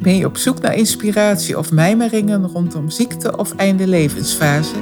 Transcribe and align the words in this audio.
Ben 0.00 0.16
je 0.16 0.26
op 0.26 0.36
zoek 0.36 0.60
naar 0.60 0.74
inspiratie 0.74 1.58
of 1.58 1.72
mijmeringen 1.72 2.46
rondom 2.46 2.90
ziekte 2.90 3.36
of 3.36 3.56
einde 3.56 3.86
levensfase? 3.86 4.74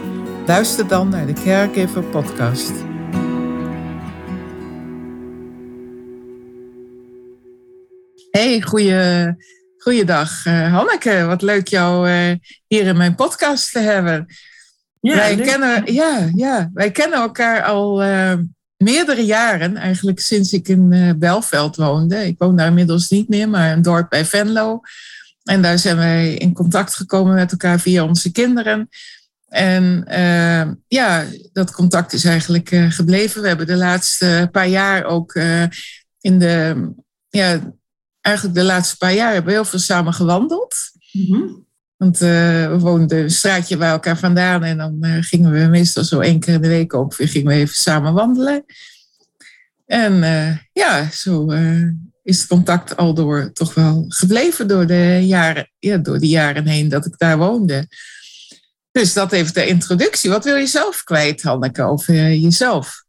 Luister 0.46 0.88
dan 0.88 1.08
naar 1.08 1.26
de 1.26 1.32
Caregiver 1.32 2.02
podcast. 2.02 2.72
Hey, 8.30 8.60
goeie, 8.60 9.36
goeiedag 9.78 10.46
uh, 10.46 10.72
Hanneke. 10.72 11.24
Wat 11.26 11.42
leuk 11.42 11.68
jou 11.68 12.08
uh, 12.08 12.34
hier 12.66 12.86
in 12.86 12.96
mijn 12.96 13.14
podcast 13.14 13.72
te 13.72 13.78
hebben. 13.78 14.26
Ja, 15.00 15.14
wij, 15.14 15.36
kennen, 15.36 15.92
ja, 15.92 16.30
ja, 16.34 16.70
wij 16.74 16.90
kennen 16.90 17.18
elkaar 17.18 17.62
al 17.62 18.04
uh, 18.04 18.34
meerdere 18.76 19.24
jaren, 19.24 19.76
eigenlijk 19.76 20.20
sinds 20.20 20.52
ik 20.52 20.68
in 20.68 21.14
Belveld 21.18 21.76
woonde. 21.76 22.26
Ik 22.26 22.38
woon 22.38 22.56
daar 22.56 22.66
inmiddels 22.66 23.08
niet 23.08 23.28
meer, 23.28 23.48
maar 23.48 23.72
een 23.72 23.82
dorp 23.82 24.08
bij 24.08 24.24
Venlo. 24.24 24.80
En 25.48 25.62
daar 25.62 25.78
zijn 25.78 25.96
wij 25.96 26.34
in 26.34 26.52
contact 26.52 26.94
gekomen 26.94 27.34
met 27.34 27.50
elkaar 27.50 27.80
via 27.80 28.04
onze 28.04 28.32
kinderen. 28.32 28.88
En 29.48 30.04
uh, 30.08 30.72
ja, 30.88 31.24
dat 31.52 31.70
contact 31.70 32.12
is 32.12 32.24
eigenlijk 32.24 32.70
uh, 32.70 32.90
gebleven. 32.90 33.42
We 33.42 33.48
hebben 33.48 33.66
de 33.66 33.76
laatste 33.76 34.48
paar 34.52 34.68
jaar 34.68 35.04
ook 35.04 35.34
uh, 35.34 35.62
in 36.20 36.38
de, 36.38 36.88
ja, 37.28 37.74
eigenlijk 38.20 38.56
de 38.56 38.64
laatste 38.64 38.96
paar 38.96 39.14
jaar 39.14 39.32
hebben 39.32 39.50
we 39.50 39.58
heel 39.58 39.64
veel 39.64 39.78
samen 39.78 40.12
gewandeld. 40.12 40.76
Mm 41.12 41.24
-hmm. 41.34 41.66
Want 41.96 42.18
we 42.18 42.76
woonden 42.78 43.18
een 43.18 43.30
straatje 43.30 43.76
bij 43.76 43.90
elkaar 43.90 44.18
vandaan 44.18 44.64
en 44.64 44.76
dan 44.76 45.22
gingen 45.22 45.52
we 45.52 45.66
meestal 45.66 46.04
zo 46.04 46.20
één 46.20 46.40
keer 46.40 46.54
in 46.54 46.62
de 46.62 46.68
week 46.68 46.92
ongeveer 46.92 47.28
gingen 47.28 47.48
we 47.48 47.54
even 47.54 47.74
samen 47.74 48.12
wandelen. 48.12 48.64
En 49.86 50.20
ja, 50.72 51.10
zo 51.10 51.46
is 52.28 52.38
het 52.38 52.48
contact 52.48 52.96
al 52.96 53.14
door 53.14 53.52
toch 53.52 53.74
wel 53.74 54.04
gebleven 54.08 54.68
door 54.68 54.86
de 54.86 55.18
jaren, 55.22 55.70
ja, 55.78 55.96
door 55.96 56.18
de 56.18 56.28
jaren 56.28 56.66
heen 56.66 56.88
dat 56.88 57.06
ik 57.06 57.18
daar 57.18 57.38
woonde. 57.38 57.88
Dus 58.90 59.12
dat 59.12 59.32
even 59.32 59.54
de 59.54 59.66
introductie. 59.66 60.30
Wat 60.30 60.44
wil 60.44 60.56
je 60.56 60.66
zelf 60.66 61.04
kwijt, 61.04 61.42
Hanneke, 61.42 61.82
over 61.82 62.14
jezelf? 62.14 63.04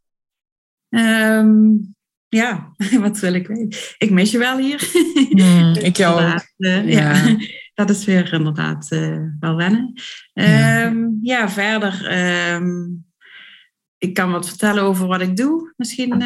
Um, 0.89 1.95
ja, 2.27 2.73
wat 2.99 3.19
wil 3.19 3.33
ik 3.33 3.47
weten? 3.47 3.79
Ik 3.97 4.09
mis 4.09 4.31
je 4.31 4.37
wel 4.37 4.57
hier. 4.57 4.89
Mm, 5.29 5.75
ik 5.89 5.97
jou 5.97 6.33
ook. 6.33 6.47
Uh, 6.57 6.89
ja. 6.89 7.15
ja. 7.15 7.37
dat 7.73 7.89
is 7.89 8.05
weer 8.05 8.33
inderdaad 8.33 8.91
uh, 8.91 9.25
wel 9.39 9.55
wennen. 9.55 9.93
Ja, 10.33 10.85
um, 10.85 11.19
ja 11.21 11.49
verder. 11.49 12.17
Um, 12.53 13.05
ik 13.97 14.13
kan 14.13 14.31
wat 14.31 14.47
vertellen 14.47 14.83
over 14.83 15.07
wat 15.07 15.21
ik 15.21 15.35
doe. 15.37 15.73
Misschien 15.77 16.21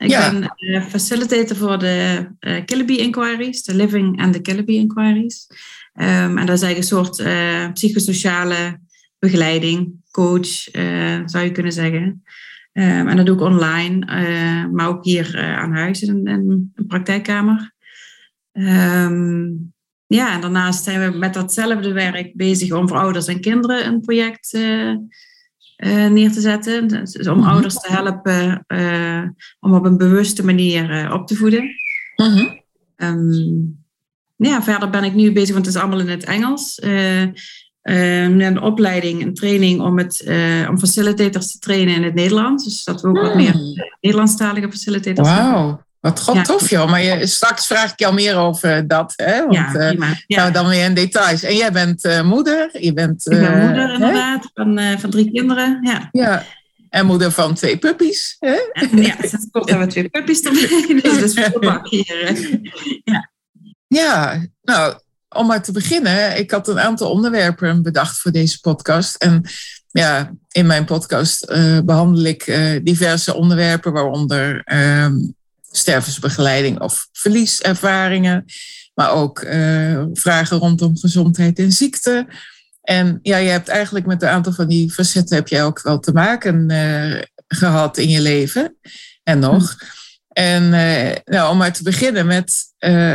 ik 0.00 0.10
ja. 0.10 0.30
ben 0.30 0.54
uh, 0.56 0.84
facilitator 0.84 1.56
voor 1.56 1.78
de 1.78 2.26
uh, 2.40 2.64
Killaby 2.64 2.92
Inquiries, 2.92 3.62
de 3.62 3.74
Living 3.74 4.22
and 4.22 4.32
the 4.32 4.40
Killaby 4.40 4.72
Inquiries. 4.72 5.46
Um, 5.94 6.38
en 6.38 6.46
dat 6.46 6.56
is 6.56 6.62
eigenlijk 6.62 6.76
een 6.76 6.82
soort 6.82 7.18
uh, 7.18 7.72
psychosociale 7.72 8.80
begeleiding, 9.18 9.92
coach, 10.10 10.48
zou 11.24 11.44
je 11.44 11.52
kunnen 11.52 11.72
zeggen. 11.72 12.22
Um, 12.72 13.08
en 13.08 13.16
dat 13.16 13.26
doe 13.26 13.34
ik 13.34 13.42
online, 13.42 14.06
maar 14.72 14.88
ook 14.88 15.04
hier 15.04 15.38
aan 15.38 15.72
huis 15.72 16.02
in, 16.02 16.26
in 16.26 16.70
een 16.74 16.86
praktijkkamer. 16.86 17.72
Um, 18.52 19.72
ja, 20.06 20.34
en 20.34 20.40
daarnaast 20.40 20.84
zijn 20.84 21.12
we 21.12 21.18
met 21.18 21.34
datzelfde 21.34 21.92
werk 21.92 22.36
bezig 22.36 22.72
om 22.72 22.88
voor 22.88 22.98
ouders 22.98 23.26
en 23.26 23.40
kinderen 23.40 23.86
een 23.86 24.00
project 24.00 24.58
neer 25.88 26.32
te 26.32 26.40
zetten. 26.40 26.88
Dus 26.88 27.28
om 27.28 27.36
mm 27.36 27.42
-hmm. 27.42 27.50
ouders 27.50 27.74
te 27.74 27.92
helpen 27.92 28.64
uh, 28.68 29.22
om 29.60 29.74
op 29.74 29.84
een 29.84 29.96
bewuste 29.96 30.44
manier 30.44 31.04
uh, 31.04 31.12
op 31.12 31.26
te 31.26 31.34
voeden. 31.34 31.70
-hmm. 32.16 32.60
um, 32.96 33.78
ja, 34.36 34.62
verder 34.62 34.90
ben 34.90 35.04
ik 35.04 35.14
nu 35.14 35.32
bezig, 35.32 35.54
want 35.54 35.66
het 35.66 35.74
is 35.74 35.80
allemaal 35.80 36.00
in 36.00 36.08
het 36.08 36.24
Engels. 36.24 36.78
een 37.82 38.60
opleiding, 38.60 39.22
een 39.22 39.34
training 39.34 39.80
om, 39.80 39.98
het, 39.98 40.24
om 40.68 40.78
facilitators 40.78 41.52
te 41.52 41.58
trainen 41.58 41.94
in 41.94 42.02
het 42.02 42.14
Nederlands. 42.14 42.64
Dus 42.64 42.84
dat 42.84 43.00
we 43.00 43.08
ook 43.08 43.20
wat 43.20 43.34
meer 43.34 43.54
Nederlandstalige 44.00 44.70
facilitators 44.70 45.28
Wauw. 45.28 45.80
Wat 46.00 46.20
god 46.20 46.34
ja. 46.34 46.42
tof 46.42 46.70
joh, 46.70 46.90
maar 46.90 47.02
je, 47.02 47.26
straks 47.26 47.66
vraag 47.66 47.92
ik 47.92 47.98
jou 47.98 48.14
meer 48.14 48.36
over 48.36 48.88
dat. 48.88 49.12
Hè? 49.16 49.40
Want, 49.40 49.54
ja, 49.54 49.70
prima. 49.72 50.14
Ja. 50.26 50.36
Nou, 50.36 50.52
dan 50.52 50.68
weer 50.68 50.84
in 50.84 50.94
details. 50.94 51.42
En 51.42 51.56
jij 51.56 51.72
bent 51.72 52.04
uh, 52.04 52.22
moeder. 52.22 52.68
Je 52.80 52.92
bent, 52.92 53.26
ik 53.30 53.40
ben 53.40 53.66
moeder 53.66 53.92
inderdaad, 53.92 54.50
van, 54.54 54.78
uh, 54.78 54.98
van 54.98 55.10
drie 55.10 55.32
kinderen. 55.32 55.78
Ja. 55.82 56.08
ja. 56.12 56.44
En 56.88 57.06
moeder 57.06 57.32
van 57.32 57.54
twee 57.54 57.78
puppies. 57.78 58.36
Hè? 58.38 58.56
En, 58.72 59.02
ja, 59.02 59.14
het 59.18 59.48
komt 59.50 59.68
dat 59.68 59.78
we 59.78 59.86
twee 59.86 60.08
puppies 60.08 60.42
erbij. 60.42 61.00
Dus 61.02 61.02
dat 61.02 61.22
is 61.22 61.34
veel 61.34 61.80
hier. 61.82 62.38
Ja. 63.04 63.30
ja, 63.86 64.44
nou, 64.62 64.94
om 65.28 65.46
maar 65.46 65.62
te 65.62 65.72
beginnen. 65.72 66.38
Ik 66.38 66.50
had 66.50 66.68
een 66.68 66.80
aantal 66.80 67.10
onderwerpen 67.10 67.82
bedacht 67.82 68.18
voor 68.18 68.30
deze 68.30 68.60
podcast. 68.60 69.16
En 69.16 69.42
ja, 69.88 70.32
in 70.50 70.66
mijn 70.66 70.84
podcast 70.84 71.50
uh, 71.50 71.80
behandel 71.80 72.24
ik 72.24 72.44
diverse 72.82 73.34
onderwerpen, 73.34 73.92
waaronder 73.92 74.62
stervensbegeleiding 75.70 76.80
of 76.80 77.08
verlieservaringen, 77.12 78.44
maar 78.94 79.10
ook 79.10 79.42
uh, 79.42 80.04
vragen 80.12 80.58
rondom 80.58 80.98
gezondheid 80.98 81.58
en 81.58 81.72
ziekte. 81.72 82.26
En 82.82 83.18
ja, 83.22 83.36
je 83.36 83.50
hebt 83.50 83.68
eigenlijk 83.68 84.06
met 84.06 84.22
een 84.22 84.28
aantal 84.28 84.52
van 84.52 84.68
die 84.68 84.92
facetten 84.92 85.36
heb 85.36 85.48
jij 85.48 85.64
ook 85.64 85.82
wel 85.82 85.98
te 85.98 86.12
maken 86.12 86.70
uh, 86.70 87.22
gehad 87.48 87.98
in 87.98 88.08
je 88.08 88.20
leven 88.20 88.76
en 89.22 89.38
nog. 89.38 89.76
Hm. 89.78 89.84
En 90.30 90.62
uh, 90.62 91.16
nou, 91.24 91.50
om 91.50 91.56
maar 91.56 91.72
te 91.72 91.82
beginnen 91.82 92.26
met 92.26 92.68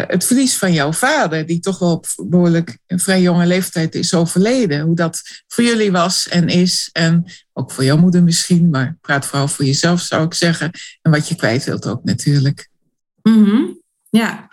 het 0.08 0.26
verlies 0.26 0.58
van 0.58 0.74
jouw 0.74 0.94
vader, 0.94 1.46
die 1.46 1.60
toch 1.60 1.80
wel 1.80 1.92
op 1.92 2.06
behoorlijk 2.16 2.78
een 2.88 3.00
vrij 3.00 3.22
jonge 3.22 3.46
leeftijd 3.46 3.96
is 3.96 4.14
overleden. 4.14 4.82
Hoe 4.82 4.96
dat 4.96 5.22
voor 5.48 5.64
jullie 5.64 5.92
was 5.92 6.28
en 6.28 6.48
is. 6.48 6.90
En 6.94 7.26
ook 7.54 7.72
voor 7.72 7.84
jouw 7.84 7.98
moeder 7.98 8.24
misschien, 8.24 8.70
maar 8.70 8.98
praat 9.02 9.26
vooral 9.26 9.48
voor 9.48 9.66
jezelf 9.66 10.02
zou 10.02 10.26
ik 10.26 10.34
zeggen. 10.34 10.72
En 11.02 11.12
wat 11.12 11.28
je 11.28 11.36
kwijt 11.36 11.64
wilt 11.64 11.88
ook 11.88 12.04
natuurlijk. 12.04 12.70
Mm 13.22 13.44
-hmm. 13.44 13.82
Ja. 14.10 14.50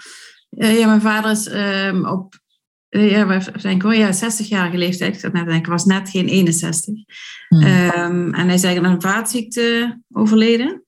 ja, 0.49 0.87
mijn 0.87 1.01
vader 1.01 1.31
is 1.31 1.47
um, 1.53 2.07
op 2.07 2.41
ja, 2.89 3.39
denken, 3.63 3.89
oh 3.89 3.95
ja, 3.95 4.15
60-jarige 4.15 4.77
leeftijd. 4.77 5.15
Ik 5.15 5.21
zat 5.21 5.33
net 5.33 5.47
denken, 5.47 5.73
was 5.73 5.85
net 5.85 6.11
geen 6.11 6.29
61. 6.29 6.95
Mm. 7.49 7.63
Um, 7.63 8.35
en 8.35 8.47
hij 8.47 8.55
is 8.55 8.63
eigenlijk 8.63 8.87
aan 8.87 8.93
een 8.93 9.01
vaatziekte 9.01 9.99
overleden. 10.13 10.82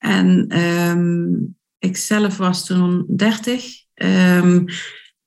En 0.00 0.58
um, 0.58 1.56
ik 1.78 1.96
zelf 1.96 2.36
was 2.36 2.66
toen 2.66 3.04
30. 3.16 3.64
Um, 3.94 4.64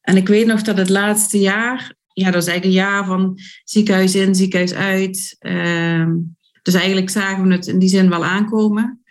en 0.02 0.18
ik 0.18 0.28
weet 0.28 0.48
nog 0.48 0.62
dat 0.62 0.78
het 0.78 0.90
laatste 0.90 1.40
jaar, 1.40 1.94
ja, 2.14 2.32
dat 2.32 2.42
is 2.42 2.48
eigenlijk 2.48 2.66
een 2.66 2.86
jaar 2.86 3.06
van 3.06 3.40
ziekenhuis 3.64 4.16
in, 4.16 4.36
ziekenhuis 4.36 4.74
uit. 4.74 5.36
Um, 5.40 6.36
dus 6.62 6.74
eigenlijk 6.74 7.10
zagen 7.10 7.48
we 7.48 7.54
het 7.54 7.68
in 7.68 7.80
die 7.80 7.90
zin 7.90 8.10
wel 8.10 8.26
aankomen. 8.26 9.04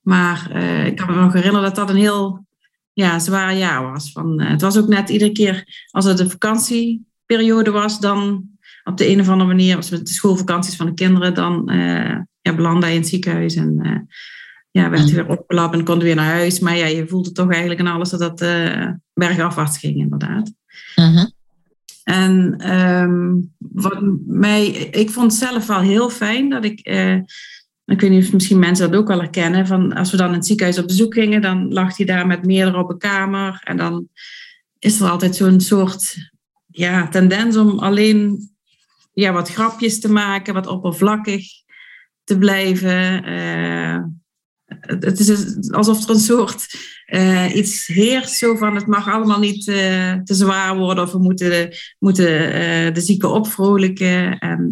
Maar 0.00 0.50
uh, 0.54 0.86
ik 0.86 0.96
kan 0.96 1.06
me 1.06 1.20
nog 1.20 1.32
herinneren 1.32 1.66
dat 1.66 1.76
dat 1.76 1.90
een 1.90 1.96
heel 1.96 2.46
ja, 2.92 3.18
zwaar 3.18 3.56
jaar 3.56 3.90
was. 3.90 4.12
Van, 4.12 4.40
uh, 4.40 4.50
het 4.50 4.60
was 4.60 4.78
ook 4.78 4.88
net 4.88 5.08
iedere 5.08 5.32
keer 5.32 5.86
als 5.90 6.04
het 6.04 6.16
de 6.16 6.30
vakantieperiode 6.30 7.70
was, 7.70 8.00
dan 8.00 8.48
op 8.84 8.96
de 8.96 9.08
een 9.08 9.20
of 9.20 9.28
andere 9.28 9.48
manier, 9.48 9.76
als 9.76 9.90
met 9.90 10.06
de 10.06 10.12
schoolvakanties 10.12 10.76
van 10.76 10.86
de 10.86 10.94
kinderen, 10.94 11.34
dan 11.34 11.72
uh, 11.72 12.16
ja, 12.40 12.54
belandde 12.54 12.86
hij 12.86 12.94
in 12.94 13.00
het 13.00 13.10
ziekenhuis. 13.10 13.54
En 13.54 14.06
ja, 14.78 14.90
werd 14.90 15.02
hij 15.02 15.14
weer 15.14 15.38
opgelapt 15.38 15.74
en 15.74 15.84
kon 15.84 15.98
weer 15.98 16.14
naar 16.14 16.34
huis. 16.34 16.58
Maar 16.58 16.76
ja, 16.76 16.86
je 16.86 17.06
voelde 17.06 17.32
toch 17.32 17.50
eigenlijk 17.50 17.80
in 17.80 17.86
alles 17.86 18.10
dat 18.10 18.20
dat 18.20 18.42
uh, 18.42 18.90
bergafwaarts 19.14 19.78
ging, 19.78 19.96
inderdaad. 19.96 20.52
Uh 20.96 21.14
-huh. 21.14 21.26
En 22.04 22.70
um, 22.76 23.54
wat 23.58 23.98
mij, 24.26 24.66
ik 24.70 25.10
vond 25.10 25.34
zelf 25.34 25.66
wel 25.66 25.80
heel 25.80 26.10
fijn 26.10 26.48
dat 26.48 26.64
ik, 26.64 26.88
uh, 26.88 27.14
ik 27.84 28.00
weet 28.00 28.10
niet 28.10 28.24
of 28.24 28.32
misschien 28.32 28.58
mensen 28.58 28.90
dat 28.90 29.00
ook 29.00 29.08
wel 29.08 29.18
herkennen, 29.18 29.66
van 29.66 29.92
als 29.94 30.10
we 30.10 30.16
dan 30.16 30.28
in 30.28 30.34
het 30.34 30.46
ziekenhuis 30.46 30.78
op 30.78 30.86
bezoek 30.86 31.14
gingen, 31.14 31.42
dan 31.42 31.72
lag 31.72 31.96
hij 31.96 32.06
daar 32.06 32.26
met 32.26 32.46
meerdere 32.46 32.78
op 32.78 32.90
een 32.90 32.98
kamer. 32.98 33.60
En 33.64 33.76
dan 33.76 34.08
is 34.78 35.00
er 35.00 35.08
altijd 35.08 35.36
zo'n 35.36 35.60
soort 35.60 36.30
ja, 36.66 37.08
tendens 37.08 37.56
om 37.56 37.78
alleen 37.78 38.48
ja, 39.12 39.32
wat 39.32 39.52
grapjes 39.52 40.00
te 40.00 40.12
maken, 40.12 40.54
wat 40.54 40.66
oppervlakkig 40.66 41.46
te 42.24 42.38
blijven. 42.38 43.28
Uh, 43.28 44.04
het 44.80 45.18
is 45.18 45.56
alsof 45.70 46.04
er 46.04 46.10
een 46.10 46.20
soort 46.20 46.66
uh, 47.06 47.54
iets 47.54 47.86
heerst 47.86 48.34
zo 48.34 48.56
van 48.56 48.74
het 48.74 48.86
mag 48.86 49.08
allemaal 49.08 49.38
niet 49.38 49.66
uh, 49.66 50.14
te 50.14 50.34
zwaar 50.34 50.76
worden 50.76 51.04
of 51.04 51.12
we 51.12 51.18
moeten, 51.18 51.74
moeten 51.98 52.26
de 52.94 53.00
zieken 53.00 53.30
opvrolijken. 53.30 54.38
En 54.38 54.70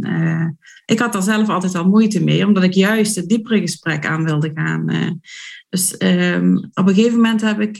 ik 0.86 0.98
had 0.98 1.12
daar 1.12 1.22
zelf 1.22 1.48
altijd 1.48 1.74
al 1.74 1.88
moeite 1.88 2.24
mee, 2.24 2.46
omdat 2.46 2.62
ik 2.62 2.72
juist 2.72 3.16
het 3.16 3.28
diepere 3.28 3.60
gesprek 3.60 4.06
aan 4.06 4.24
wilde 4.24 4.50
gaan. 4.54 5.20
Dus 5.68 5.94
um, 5.98 6.56
op 6.56 6.88
een 6.88 6.94
gegeven 6.94 7.16
moment 7.16 7.40
heb 7.40 7.60
ik, 7.60 7.76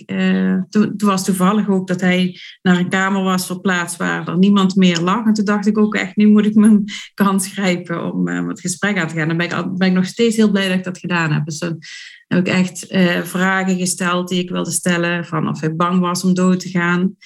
toen, 0.68 0.96
toen 0.96 1.08
was 1.08 1.24
toevallig 1.24 1.68
ook 1.68 1.86
dat 1.88 2.00
hij 2.00 2.40
naar 2.62 2.78
een 2.78 2.88
kamer 2.88 3.22
was 3.22 3.46
verplaatst 3.46 3.96
waar 3.96 4.28
er 4.28 4.38
niemand 4.38 4.76
meer 4.76 5.00
lag. 5.00 5.26
En 5.26 5.32
toen 5.32 5.44
dacht 5.44 5.66
ik 5.66 5.78
ook 5.78 5.94
echt, 5.94 6.16
nu 6.16 6.28
moet 6.28 6.46
ik 6.46 6.54
mijn 6.54 6.84
kans 7.14 7.48
grijpen 7.48 8.12
om 8.12 8.28
het 8.28 8.60
gesprek 8.60 8.98
aan 8.98 9.08
te 9.08 9.14
gaan. 9.14 9.28
Dan 9.28 9.36
ben 9.36 9.46
ik, 9.46 9.76
ben 9.76 9.88
ik 9.88 9.94
nog 9.94 10.06
steeds 10.06 10.36
heel 10.36 10.50
blij 10.50 10.68
dat 10.68 10.78
ik 10.78 10.84
dat 10.84 10.98
gedaan 10.98 11.32
heb. 11.32 11.44
Dus 11.44 11.58
dan 11.58 11.78
heb 12.26 12.46
ik 12.46 12.52
echt 12.52 12.86
vragen 13.22 13.76
gesteld 13.76 14.28
die 14.28 14.42
ik 14.42 14.50
wilde 14.50 14.70
stellen. 14.70 15.24
Van 15.24 15.48
of 15.48 15.60
hij 15.60 15.76
bang 15.76 16.00
was 16.00 16.24
om 16.24 16.34
dood 16.34 16.60
te 16.60 16.68
gaan. 16.68 17.16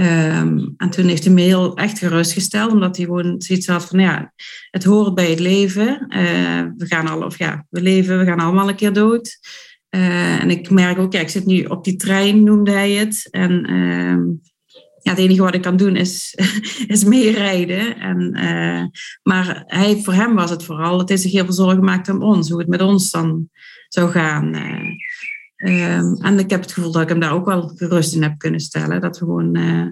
Um, 0.00 0.74
en 0.76 0.90
toen 0.90 1.06
heeft 1.06 1.24
hij 1.24 1.32
me 1.32 1.40
heel 1.40 1.76
echt 1.76 1.98
gerustgesteld. 1.98 2.72
Omdat 2.72 2.96
hij 2.96 3.06
gewoon 3.06 3.34
zoiets 3.42 3.66
had 3.66 3.84
van, 3.84 3.98
ja, 3.98 4.32
het 4.70 4.84
hoort 4.84 5.14
bij 5.14 5.30
het 5.30 5.40
leven. 5.40 6.06
Uh, 6.08 6.62
we 6.76 6.86
gaan 6.86 7.08
al, 7.08 7.22
of 7.22 7.38
ja, 7.38 7.66
we 7.70 7.80
leven, 7.80 8.18
we 8.18 8.24
gaan 8.24 8.40
allemaal 8.40 8.68
een 8.68 8.74
keer 8.74 8.92
dood. 8.92 9.38
Uh, 9.90 10.40
en 10.42 10.50
ik 10.50 10.70
merk 10.70 10.98
ook, 10.98 11.12
ja, 11.12 11.20
ik 11.20 11.28
zit 11.28 11.46
nu 11.46 11.64
op 11.64 11.84
die 11.84 11.96
trein, 11.96 12.42
noemde 12.42 12.70
hij 12.70 12.90
het. 12.90 13.28
En 13.30 13.72
um, 13.72 14.40
ja, 15.02 15.10
het 15.10 15.18
enige 15.18 15.42
wat 15.42 15.54
ik 15.54 15.62
kan 15.62 15.76
doen 15.76 15.96
is, 15.96 16.34
is 16.86 17.04
meerijden. 17.04 17.98
En, 17.98 18.36
uh, 18.36 18.84
maar 19.22 19.62
hij, 19.66 20.00
voor 20.02 20.14
hem 20.14 20.34
was 20.34 20.50
het 20.50 20.64
vooral, 20.64 20.98
het 20.98 21.10
is 21.10 21.22
zich 21.22 21.32
heel 21.32 21.44
veel 21.44 21.54
zorgen 21.54 21.78
gemaakt 21.78 22.08
om 22.08 22.22
ons, 22.22 22.50
hoe 22.50 22.58
het 22.58 22.68
met 22.68 22.82
ons 22.82 23.10
dan 23.10 23.48
zou 23.88 24.10
gaan. 24.10 24.54
Um, 25.64 26.16
en 26.16 26.38
ik 26.38 26.50
heb 26.50 26.60
het 26.60 26.72
gevoel 26.72 26.92
dat 26.92 27.02
ik 27.02 27.08
hem 27.08 27.20
daar 27.20 27.32
ook 27.32 27.46
wel 27.46 27.68
gerust 27.68 28.14
in 28.14 28.22
heb 28.22 28.38
kunnen 28.38 28.60
stellen. 28.60 29.00
Dat 29.00 29.18
we 29.18 29.24
gewoon 29.24 29.56
uh, 29.56 29.86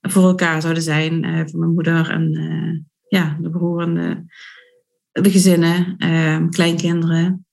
voor 0.00 0.22
elkaar 0.22 0.60
zouden 0.62 0.82
zijn, 0.82 1.24
uh, 1.24 1.46
voor 1.46 1.58
mijn 1.58 1.72
moeder 1.72 2.10
en 2.10 2.86
ja, 3.08 3.38
de 3.40 3.50
broer 3.50 3.82
en 3.82 3.94
de, 3.94 4.22
de 5.22 5.30
gezinnen, 5.30 5.94
ehm, 5.98 6.48
kleinkinderen. 6.48 7.46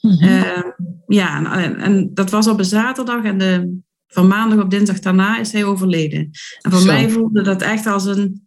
Mm 0.00 0.10
-hmm. 0.10 0.74
ja, 1.06 1.56
en, 1.62 1.76
en, 1.76 2.14
dat 2.14 2.30
was 2.30 2.46
op 2.46 2.58
een 2.58 2.64
zaterdag 2.64 3.24
en 3.24 3.38
de 3.38 3.80
van 4.12 4.26
maandag 4.26 4.58
op 4.58 4.70
dinsdag 4.70 4.98
daarna 4.98 5.38
is 5.38 5.52
hij 5.52 5.64
overleden. 5.64 6.30
En 6.60 6.70
voor 6.70 6.86
mij 6.86 7.10
voelde 7.10 7.42
dat 7.42 7.62
echt 7.62 7.86
als 7.86 8.04
een. 8.04 8.46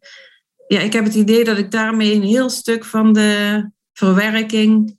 Ja, 0.68 0.80
ik 0.80 0.94
heb 0.94 1.04
het 1.04 1.16
idee 1.16 1.44
dat 1.44 1.58
ik 1.58 1.72
daarmee 1.72 2.16
een 2.16 2.24
heel 2.24 2.50
stuk 2.50 2.86
van 2.86 3.13
de 3.13 3.63
verwerking. 3.94 4.98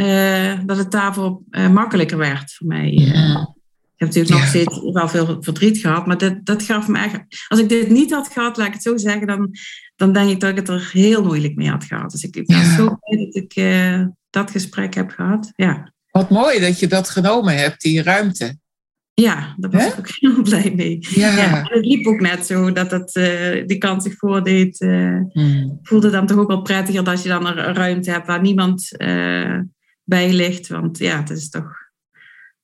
Uh, 0.00 0.58
dat 0.66 0.76
het 0.76 0.90
daarvoor 0.90 1.40
uh, 1.50 1.70
makkelijker 1.70 2.18
werd 2.18 2.52
voor 2.52 2.66
mij. 2.66 2.90
Ik 2.90 4.06
heb 4.06 4.14
natuurlijk 4.14 4.40
nog 4.40 4.46
steeds 4.46 4.80
wel 4.92 5.08
veel 5.08 5.36
verdriet 5.42 5.78
gehad, 5.78 6.06
maar 6.06 6.18
dat, 6.18 6.34
dat 6.44 6.62
gaf 6.62 6.88
me 6.88 6.98
echt. 6.98 7.20
Als 7.48 7.60
ik 7.60 7.68
dit 7.68 7.90
niet 7.90 8.12
had 8.12 8.28
gehad, 8.28 8.56
laat 8.56 8.66
ik 8.66 8.72
het 8.72 8.82
zo 8.82 8.96
zeggen, 8.96 9.26
dan, 9.26 9.50
dan 9.96 10.12
denk 10.12 10.30
ik 10.30 10.40
dat 10.40 10.50
ik 10.50 10.56
het 10.56 10.68
er 10.68 10.90
heel 10.92 11.24
moeilijk 11.24 11.54
mee 11.54 11.70
had 11.70 11.84
gehad. 11.84 12.10
Dus 12.10 12.22
ik, 12.22 12.36
ik 12.36 12.46
ben 12.46 12.64
zo 12.64 12.98
blij 13.00 13.24
dat 13.24 13.34
ik 13.34 13.54
dat 14.30 14.50
gesprek 14.50 14.94
heb 14.94 15.10
gehad. 15.10 15.52
Ja. 15.54 15.92
Wat 16.10 16.30
mooi 16.30 16.60
dat 16.60 16.78
je 16.78 16.86
dat 16.86 17.10
genomen 17.10 17.56
hebt, 17.56 17.80
die 17.80 18.02
ruimte. 18.02 18.58
Ja, 19.14 19.54
daar 19.56 19.70
was 19.70 19.86
ik 19.86 19.98
ook 19.98 20.08
heel 20.20 20.42
blij 20.42 20.72
mee. 20.76 20.98
Ja. 21.00 21.36
ja. 21.36 21.62
het 21.62 21.84
liep 21.84 22.06
ook 22.06 22.20
net 22.20 22.46
zo 22.46 22.72
dat 22.72 22.90
het, 22.90 23.16
uh, 23.16 23.66
die 23.66 23.78
kant 23.78 24.02
zich 24.02 24.16
voordeed. 24.16 24.80
Uh, 24.80 25.20
hmm. 25.32 25.78
voelde 25.82 26.10
dan 26.10 26.26
toch 26.26 26.38
ook 26.38 26.48
wel 26.48 26.62
prettiger 26.62 27.04
dat 27.04 27.22
je 27.22 27.28
dan 27.28 27.46
een 27.46 27.74
ruimte 27.74 28.10
hebt 28.10 28.26
waar 28.26 28.40
niemand 28.40 28.90
bij 30.08 30.32
ligt. 30.32 30.68
Want 30.68 30.98
ja, 30.98 31.16
het 31.16 31.30
is 31.30 31.48
toch... 31.50 31.86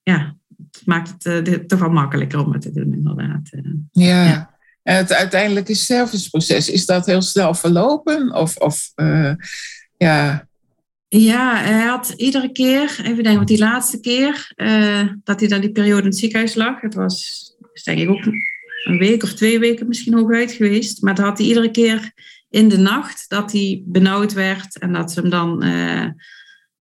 Ja, 0.02 0.36
het 0.72 0.82
maakt 0.84 1.24
het 1.24 1.68
toch 1.68 1.78
wel 1.78 1.90
makkelijker 1.90 2.44
om 2.44 2.52
het 2.52 2.62
te 2.62 2.72
doen, 2.72 2.92
inderdaad. 2.92 3.50
ja. 3.90 4.24
ja. 4.24 4.52
En 4.82 4.96
het 4.96 5.12
uiteindelijke 5.12 5.74
serviceproces, 5.74 6.70
is 6.70 6.86
dat 6.86 7.06
heel 7.06 7.22
snel 7.22 7.54
verlopen? 7.54 8.34
Of, 8.34 8.56
of 8.56 8.92
ja, 9.96 10.46
ja, 11.16 11.56
hij 11.56 11.86
had 11.86 12.14
iedere 12.16 12.52
keer, 12.52 12.82
even 12.82 13.14
denken, 13.14 13.34
want 13.34 13.48
die 13.48 13.58
laatste 13.58 14.00
keer 14.00 14.52
uh, 14.56 15.08
dat 15.24 15.40
hij 15.40 15.48
dan 15.48 15.60
die 15.60 15.72
periode 15.72 16.00
in 16.00 16.08
het 16.08 16.16
ziekenhuis 16.16 16.54
lag, 16.54 16.80
het 16.80 16.94
was 16.94 17.42
denk 17.84 17.98
ik 17.98 18.08
ook 18.08 18.24
een 18.84 18.98
week 18.98 19.22
of 19.22 19.34
twee 19.34 19.58
weken 19.58 19.88
misschien 19.88 20.14
hooguit 20.14 20.52
geweest, 20.52 21.02
maar 21.02 21.14
dat 21.14 21.24
had 21.24 21.38
hij 21.38 21.46
iedere 21.46 21.70
keer 21.70 22.12
in 22.50 22.68
de 22.68 22.78
nacht 22.78 23.24
dat 23.28 23.52
hij 23.52 23.82
benauwd 23.86 24.32
werd 24.32 24.78
en 24.78 24.92
dat 24.92 25.12
ze 25.12 25.20
hem 25.20 25.30
dan, 25.30 25.64
uh, 25.64 26.06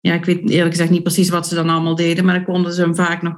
ja, 0.01 0.15
ik 0.15 0.25
weet 0.25 0.51
eerlijk 0.51 0.71
gezegd 0.71 0.91
niet 0.91 1.03
precies 1.03 1.29
wat 1.29 1.49
ze 1.49 1.55
dan 1.55 1.69
allemaal 1.69 1.95
deden, 1.95 2.25
maar 2.25 2.35
dan 2.35 2.45
konden 2.45 2.73
ze 2.73 2.81
hem 2.81 2.95
vaak 2.95 3.23
nog 3.23 3.35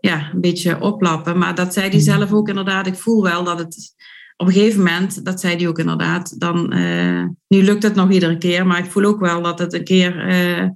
ja, 0.00 0.30
een 0.32 0.40
beetje 0.40 0.80
oplappen. 0.80 1.38
Maar 1.38 1.54
dat 1.54 1.72
zei 1.72 1.88
hij 1.88 1.96
mhm. 1.96 2.04
zelf 2.04 2.32
ook 2.32 2.48
inderdaad, 2.48 2.86
ik 2.86 2.94
voel 2.94 3.22
wel 3.22 3.44
dat 3.44 3.58
het 3.58 3.94
op 4.36 4.46
een 4.46 4.52
gegeven 4.52 4.78
moment, 4.78 5.24
dat 5.24 5.40
zei 5.40 5.56
hij 5.56 5.68
ook 5.68 5.78
inderdaad, 5.78 6.40
dan, 6.40 6.76
uh, 6.76 7.24
nu 7.48 7.62
lukt 7.62 7.82
het 7.82 7.94
nog 7.94 8.10
iedere 8.10 8.38
keer, 8.38 8.66
maar 8.66 8.78
ik 8.78 8.90
voel 8.90 9.04
ook 9.04 9.20
wel 9.20 9.42
dat 9.42 9.58
het 9.58 9.72
een 9.72 9.84
keer 9.84 10.28
uh, 10.28 10.68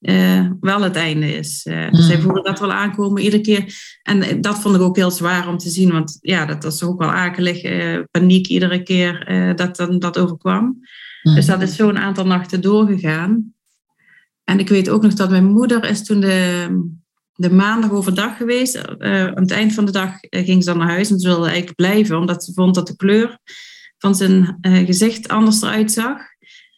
uh, 0.00 0.50
wel 0.60 0.80
het 0.80 0.96
einde 0.96 1.36
is. 1.36 1.62
Dus 1.62 2.06
hij 2.06 2.16
mm. 2.16 2.22
voelde 2.22 2.42
dat 2.42 2.60
wel 2.60 2.72
aankomen 2.72 3.22
iedere 3.22 3.42
keer. 3.42 3.74
En 4.02 4.40
dat 4.40 4.60
vond 4.60 4.74
ik 4.74 4.80
ook 4.80 4.96
heel 4.96 5.10
zwaar 5.10 5.48
om 5.48 5.58
te 5.58 5.68
zien, 5.68 5.92
want 5.92 6.18
ja, 6.20 6.46
dat 6.46 6.62
was 6.62 6.82
ook 6.82 6.98
wel 6.98 7.10
akelig, 7.10 7.62
paniek 8.10 8.46
iedere 8.46 8.82
keer 8.82 9.24
dat 9.56 9.76
dan 9.76 9.98
dat 9.98 10.18
overkwam. 10.18 10.80
Mm. 11.22 11.34
Dus 11.34 11.46
dat 11.46 11.62
is 11.62 11.76
zo'n 11.76 11.98
aantal 11.98 12.26
nachten 12.26 12.60
doorgegaan. 12.60 13.54
En 14.44 14.58
ik 14.58 14.68
weet 14.68 14.88
ook 14.88 15.02
nog 15.02 15.14
dat 15.14 15.30
mijn 15.30 15.44
moeder 15.44 15.84
is 15.84 16.04
toen 16.04 16.20
de 16.20 16.68
de 17.34 17.50
maandag 17.50 17.90
overdag 17.90 18.36
geweest. 18.36 18.76
Uh, 18.76 19.26
aan 19.26 19.42
het 19.42 19.50
eind 19.50 19.72
van 19.74 19.84
de 19.84 19.92
dag 19.92 20.20
eh, 20.20 20.44
ging 20.44 20.62
ze 20.62 20.70
dan 20.70 20.78
naar 20.78 20.88
huis 20.88 21.10
en 21.10 21.18
ze 21.18 21.28
wilde 21.28 21.46
eigenlijk 21.46 21.76
blijven, 21.76 22.18
omdat 22.18 22.44
ze 22.44 22.52
vond 22.52 22.74
dat 22.74 22.86
de 22.86 22.96
kleur 22.96 23.38
van 23.98 24.14
zijn 24.14 24.58
uh, 24.62 24.86
gezicht 24.86 25.28
anders 25.28 25.62
eruit 25.62 25.92
zag. 25.92 26.18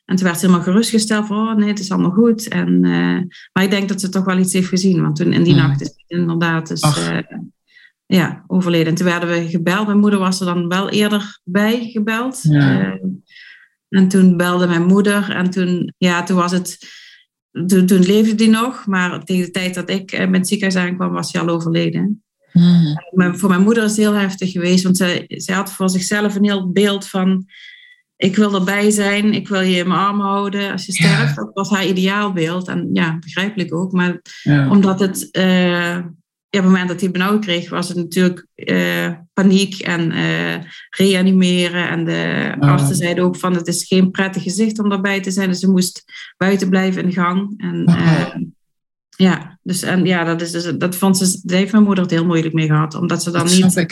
En 0.05 0.17
toen 0.17 0.25
werd 0.25 0.39
ze 0.39 0.47
helemaal 0.47 0.67
gerustgesteld 0.67 1.27
van, 1.27 1.49
oh 1.49 1.57
nee, 1.57 1.69
het 1.69 1.79
is 1.79 1.91
allemaal 1.91 2.11
goed. 2.11 2.49
En, 2.49 2.85
uh, 2.85 3.21
maar 3.53 3.65
ik 3.65 3.71
denk 3.71 3.89
dat 3.89 4.01
ze 4.01 4.09
toch 4.09 4.25
wel 4.25 4.39
iets 4.39 4.53
heeft 4.53 4.69
gezien, 4.69 5.03
want 5.03 5.17
toen 5.17 5.33
in 5.33 5.43
die 5.43 5.55
nacht 5.55 5.81
is 5.81 6.05
inderdaad 6.07 6.69
dus, 6.69 6.83
ja, 8.07 8.45
overleden. 8.47 8.87
En 8.87 8.95
toen 8.95 9.07
werden 9.07 9.29
we 9.29 9.49
gebeld. 9.49 9.87
Mijn 9.87 9.99
moeder 9.99 10.19
was 10.19 10.41
er 10.41 10.47
dan 10.47 10.69
wel 10.69 10.91
eerder 10.91 11.41
bij 11.45 11.89
gebeld. 11.93 12.39
Ja. 12.43 12.99
en 13.89 14.09
toen 14.09 14.37
belde 14.37 14.67
mijn 14.67 14.87
moeder 14.87 15.31
en 15.31 15.51
toen, 15.51 15.95
ja, 15.99 16.23
toen 16.23 16.37
was 16.37 16.53
het 16.53 16.79
toen, 17.67 17.87
toen 17.87 18.03
leefde 18.03 18.45
hij 18.45 18.53
nog, 18.53 18.87
maar 18.87 19.25
tegen 19.25 19.45
de 19.45 19.51
tijd 19.51 19.75
dat 19.75 19.91
ik 19.91 20.19
met 20.19 20.37
het 20.37 20.49
ziekenhuis 20.49 20.87
aankwam, 20.87 21.13
was 21.13 21.33
hij 21.33 21.43
al 21.43 21.49
overleden. 21.49 22.23
Hmm. 22.53 23.03
Maar 23.11 23.37
voor 23.37 23.49
mijn 23.49 23.63
moeder 23.63 23.85
is 23.85 23.91
het 23.91 24.01
heel 24.01 24.13
heftig 24.13 24.51
geweest, 24.51 24.85
want 24.85 24.97
zij, 24.97 25.25
zij 25.29 25.55
had 25.55 25.73
voor 25.73 25.91
zichzelf 25.91 26.35
een 26.35 26.45
heel 26.45 26.73
beeld 26.73 27.09
van: 27.09 27.47
ik 28.17 28.37
wil 28.37 28.55
erbij 28.55 28.91
zijn, 28.91 29.33
ik 29.33 29.49
wil 29.49 29.61
je 29.61 29.77
in 29.77 29.89
mijn 29.89 30.01
arm 30.01 30.21
houden 30.21 30.73
als 30.73 30.87
je 30.87 30.93
sterft. 30.93 31.37
Dat 31.37 31.51
was 31.55 31.71
haar 31.71 31.87
ideaalbeeld. 31.87 32.69
En 32.69 32.89
ja, 32.93 33.19
begrijpelijk 33.19 33.75
ook, 33.75 33.93
maar 33.93 34.21
omdat 34.71 35.01
het. 35.01 35.29
Uh, 35.33 35.99
ja, 35.99 36.15
op 36.59 36.65
het 36.65 36.73
moment 36.73 36.89
dat 36.89 37.01
hij 37.01 37.11
benauwd 37.11 37.45
kreeg, 37.45 37.71
was 37.71 37.89
het 37.89 37.97
natuurlijk 37.97 38.47
uh, 38.55 39.11
paniek 39.33 39.79
en 39.79 40.13
uh, 40.13 40.55
reanimeren. 40.91 41.89
En 41.89 42.05
de 42.05 42.55
oh. 42.61 42.69
artsen 42.69 42.97
zeiden 42.97 43.25
ook 43.25 43.37
van 43.37 43.55
het 43.55 43.67
is 43.67 43.85
geen 43.87 44.11
prettig 44.11 44.43
gezicht 44.43 44.79
om 44.79 44.89
daarbij 44.89 45.21
te 45.21 45.31
zijn. 45.31 45.49
Dus 45.49 45.59
ze 45.59 45.71
moest 45.71 46.05
buiten 46.37 46.69
blijven 46.69 47.03
in 47.03 47.09
de 47.09 47.15
gang. 47.15 47.55
En, 47.57 47.85
uh, 47.89 48.35
ja, 49.17 49.59
dus 49.63 49.83
en 49.83 50.05
ja, 50.05 50.25
dat, 50.25 50.41
is 50.41 50.51
dus, 50.51 50.73
dat 50.79 50.97
vond 50.97 51.19
ze, 51.19 51.41
daar 51.43 51.59
heeft 51.59 51.73
mijn 51.73 51.85
moeder 51.85 52.05
het 52.05 52.13
heel 52.13 52.27
moeilijk 52.27 52.55
mee 52.55 52.67
gehad. 52.67 52.95
Omdat 52.95 53.23
ze 53.23 53.31
dan 53.31 53.47
niet, 53.47 53.87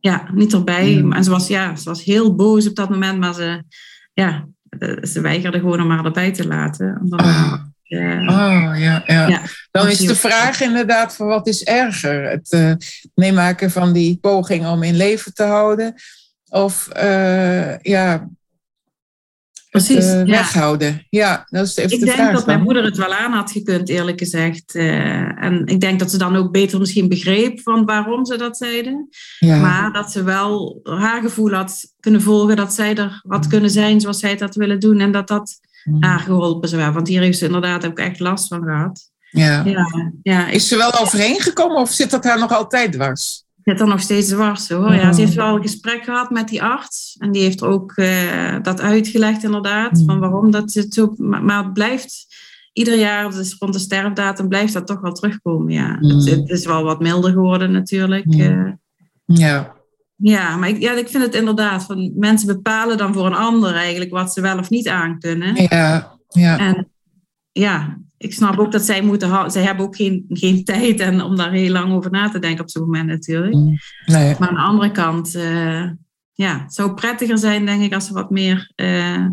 ja, 0.00 0.28
niet 0.34 0.52
erbij. 0.52 0.90
Ja. 0.90 1.10
En 1.10 1.24
ze 1.24 1.30
was, 1.30 1.48
ja, 1.48 1.76
ze 1.76 1.84
was 1.84 2.04
heel 2.04 2.34
boos 2.34 2.68
op 2.68 2.74
dat 2.74 2.90
moment, 2.90 3.18
maar 3.18 3.34
ze, 3.34 3.62
ja, 4.12 4.48
ze 5.02 5.20
weigerde 5.20 5.58
gewoon 5.58 5.80
om 5.80 5.90
haar 5.90 6.04
erbij 6.04 6.32
te 6.32 6.46
laten. 6.46 7.00
Omdat, 7.02 7.20
ah. 7.20 7.65
Oh, 7.88 8.72
ja, 8.76 9.02
ja. 9.06 9.26
ja. 9.26 9.42
Dan 9.70 9.88
is 9.88 9.98
de 9.98 10.14
vraag 10.14 10.60
inderdaad 10.60 11.16
van 11.16 11.26
wat 11.26 11.46
is 11.46 11.64
erger? 11.64 12.30
Het 12.30 12.52
uh, 12.52 12.72
meemaken 13.14 13.70
van 13.70 13.92
die 13.92 14.18
poging 14.20 14.66
om 14.66 14.82
in 14.82 14.96
leven 14.96 15.34
te 15.34 15.42
houden 15.42 15.94
of 16.48 16.88
uh, 16.96 17.78
ja, 17.78 18.28
Precies, 19.70 20.04
het, 20.04 20.28
uh, 20.28 20.34
weghouden. 20.34 21.06
Ja, 21.10 21.46
dat 21.48 21.66
is 21.66 21.76
even 21.76 21.92
ik 21.92 22.00
de 22.00 22.06
vraag. 22.06 22.16
Ik 22.16 22.22
denk 22.22 22.36
dat 22.36 22.46
mijn 22.46 22.62
moeder 22.62 22.84
het 22.84 22.96
wel 22.96 23.14
aan 23.14 23.32
had 23.32 23.50
gekund, 23.50 23.88
eerlijk 23.88 24.18
gezegd. 24.18 24.74
en 24.74 25.62
ik 25.66 25.80
denk 25.80 25.98
dat 25.98 26.10
ze 26.10 26.18
dan 26.18 26.36
ook 26.36 26.52
beter 26.52 26.78
misschien 26.78 27.08
begreep 27.08 27.60
van 27.60 27.84
waarom 27.84 28.24
ze 28.24 28.36
dat 28.36 28.56
zeiden. 28.56 29.08
Ja. 29.38 29.60
Maar 29.60 29.92
dat 29.92 30.12
ze 30.12 30.22
wel 30.22 30.80
haar 30.82 31.22
gevoel 31.22 31.52
had 31.52 31.94
kunnen 32.00 32.22
volgen 32.22 32.56
dat 32.56 32.74
zij 32.74 32.94
er 32.94 33.22
had 33.28 33.46
kunnen 33.46 33.70
zijn 33.70 34.00
zoals 34.00 34.18
zij 34.18 34.30
het 34.30 34.40
had 34.40 34.54
willen 34.54 34.80
doen. 34.80 35.00
En 35.00 35.12
dat 35.12 35.28
dat 35.28 35.60
Mm. 35.86 36.02
aangeholpen 36.02 36.68
zou 36.68 36.92
Want 36.92 37.08
hier 37.08 37.20
heeft 37.20 37.38
ze 37.38 37.44
inderdaad 37.44 37.86
ook 37.86 37.98
echt 37.98 38.20
last 38.20 38.48
van 38.48 38.62
gehad. 38.62 39.10
Ja. 39.30 39.64
ja, 39.64 40.12
ja 40.22 40.48
is 40.48 40.68
ze 40.68 40.76
wel 40.76 41.00
overheen 41.00 41.40
gekomen 41.40 41.76
of 41.76 41.90
zit 41.90 42.10
dat 42.10 42.24
haar 42.24 42.38
nog 42.38 42.52
altijd 42.52 42.92
dwars? 42.92 43.44
Zit 43.64 43.80
er 43.80 43.86
nog 43.86 44.00
steeds 44.00 44.28
dwars 44.28 44.68
hoor. 44.68 44.94
Ja, 44.94 45.12
ze 45.12 45.20
heeft 45.20 45.34
wel 45.34 45.54
een 45.54 45.62
gesprek 45.62 46.04
gehad 46.04 46.30
met 46.30 46.48
die 46.48 46.62
arts. 46.62 47.16
En 47.18 47.32
die 47.32 47.42
heeft 47.42 47.62
ook 47.62 47.92
uh, 47.96 48.56
dat 48.62 48.80
uitgelegd 48.80 49.44
inderdaad. 49.44 49.92
Mm. 49.92 50.06
Van 50.06 50.18
waarom 50.18 50.50
dat 50.50 50.72
zit 50.72 50.94
zo... 50.94 51.14
Maar 51.16 51.64
het 51.64 51.72
blijft... 51.72 52.26
ieder 52.72 52.98
jaar, 52.98 53.30
dus 53.30 53.56
rond 53.58 53.72
de 53.72 53.78
sterfdatum, 53.78 54.48
blijft 54.48 54.72
dat 54.72 54.86
toch 54.86 55.00
wel 55.00 55.12
terugkomen. 55.12 55.72
Ja. 55.72 55.98
Het, 56.00 56.12
mm. 56.12 56.26
het, 56.26 56.50
is 56.50 56.66
wel 56.66 56.82
wat 56.82 57.00
milder 57.00 57.32
geworden 57.32 57.72
natuurlijk. 57.72 58.24
Mm. 58.24 58.40
Eh. 58.40 58.72
ja. 59.24 59.75
Ja, 60.16 60.56
maar 60.56 60.68
ik, 60.68 60.80
ja, 60.82 60.92
ik 60.92 61.08
vind 61.08 61.22
het 61.22 61.34
inderdaad, 61.34 61.84
van 61.84 62.12
mensen 62.18 62.46
bepalen 62.46 62.96
dan 62.96 63.12
voor 63.12 63.26
een 63.26 63.34
ander 63.34 63.74
eigenlijk 63.74 64.10
wat 64.10 64.32
ze 64.32 64.40
wel 64.40 64.58
of 64.58 64.70
niet 64.70 64.88
aankunnen. 64.88 65.54
Ja, 65.68 66.18
ja. 66.28 66.58
En 66.58 66.88
ja, 67.52 67.98
ik 68.18 68.32
snap 68.32 68.58
ook 68.58 68.72
dat 68.72 68.82
zij 68.82 69.02
moeten, 69.02 69.50
zij 69.50 69.62
hebben 69.62 69.84
ook 69.84 69.96
geen, 69.96 70.24
geen 70.28 70.64
tijd 70.74 71.00
en 71.00 71.20
om 71.20 71.36
daar 71.36 71.52
heel 71.52 71.72
lang 71.72 71.92
over 71.92 72.10
na 72.10 72.28
te 72.28 72.38
denken 72.38 72.64
op 72.64 72.70
zo'n 72.70 72.82
moment 72.82 73.06
natuurlijk. 73.06 73.54
Mm. 73.54 73.76
Nee. 74.06 74.36
Maar 74.38 74.48
aan 74.48 74.54
de 74.54 74.60
andere 74.60 74.90
kant, 74.90 75.34
uh, 75.34 75.90
ja, 76.32 76.62
het 76.62 76.74
zou 76.74 76.94
prettiger 76.94 77.38
zijn 77.38 77.66
denk 77.66 77.82
ik 77.82 77.94
als 77.94 78.06
ze 78.06 78.12
wat 78.12 78.30
meer 78.30 78.72
uh, 78.76 79.26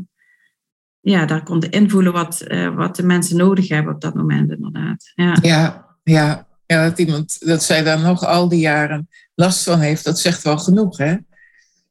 ja, 0.99 1.25
daar 1.25 1.43
konden 1.43 1.71
invoelen 1.71 2.13
wat, 2.13 2.43
uh, 2.47 2.75
wat 2.75 2.95
de 2.95 3.03
mensen 3.03 3.37
nodig 3.37 3.67
hebben 3.67 3.93
op 3.93 4.01
dat 4.01 4.13
moment 4.13 4.51
inderdaad. 4.51 5.11
Ja, 5.15 5.37
ja, 5.41 5.85
ja. 6.03 6.47
ja 6.65 6.89
dat, 6.89 6.99
iemand, 6.99 7.45
dat 7.47 7.63
zij 7.63 7.83
daar 7.83 7.99
nog 7.99 8.25
al 8.25 8.49
die 8.49 8.59
jaren 8.59 9.07
last 9.35 9.63
van 9.63 9.79
heeft, 9.79 10.03
dat 10.03 10.19
zegt 10.19 10.43
wel 10.43 10.57
genoeg 10.57 10.97
hè? 10.97 11.15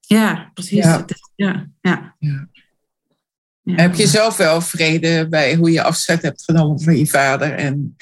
Ja, 0.01 0.51
precies. 0.55 0.85
Ja. 0.85 1.05
ja, 1.35 1.67
ja. 1.81 2.17
ja. 2.19 2.49
Heb 3.65 3.95
je 3.95 4.07
zelf 4.07 4.37
wel 4.37 4.61
vrede 4.61 5.27
bij 5.29 5.55
hoe 5.55 5.71
je 5.71 5.83
afzet 5.83 6.23
hebt 6.23 6.45
genomen 6.45 6.81
van 6.81 6.97
je 6.97 7.07
vader? 7.07 7.53
En, 7.53 7.97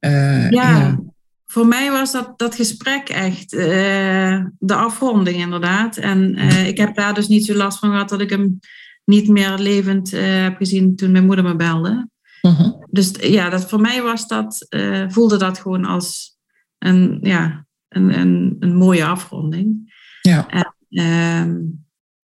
uh, 0.00 0.50
ja, 0.50 0.98
voor 1.46 1.66
mij 1.66 1.90
was 1.90 2.12
dat, 2.12 2.38
dat 2.38 2.54
gesprek 2.54 3.08
echt 3.08 3.52
uh, 3.52 4.44
de 4.58 4.74
afronding 4.74 5.36
inderdaad. 5.36 5.96
En 5.96 6.38
uh, 6.38 6.66
ik 6.66 6.76
heb 6.76 6.94
daar 6.94 7.14
dus 7.14 7.28
niet 7.28 7.44
zo 7.44 7.54
last 7.54 7.78
van 7.78 7.90
gehad 7.90 8.08
dat 8.08 8.20
ik 8.20 8.30
hem 8.30 8.58
niet 9.04 9.28
meer 9.28 9.58
levend 9.58 10.10
heb 10.10 10.56
gezien 10.56 10.96
toen 10.96 11.12
mijn 11.12 11.26
moeder 11.26 11.44
me 11.44 11.56
belde. 11.56 12.08
-huh. 12.40 12.82
Dus 12.90 13.10
ja, 13.20 13.50
dat, 13.50 13.68
voor 13.68 13.80
mij 13.80 14.02
was 14.02 14.28
dat, 14.28 14.66
voelde 15.08 15.36
dat 15.36 15.58
gewoon 15.58 15.84
als 15.84 16.36
een, 16.78 17.18
ja, 17.22 17.63
een, 17.96 18.18
een, 18.18 18.56
een 18.60 18.74
mooie 18.74 19.04
afronding. 19.04 19.92
Ja. 20.20 20.48
En, 20.48 20.74
ehm, 20.90 21.56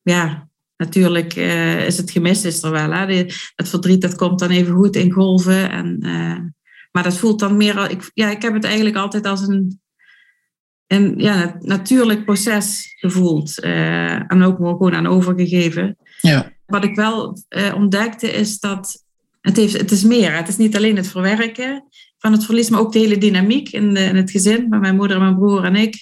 ja, 0.03 0.49
natuurlijk 0.77 1.37
uh, 1.37 1.87
is 1.87 1.97
het 1.97 2.11
gemis 2.11 2.45
is 2.45 2.63
er 2.63 2.71
wel. 2.71 2.91
Hè? 2.91 3.15
het 3.55 3.69
verdriet 3.69 4.03
dat 4.03 4.15
komt 4.15 4.39
dan 4.39 4.51
even 4.51 4.75
goed 4.75 4.97
in 4.97 5.13
golven. 5.13 5.71
En, 5.71 5.99
uh, 6.03 6.39
maar 6.93 7.03
dat 7.03 7.17
voelt 7.17 7.39
dan 7.39 7.57
meer... 7.57 7.91
Ik, 7.91 8.11
ja, 8.15 8.31
ik 8.31 8.43
heb 8.43 8.55
het 8.55 8.65
eigenlijk 8.65 8.97
altijd 8.97 9.27
als 9.27 9.49
een, 9.49 9.81
een 10.87 11.15
ja, 11.17 11.57
natuurlijk 11.61 12.25
proces 12.25 12.95
gevoeld. 12.99 13.65
Uh, 13.65 14.33
en 14.33 14.43
ook 14.43 14.57
gewoon 14.57 14.95
aan 14.95 15.07
overgegeven. 15.07 15.97
Ja. 16.21 16.53
Wat 16.67 16.85
ik 16.85 16.95
wel 16.95 17.39
ontdekte 17.75 18.31
is 18.31 18.59
dat... 18.59 19.05
Het, 19.41 19.57
heeft, 19.57 19.77
het 19.77 19.91
is 19.91 20.05
meer. 20.05 20.37
Het 20.37 20.49
is 20.49 20.57
niet 20.57 20.77
alleen 20.77 20.97
het 20.97 21.09
verwerken 21.09 21.85
van 22.21 22.33
het 22.33 22.45
verlies, 22.45 22.71
maar 22.71 22.81
ook 22.81 22.93
de 22.93 22.99
hele 22.99 23.19
dynamiek 23.19 23.69
in, 23.69 23.95
de, 23.95 24.01
in 24.01 24.17
het 24.17 24.31
gezin. 24.31 24.69
Met 24.69 24.81
mijn 24.81 24.97
moeder 24.97 25.17
en 25.17 25.23
mijn 25.23 25.37
broer 25.39 25.65
en 25.65 25.77
ik. 25.77 25.95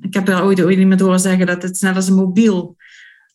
ik 0.00 0.14
heb 0.14 0.28
er 0.28 0.42
ooit, 0.42 0.62
ooit 0.62 0.78
iemand 0.78 1.00
horen 1.00 1.20
zeggen 1.20 1.46
dat 1.46 1.62
het 1.62 1.80
net 1.80 1.96
als 1.96 2.08
een 2.08 2.14
mobiel 2.14 2.76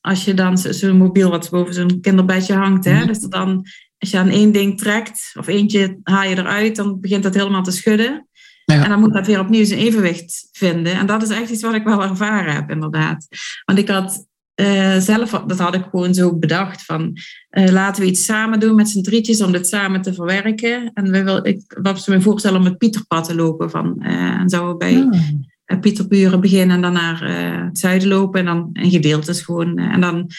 als 0.02 0.26
je 0.26 0.34
dan 0.34 0.58
zo'n 0.58 0.98
mobiel 0.98 1.30
wat 1.30 1.50
boven 1.50 1.74
zo'n 1.74 2.02
kinderbedje 2.02 2.54
hangt, 2.54 2.86
hè, 2.86 2.98
mhm. 2.98 3.08
dus 3.08 3.20
dan 3.20 3.66
als 3.98 4.12
je 4.12 4.18
aan 4.18 4.30
één 4.30 4.52
ding 4.52 4.78
trekt 4.78 5.32
of 5.40 5.48
eentje 5.48 6.00
haal 6.04 6.30
je 6.30 6.38
eruit, 6.38 6.76
dan 6.76 7.00
begint 7.00 7.24
dat 7.24 7.34
helemaal 7.34 7.64
te 7.64 7.72
schudden. 7.72 8.28
Ja. 8.66 8.84
En 8.84 8.90
dan 8.90 9.00
moet 9.00 9.14
dat 9.14 9.28
weer 9.28 9.40
opnieuw 9.40 9.66
zijn 9.66 9.80
evenwicht 9.80 10.50
vinden. 10.52 10.94
En 10.94 11.06
dat 11.06 11.22
is 11.22 11.30
echt 11.30 11.50
iets 11.50 11.62
wat 11.62 11.74
ik 11.74 11.84
wel 11.84 12.04
ervaren 12.04 12.54
heb, 12.54 12.70
inderdaad. 12.70 13.28
Want 13.66 13.80
ik 13.80 13.88
had 13.88 14.26
uh, 14.60 14.98
zelf, 14.98 15.30
dat 15.30 15.60
had 15.60 15.76
ik 15.76 15.84
gewoon 15.92 16.14
zo 16.14 16.38
bedacht, 16.38 16.86
van 16.86 17.18
uh, 17.52 17.68
laten 17.68 18.04
we 18.04 18.10
iets 18.10 18.26
samen 18.26 18.60
doen 18.60 18.76
met 18.76 18.90
z'n 18.90 19.02
drietjes 19.02 19.42
om 19.42 19.52
dit 19.52 19.68
samen 19.68 20.02
te 20.02 20.14
verwerken. 20.14 20.92
En 20.94 21.12
we 21.12 21.24
wil, 21.24 21.46
ik 21.46 21.78
was 21.82 22.08
me 22.08 22.22
voorstellen 22.22 22.60
om 22.60 22.66
het 22.66 22.78
Pieterpad 22.78 23.24
te 23.24 23.36
lopen. 23.36 23.70
Van, 23.70 23.96
uh, 24.00 24.40
en 24.40 24.50
zouden 24.50 24.72
we 24.72 24.78
bij. 24.78 25.20
Eh, 25.66 25.80
Pieterburen 25.80 26.42
beginnen 26.42 26.76
en 26.76 26.82
dan 26.82 26.94
naar 26.94 27.24
het 27.66 27.80
zuiden 27.80 28.08
lopen 28.08 28.40
en 28.40 28.46
dan 28.46 28.70
een 28.74 28.90
gedeeltes 28.90 29.42
gewoon. 29.42 29.78
En 29.78 30.02
dan, 30.02 30.30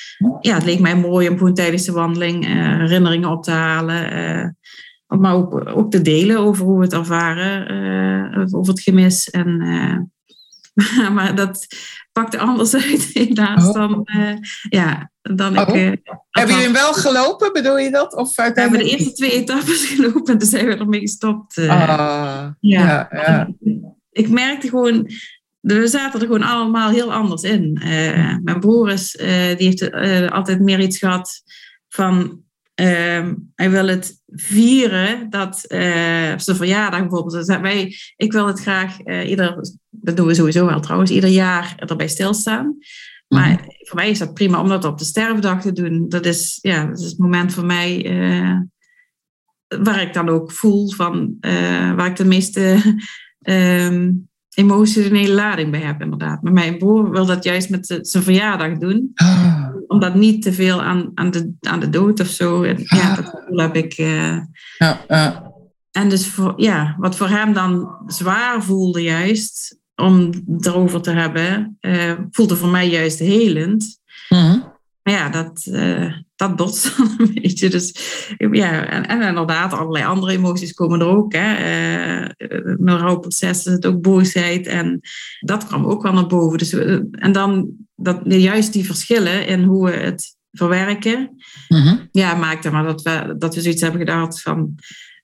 ja, 0.40 0.54
het 0.54 0.64
leek 0.64 0.80
mij 0.80 0.96
mooi 0.96 1.28
om 1.28 1.38
gewoon 1.38 1.54
tijdens 1.54 1.84
de 1.84 1.92
wandeling 1.92 2.46
herinneringen 2.78 3.30
op 3.30 3.42
te 3.42 3.50
halen. 3.50 4.56
maar 5.06 5.34
ook, 5.34 5.70
ook 5.74 5.90
te 5.90 6.02
delen 6.02 6.38
over 6.38 6.64
hoe 6.64 6.78
we 6.78 6.84
het 6.84 6.92
ervaren, 6.92 8.54
over 8.54 8.72
het 8.72 8.82
gemis. 8.82 9.30
En, 9.30 10.10
maar 11.14 11.34
dat 11.34 11.66
pakte 12.12 12.38
anders 12.38 12.74
uit 12.74 13.10
helaas 13.12 13.66
oh. 13.68 13.74
dan, 13.74 14.08
ja, 14.68 15.10
dan 15.22 15.58
oh. 15.58 15.68
ik... 15.68 16.00
Hebben 16.30 16.54
jullie 16.54 16.64
hem 16.64 16.72
wel 16.72 16.92
gelopen, 16.92 17.52
bedoel 17.52 17.78
je 17.78 17.90
dat? 17.90 18.14
Of 18.14 18.36
We 18.36 18.50
hebben 18.54 18.78
de 18.78 18.90
eerste 18.90 19.12
twee 19.12 19.32
etappes 19.32 19.84
gelopen 19.94 20.32
en 20.32 20.38
toen 20.38 20.48
zijn 20.48 20.66
we 20.66 20.76
ermee 20.76 21.00
gestopt. 21.00 21.58
Ah, 21.58 21.66
ja. 21.68 22.48
ja, 22.60 23.08
ja 23.10 23.48
ik 24.10 24.28
merkte 24.28 24.68
gewoon, 24.68 25.10
we 25.60 25.86
zaten 25.86 26.20
er 26.20 26.26
gewoon 26.26 26.42
allemaal 26.42 26.90
heel 26.90 27.12
anders 27.12 27.42
in. 27.42 27.80
Uh, 27.84 28.36
mijn 28.42 28.60
broer 28.60 28.90
is, 28.90 29.14
uh, 29.14 29.26
die 29.56 29.66
heeft 29.66 29.82
uh, 29.82 30.28
altijd 30.28 30.60
meer 30.60 30.80
iets 30.80 30.98
gehad 30.98 31.42
van, 31.88 32.42
ehm, 32.80 33.34
hij 33.54 33.70
wil 33.70 33.86
het 33.86 34.22
vieren, 34.26 35.30
dat 35.30 35.64
zijn 35.68 36.56
verjaardag 36.56 37.00
bijvoorbeeld. 37.00 37.46
Dus 37.46 37.58
wij, 37.58 37.94
ik 38.16 38.32
wil 38.32 38.46
het 38.46 38.60
graag, 38.60 38.96
ieder, 39.24 39.56
dat 39.90 40.16
doen 40.16 40.26
we 40.26 40.34
sowieso 40.34 40.66
wel 40.66 40.80
trouwens, 40.80 41.10
ieder 41.10 41.30
jaar 41.30 41.74
erbij 41.76 42.08
stilstaan. 42.08 42.76
Maar 43.28 43.50
mhm. 43.50 43.64
voor 43.64 43.96
mij 43.96 44.10
is 44.10 44.18
dat 44.18 44.34
prima 44.34 44.60
om 44.60 44.68
dat 44.68 44.84
op 44.84 44.98
de 44.98 45.04
sterfdag 45.04 45.60
te 45.60 45.72
doen. 45.72 46.08
Dat 46.08 46.26
is, 46.26 46.58
ja, 46.62 46.86
dat 46.86 46.98
is 46.98 47.04
het 47.04 47.18
moment 47.18 47.52
voor 47.52 47.64
mij 47.64 48.02
waar 49.68 50.02
ik 50.02 50.12
dan 50.12 50.28
ook 50.28 50.52
voel 50.52 50.90
van, 50.92 51.36
waar 51.96 52.06
ik 52.06 52.16
de 52.16 52.24
meeste 52.24 52.80
um, 53.40 54.28
emotionele 54.54 55.34
lading 55.34 55.70
bij 55.70 55.80
heb, 55.80 56.00
inderdaad. 56.00 56.42
Maar 56.42 56.52
mijn 56.52 56.78
broer 56.78 57.10
wil 57.10 57.26
dat 57.26 57.44
juist 57.44 57.70
met 57.70 58.00
zijn 58.02 58.24
verjaardag 58.24 58.78
doen. 58.78 59.10
Ah. 59.14 59.68
Omdat 59.86 60.14
niet 60.14 60.42
te 60.42 60.52
veel 60.52 60.82
aan, 60.82 61.10
aan, 61.14 61.30
de, 61.30 61.52
aan 61.60 61.80
de 61.80 61.90
dood 61.90 62.20
of 62.20 62.26
zo. 62.26 62.62
En, 62.62 62.76
ja, 62.78 63.10
ah. 63.10 63.16
dat 63.16 63.28
gevoel 63.28 63.58
heb 63.58 63.76
ik. 63.76 63.98
Uh, 63.98 64.36
ja, 64.78 65.52
En 65.90 66.08
dus 66.08 66.26
voor, 66.26 66.52
ja, 66.56 66.96
wat 66.98 67.16
voor 67.16 67.28
hem 67.28 67.52
dan 67.52 67.88
zwaar 68.06 68.62
voelde 68.62 69.02
juist 69.02 69.78
om 69.96 70.30
erover 70.60 71.00
te 71.00 71.10
hebben, 71.10 71.78
uh, 71.80 72.12
voelde 72.30 72.56
voor 72.56 72.68
mij 72.68 72.88
juist 72.88 73.18
helend. 73.18 73.98
Mm 74.28 74.68
Maar 75.02 75.14
ja, 75.14 75.28
dat, 75.28 75.66
uh, 75.70 76.14
dat 76.40 76.56
botst 76.56 76.96
dan 76.96 77.14
een 77.18 77.34
beetje. 77.34 77.68
Dus 77.68 77.94
ja, 78.36 78.86
en, 78.86 79.06
en, 79.06 79.22
inderdaad, 79.22 79.72
allerlei 79.72 80.04
andere 80.04 80.32
emoties 80.32 80.72
komen 80.72 81.00
er 81.00 81.06
ook. 81.06 81.32
Hè. 81.32 81.50
Uh, 81.50 82.76
mijn 82.78 82.98
rouwproces 82.98 83.66
is 83.66 83.72
het 83.72 83.86
ook 83.86 84.00
boosheid. 84.00 84.66
En 84.66 85.00
dat 85.40 85.66
kwam 85.66 85.84
ook 85.84 86.02
wel 86.02 86.12
naar 86.12 86.26
boven. 86.26 86.58
Dus, 86.58 86.72
uh, 86.72 87.00
en 87.10 87.32
dan 87.32 87.70
dat, 87.96 88.20
juist 88.24 88.72
die 88.72 88.84
verschillen 88.84 89.46
in 89.46 89.62
hoe 89.62 89.90
we 89.90 89.96
het 89.96 90.36
verwerken. 90.52 91.30
Mm-hmm. 91.68 92.08
Ja, 92.12 92.34
maakte 92.34 92.70
maar 92.70 92.84
dat 92.84 93.02
we, 93.02 93.34
dat 93.38 93.54
we 93.54 93.60
zoiets 93.60 93.82
hebben 93.82 94.00
gedacht 94.00 94.42
van... 94.42 94.74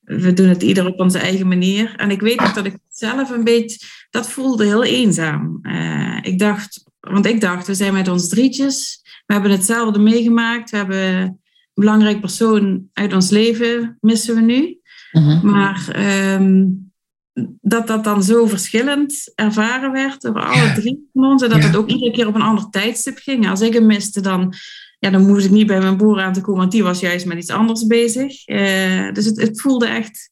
We 0.00 0.32
doen 0.32 0.48
het 0.48 0.62
ieder 0.62 0.86
op 0.86 1.00
onze 1.00 1.18
eigen 1.18 1.48
manier. 1.48 1.94
En 1.96 2.10
ik 2.10 2.20
weet 2.20 2.40
ook 2.40 2.54
dat 2.54 2.66
ik 2.66 2.78
zelf 2.88 3.30
een 3.30 3.44
beetje... 3.44 3.78
Dat 4.10 4.30
voelde 4.30 4.64
heel 4.64 4.84
eenzaam. 4.84 5.58
Uh, 5.62 6.18
ik 6.22 6.38
dacht... 6.38 6.84
Want 7.00 7.26
ik 7.26 7.40
dacht, 7.40 7.66
we 7.66 7.74
zijn 7.74 7.92
met 7.92 8.08
ons 8.08 8.28
drietjes 8.28 9.04
we 9.26 9.32
hebben 9.32 9.50
hetzelfde 9.50 9.98
meegemaakt. 9.98 10.70
We 10.70 10.76
hebben 10.76 10.98
een 10.98 11.40
belangrijk 11.74 12.20
persoon 12.20 12.88
uit 12.92 13.14
ons 13.14 13.30
leven 13.30 13.96
missen 14.00 14.34
we 14.34 14.40
nu. 14.40 14.78
Mhm. 15.12 15.50
Maar 15.50 15.88
ehm, 15.92 16.64
dat 17.60 17.86
dat 17.86 18.04
dan 18.04 18.22
zo 18.22 18.46
verschillend 18.46 19.32
ervaren 19.34 19.92
werd 19.92 20.20
door 20.20 20.40
alle 20.40 20.72
drie 20.72 21.08
van 21.12 21.24
ons. 21.24 21.42
En 21.42 21.50
dat 21.50 21.62
het 21.62 21.76
ook 21.76 21.88
iedere 21.88 22.10
keer 22.10 22.26
op 22.26 22.34
een 22.34 22.42
ander 22.42 22.70
tijdstip 22.70 23.18
ging. 23.18 23.48
Als 23.48 23.60
ik 23.60 23.72
hem 23.72 23.86
miste, 23.86 24.20
dan, 24.20 24.54
ja, 24.98 25.10
dan 25.10 25.26
moest 25.26 25.44
ik 25.44 25.50
niet 25.50 25.66
bij 25.66 25.80
mijn 25.80 25.96
broer 25.96 26.20
aan 26.20 26.32
te 26.32 26.40
komen, 26.40 26.60
want 26.60 26.72
die 26.72 26.82
was 26.82 27.00
juist 27.00 27.26
met 27.26 27.38
iets 27.38 27.50
anders 27.50 27.86
bezig. 27.86 28.48
Uh, 28.48 29.12
dus 29.12 29.24
het, 29.24 29.40
het, 29.40 29.60
voelde 29.60 29.86
echt. 29.86 30.30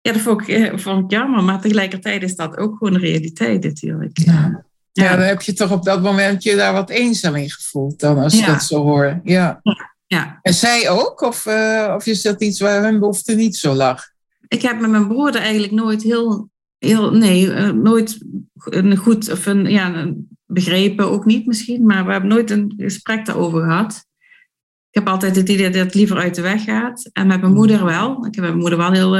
Ja, 0.00 0.12
dat 0.12 0.20
vond 0.20 0.40
ik, 0.40 0.48
eh, 0.48 0.78
vond 0.78 1.04
ik 1.04 1.10
jammer, 1.10 1.44
maar 1.44 1.60
tegelijkertijd 1.60 2.22
is 2.22 2.36
dat 2.36 2.56
ook 2.56 2.76
gewoon 2.76 2.96
realiteit 2.96 3.64
natuurlijk. 3.64 4.18
Ja. 4.18 4.64
Ja, 5.02 5.16
dan 5.16 5.26
heb 5.26 5.42
je 5.42 5.52
toch 5.52 5.72
op 5.72 5.84
dat 5.84 6.02
moment 6.02 6.42
je 6.42 6.56
daar 6.56 6.72
wat 6.72 6.90
eenzaam 6.90 7.34
in 7.34 7.50
gevoeld 7.50 8.00
dan, 8.00 8.18
als 8.18 8.38
je 8.38 8.46
dat 8.46 8.62
zo 8.62 8.82
hoort. 8.82 9.20
Ja. 9.24 9.60
ja. 10.06 10.38
En 10.42 10.54
zij 10.54 10.90
ook? 10.90 11.20
Of, 11.20 11.46
uh, 11.46 11.92
of 11.96 12.06
is 12.06 12.22
dat 12.22 12.42
iets 12.42 12.60
waar 12.60 12.82
hun 12.82 12.98
behoefte 12.98 13.34
niet 13.34 13.56
zo 13.56 13.74
lag? 13.74 14.04
Ik 14.48 14.62
heb 14.62 14.80
met 14.80 14.90
mijn 14.90 15.08
broer 15.08 15.34
eigenlijk 15.34 15.72
nooit 15.72 16.02
heel, 16.02 16.50
heel 16.78 17.12
nee, 17.12 17.46
uh, 17.46 17.70
nooit 17.70 18.18
een 18.54 18.96
goed, 18.96 19.32
of 19.32 19.46
een, 19.46 19.70
ja, 19.70 20.12
begrepen 20.46 21.10
ook 21.10 21.24
niet 21.24 21.46
misschien, 21.46 21.86
maar 21.86 22.06
we 22.06 22.12
hebben 22.12 22.30
nooit 22.30 22.50
een 22.50 22.74
gesprek 22.76 23.26
daarover 23.26 23.62
gehad. 23.62 24.04
Ik 24.90 25.00
heb 25.00 25.08
altijd 25.08 25.36
het 25.36 25.48
idee 25.48 25.70
dat 25.70 25.84
het 25.84 25.94
liever 25.94 26.16
uit 26.16 26.34
de 26.34 26.42
weg 26.42 26.64
gaat. 26.64 27.10
En 27.12 27.26
met 27.26 27.40
mijn 27.40 27.52
moeder 27.52 27.84
wel. 27.84 28.26
Ik 28.26 28.34
heb 28.34 28.44
met 28.44 28.54
mijn 28.54 28.58
moeder 28.58 28.78
wel 28.78 28.92
heel, 28.92 29.18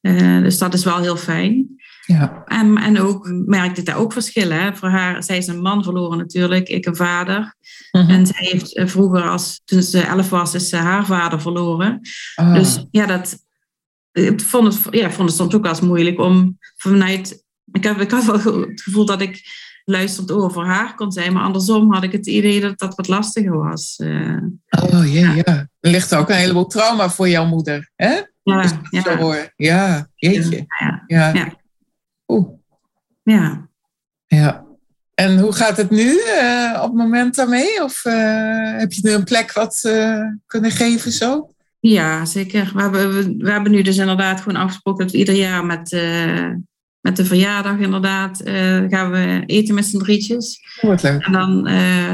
uh, 0.00 0.42
dus 0.42 0.58
dat 0.58 0.74
is 0.74 0.84
wel 0.84 0.98
heel 1.00 1.16
fijn. 1.16 1.79
Ja. 2.10 2.42
En, 2.46 2.76
en 2.76 3.00
ook 3.00 3.28
merkte 3.46 3.82
daar 3.82 3.96
ook 3.96 4.12
verschillen. 4.12 4.62
Hè. 4.62 4.76
Voor 4.76 4.88
haar, 4.88 5.22
zij 5.22 5.36
is 5.36 5.46
een 5.46 5.60
man 5.60 5.84
verloren 5.84 6.18
natuurlijk, 6.18 6.68
ik 6.68 6.86
een 6.86 6.96
vader. 6.96 7.54
Mhm. 7.92 8.10
En 8.10 8.26
zij 8.26 8.46
heeft 8.46 8.76
eh, 8.76 8.86
vroeger, 8.86 9.22
als, 9.22 9.60
toen 9.64 9.82
ze 9.82 10.00
elf 10.00 10.28
was, 10.28 10.54
is 10.54 10.68
ze 10.68 10.76
haar 10.76 11.06
vader 11.06 11.40
verloren. 11.40 12.00
Oh. 12.36 12.54
Dus 12.54 12.86
ja, 12.90 13.06
dat, 13.06 13.38
ik 14.12 14.40
vond 14.40 14.74
het, 14.74 14.94
ja, 14.94 15.10
vond 15.10 15.28
het 15.28 15.38
soms 15.38 15.54
ook 15.54 15.66
als 15.66 15.80
moeilijk 15.80 16.18
om 16.18 16.58
vanuit... 16.76 17.44
Ik, 17.72 17.84
heb, 17.84 18.00
ik 18.00 18.10
had 18.10 18.24
wel 18.24 18.60
het 18.60 18.82
gevoel 18.82 19.04
dat 19.04 19.20
ik 19.20 19.42
luisterend 19.84 20.32
oor 20.32 20.52
voor 20.52 20.66
haar 20.66 20.94
kon 20.94 21.12
zijn. 21.12 21.32
Maar 21.32 21.42
andersom 21.42 21.92
had 21.92 22.02
ik 22.02 22.12
het 22.12 22.26
idee 22.26 22.60
dat 22.60 22.78
dat 22.78 22.94
wat 22.94 23.08
lastiger 23.08 23.58
was. 23.58 23.98
Uh, 24.02 24.36
oh 24.82 25.12
ja, 25.12 25.32
ja. 25.32 25.68
Er 25.80 25.90
ligt 25.90 26.14
ook 26.14 26.28
een 26.28 26.36
heleboel 26.36 26.66
trauma 26.66 27.10
voor 27.10 27.28
jouw 27.28 27.46
moeder. 27.46 27.90
Hè? 27.96 28.20
Ja, 28.42 28.64
ja. 28.90 29.50
ja, 29.56 30.08
jeetje. 30.14 30.64
Ja, 30.78 31.04
ja. 31.06 31.34
ja. 31.34 31.59
Oeh. 32.30 32.48
Ja. 33.22 33.68
Ja. 34.26 34.64
En 35.14 35.38
hoe 35.38 35.52
gaat 35.52 35.76
het 35.76 35.90
nu 35.90 36.12
uh, 36.12 36.78
op 36.82 36.88
het 36.88 36.94
moment 36.94 37.34
daarmee? 37.34 37.84
Of 37.84 38.04
uh, 38.04 38.78
heb 38.78 38.92
je 38.92 39.00
nu 39.02 39.10
een 39.10 39.24
plek 39.24 39.52
wat 39.52 39.82
uh, 39.86 40.24
kunnen 40.46 40.70
geven 40.70 41.12
zo? 41.12 41.50
Ja, 41.80 42.24
zeker. 42.24 42.70
We 42.74 42.80
hebben, 42.80 43.14
we, 43.14 43.36
we, 43.38 43.50
hebben 43.50 43.72
nu 43.72 43.82
dus 43.82 43.96
inderdaad 43.96 44.40
gewoon 44.40 44.62
afgesproken 44.62 45.04
dat 45.04 45.12
we 45.12 45.18
ieder 45.18 45.34
jaar 45.34 45.64
met, 45.64 45.90
met 47.00 47.16
de 47.16 47.24
verjaardag 47.24 47.78
inderdaad 47.78 48.40
gaan 48.88 49.10
we 49.10 49.42
eten 49.46 49.74
met 49.74 49.84
z'n 49.84 49.98
drietjes. 49.98 50.60
Oh, 50.80 50.90
wat 50.90 51.02
leuk. 51.02 51.22
En 51.22 51.32
dan, 51.32 51.64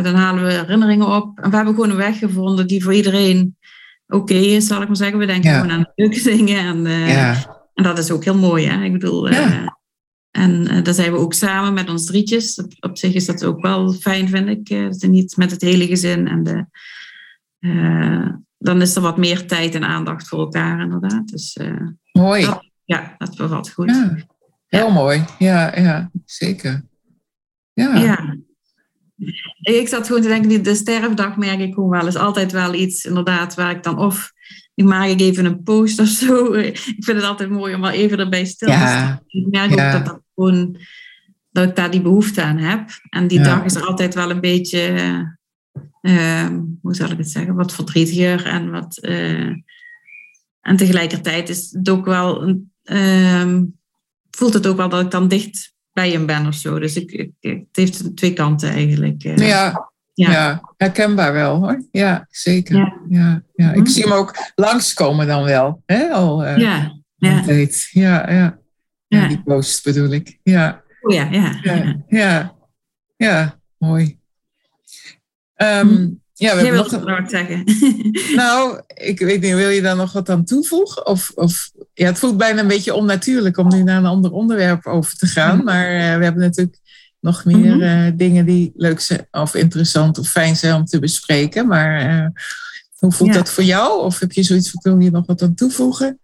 dan 0.02 0.14
halen 0.14 0.44
we 0.44 0.52
herinneringen 0.52 1.06
op. 1.06 1.38
En 1.38 1.50
we 1.50 1.56
hebben 1.56 1.75
gewoon 1.75 1.90
een 1.90 1.96
weg 1.96 2.18
gevonden 2.18 2.66
die 2.66 2.82
voor 2.82 2.94
iedereen 2.94 3.56
oké 4.08 4.35
is, 4.35 4.66
zal 4.66 4.82
ik 4.82 4.87
maar 4.87 4.96
zeggen. 4.96 5.18
We 5.18 5.26
denken 5.26 5.54
gewoon 5.54 5.70
aan 5.70 5.92
leuke 5.94 6.23
dingen. 6.23 6.58
En, 6.58 7.06
ja. 7.06 7.35
en 7.75 7.85
dat 7.85 7.99
is 7.99 8.11
ook 8.11 8.25
heel 8.25 8.38
mooi. 8.38 8.66
Hè? 8.66 8.85
Ik 8.85 8.92
bedoel, 8.92 9.30
ja. 9.30 9.75
En 10.37 10.73
uh, 10.73 10.83
daar 10.83 10.95
zijn 10.95 11.12
we 11.12 11.19
ook 11.19 11.35
samen 11.35 11.75
met 11.75 11.88
ons 11.88 12.07
drietjes. 12.07 12.55
Op, 12.55 12.73
op 12.81 12.99
zich 12.99 13.14
is 13.14 13.26
dat 13.26 13.45
ook 13.45 13.61
wel 13.61 13.93
fijn, 13.93 14.28
vind 14.28 14.49
ik. 14.49 14.71
Uh, 14.71 14.90
dat 14.90 15.11
niet 15.11 15.37
met 15.37 15.50
het 15.50 15.61
hele 15.61 15.87
gezin. 15.87 16.28
En 16.28 16.43
de, 16.43 16.66
uh, 17.61 18.28
dan 18.59 18.83
is 18.83 18.97
er 18.97 19.02
wat 19.02 19.16
meer 19.16 19.47
tijd 19.47 19.75
en 19.75 19.85
aandacht 19.85 20.28
voor 20.28 20.38
elkaar, 20.38 20.81
inderdaad. 20.81 21.28
Dus, 21.28 21.59
mooi. 22.12 22.45
Dat, 22.45 22.64
ja, 22.85 23.14
dat 23.19 23.37
bevalt 23.37 23.71
goed. 23.71 23.90
Ja, 23.90 24.16
heel 24.66 24.90
mooi. 24.90 25.25
Ja, 25.38 25.81
ja 25.81 26.11
zeker. 26.25 26.85
Ja. 27.73 27.97
ja. 27.97 28.37
Ik 29.61 29.88
zat 29.88 30.07
gewoon 30.07 30.23
te 30.23 30.28
denken, 30.28 30.62
de 30.62 30.75
sterfdag 30.75 31.37
merk 31.37 31.61
ik 31.61 31.75
gewoon 31.75 31.90
wel. 31.90 32.07
is 32.07 32.16
altijd 32.16 32.52
wel 32.52 32.75
iets, 32.75 33.05
inderdaad, 33.05 33.55
waar 33.55 33.71
ik 33.71 33.83
dan 33.83 33.99
of 33.99 34.33
ik 34.75 34.85
maak 34.85 35.09
ik 35.09 35.21
even 35.21 35.45
een 35.45 35.62
post 35.62 36.00
of 36.00 36.07
zo. 36.09 36.52
Ik 36.73 36.78
vind 36.78 37.16
het 37.16 37.23
altijd 37.23 37.50
mooi 37.50 37.75
om 37.75 37.81
wel 37.81 37.90
even 37.90 38.19
erbij 38.19 38.45
stil 38.45 38.69
te 38.69 38.75
staan. 38.75 39.21
Ik 39.26 39.47
merk 39.50 39.71
ook 39.71 39.76
dat, 39.76 40.07
dat, 40.07 40.21
gewoon, 40.37 40.76
dat 41.50 41.69
ik 41.69 41.76
daar 41.76 41.90
die 41.90 42.02
behoefte 42.02 42.43
aan 42.43 42.59
heb. 42.59 42.88
En 43.11 43.26
die 43.26 43.40
dag 43.40 43.64
is 43.64 43.75
er 43.75 43.87
altijd 43.87 44.14
wel 44.14 44.31
een 44.31 44.40
beetje, 44.40 44.93
uh, 46.02 46.49
hoe 46.83 46.95
zal 46.95 47.11
ik 47.11 47.19
het 47.19 47.31
zeggen, 47.31 47.55
wat 47.55 47.75
verdrietiger 47.75 48.47
en 48.47 48.71
wat. 48.71 48.99
Uh, 49.00 49.52
en 50.61 50.76
tegelijkertijd 50.76 51.49
is 51.49 51.71
het 51.71 51.88
ook 51.88 52.05
wel, 52.05 52.57
uh, 52.85 53.61
voelt 54.31 54.55
het 54.55 54.66
ook 54.66 54.76
wel 54.76 54.88
dat 54.88 55.05
ik 55.05 55.11
dan 55.11 55.28
dicht 55.28 55.75
bij 55.93 56.11
hem 56.11 56.26
ben 56.26 56.47
of 56.47 56.55
zo. 56.55 56.78
Dus 56.78 56.97
ik, 56.97 57.12
ik 57.12 57.31
het 57.40 57.66
heeft 57.73 58.16
twee 58.16 58.33
kanten 58.33 58.71
eigenlijk. 58.71 59.25
Uh. 59.25 59.37
Ja, 59.37 59.90
ja. 60.14 60.75
herkenbaar 60.76 61.33
wel 61.33 61.57
hoor. 61.57 61.87
Ja, 61.90 62.26
zeker. 62.31 62.99
Ja. 63.09 63.43
Ja, 63.55 63.73
Ik 63.73 63.78
hm. 63.78 63.87
zie 63.87 64.02
hem 64.02 64.12
ook 64.12 64.37
langskomen 64.55 65.26
dan 65.26 65.45
wel. 65.45 65.83
Hè? 65.87 66.09
Al, 66.09 66.47
uh, 66.47 66.57
ja. 66.57 66.95
Ja. 67.16 67.43
ja, 68.33 68.59
ja. 69.06 69.22
Ja, 69.22 69.28
die 69.28 69.42
post 69.42 69.84
bedoel 69.84 70.10
ik. 70.10 70.38
Ja. 70.42 70.82
Oh 71.00 71.14
ja, 71.14 71.28
ja. 71.30 71.60
Ja, 71.62 72.04
ja. 72.08 72.54
ja 73.16 73.60
mooi. 73.78 74.18
Um, 75.56 76.20
Ja, 76.38 76.54
we 76.56 76.62
hebben 76.62 76.90
nog 76.90 77.04
wat 77.04 77.30
zeggen. 77.30 77.64
Nou, 78.42 78.80
ik 78.86 79.18
weet 79.18 79.40
niet, 79.40 79.54
wil 79.54 79.68
je 79.68 79.82
daar 79.82 79.96
nog 79.96 80.12
wat 80.12 80.28
aan 80.28 80.44
toevoegen? 80.44 81.06
Of, 81.06 81.32
of 81.34 81.70
ja, 81.94 82.06
het 82.06 82.18
voelt 82.18 82.36
bijna 82.36 82.60
een 82.60 82.68
beetje 82.68 82.94
onnatuurlijk 82.94 83.56
om 83.56 83.68
nu 83.68 83.82
naar 83.82 83.98
een 83.98 84.06
ander 84.06 84.32
onderwerp 84.32 84.86
over 84.86 85.16
te 85.16 85.26
gaan. 85.26 85.64
Maar 85.64 85.92
uh, 85.92 86.16
we 86.16 86.25
hebben 86.25 86.38
natuurlijk 86.42 86.78
nog 87.20 87.44
meer 87.44 87.76
uh, 87.76 88.12
dingen 88.14 88.44
die 88.46 88.72
leuk 88.76 89.00
zijn 89.00 89.26
of 89.30 89.54
interessant 89.54 90.18
of 90.18 90.28
fijn 90.28 90.56
zijn 90.56 90.75
om 90.75 90.84
te 90.84 90.98
bespreken. 90.98 91.66
Maar 91.66 92.14
uh, 92.14 92.28
hoe 92.96 93.12
voelt 93.12 93.35
dat 93.35 93.50
voor 93.50 93.64
jou? 93.64 94.02
Of 94.02 94.18
heb 94.18 94.33
je 94.33 94.42
zoiets 94.42 94.70
van, 94.70 94.81
wil 94.83 95.00
je 95.00 95.11
nog 95.11 95.26
wat 95.26 95.42
aan 95.42 95.54
toevoegen? 95.54 96.20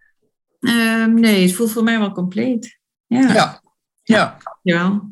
Um, 0.63 1.13
nee, 1.13 1.41
het 1.45 1.55
voelt 1.55 1.71
voor 1.71 1.83
mij 1.83 1.99
wel 1.99 2.11
compleet. 2.11 2.79
Ja. 3.07 3.33
Ja. 3.33 3.61
ja. 4.03 4.37
Jawel. 4.61 5.11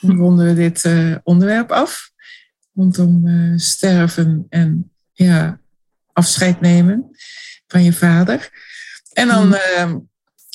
Dan 0.00 0.16
ronden 0.16 0.46
we 0.46 0.54
dit 0.54 0.84
uh, 0.84 1.16
onderwerp 1.22 1.70
af. 1.70 2.10
Rondom 2.74 3.26
uh, 3.26 3.58
sterven 3.58 4.46
en 4.48 4.92
ja, 5.12 5.60
afscheid 6.12 6.60
nemen 6.60 7.10
van 7.66 7.82
je 7.82 7.92
vader. 7.92 8.50
En 9.12 9.28
dan 9.28 9.46
mm. 9.46 10.08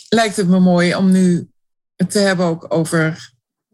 lijkt 0.09 0.35
het 0.35 0.47
me 0.47 0.59
mooi 0.59 0.95
om 0.95 1.11
nu 1.11 1.47
het 1.95 2.11
te 2.11 2.19
hebben 2.19 2.45
ook 2.45 2.65
over 2.73 3.31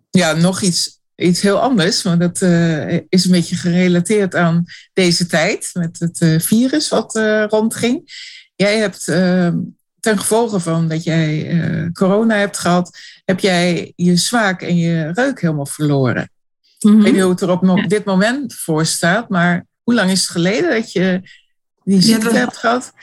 ja, 0.10 0.34
nog 0.34 0.62
iets, 0.62 1.02
iets 1.15 1.41
heel 1.41 1.60
anders. 1.60 2.02
Want 2.02 2.19
dat 2.19 2.41
uh, 2.41 2.93
is 2.93 3.26
een 3.26 3.32
beetje 3.32 3.56
gerelateerd 3.56 4.36
aan 4.36 4.65
deze 4.93 5.26
tijd 5.26 5.69
met 5.74 6.00
het 6.00 6.43
virus 6.43 6.89
wat 6.89 7.15
rondging. 7.50 8.10
Jij 8.56 8.78
hebt 8.78 9.08
ehm, 9.08 9.58
ten 10.01 10.19
gevolge 10.19 10.59
van 10.59 10.87
dat 10.87 11.03
jij 11.03 11.59
corona 11.93 12.35
hebt 12.35 12.57
gehad, 12.57 12.99
heb 13.25 13.39
jij 13.39 13.93
je 13.95 14.17
smaak 14.17 14.61
en 14.61 14.77
je 14.77 15.11
reuk 15.13 15.41
helemaal 15.41 15.65
verloren. 15.65 16.29
Mm 16.79 16.91
-hmm. 16.91 16.99
Ik 16.99 17.03
weet 17.03 17.13
niet 17.13 17.21
hoe 17.21 17.31
het 17.31 17.41
er 17.41 17.51
op 17.51 17.63
ja. 17.77 17.87
dit 17.87 18.05
moment 18.05 18.53
voor 18.55 18.85
staat, 18.85 19.29
maar 19.29 19.65
hoe 19.83 19.93
lang 19.93 20.11
is 20.11 20.21
het 20.21 20.29
geleden 20.29 20.69
dat 20.69 20.91
je 20.91 21.21
die 21.83 22.01
ziekte 22.01 22.25
ja, 22.25 22.31
dat, 22.31 22.39
hebt 22.39 22.57
gehad? 22.57 22.93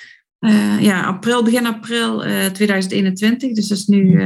ja, 0.80 1.02
april, 1.02 1.44
begin 1.44 1.66
april 1.66 2.18
2021. 2.52 3.52
Dus 3.52 3.68
dat 3.68 3.78
is 3.78 3.86
nu 3.86 4.20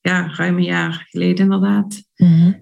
ja, 0.00 0.32
ruim 0.34 0.56
een 0.56 0.62
jaar 0.62 1.06
geleden 1.10 1.44
inderdaad. 1.44 2.02
Mhm. 2.16 2.52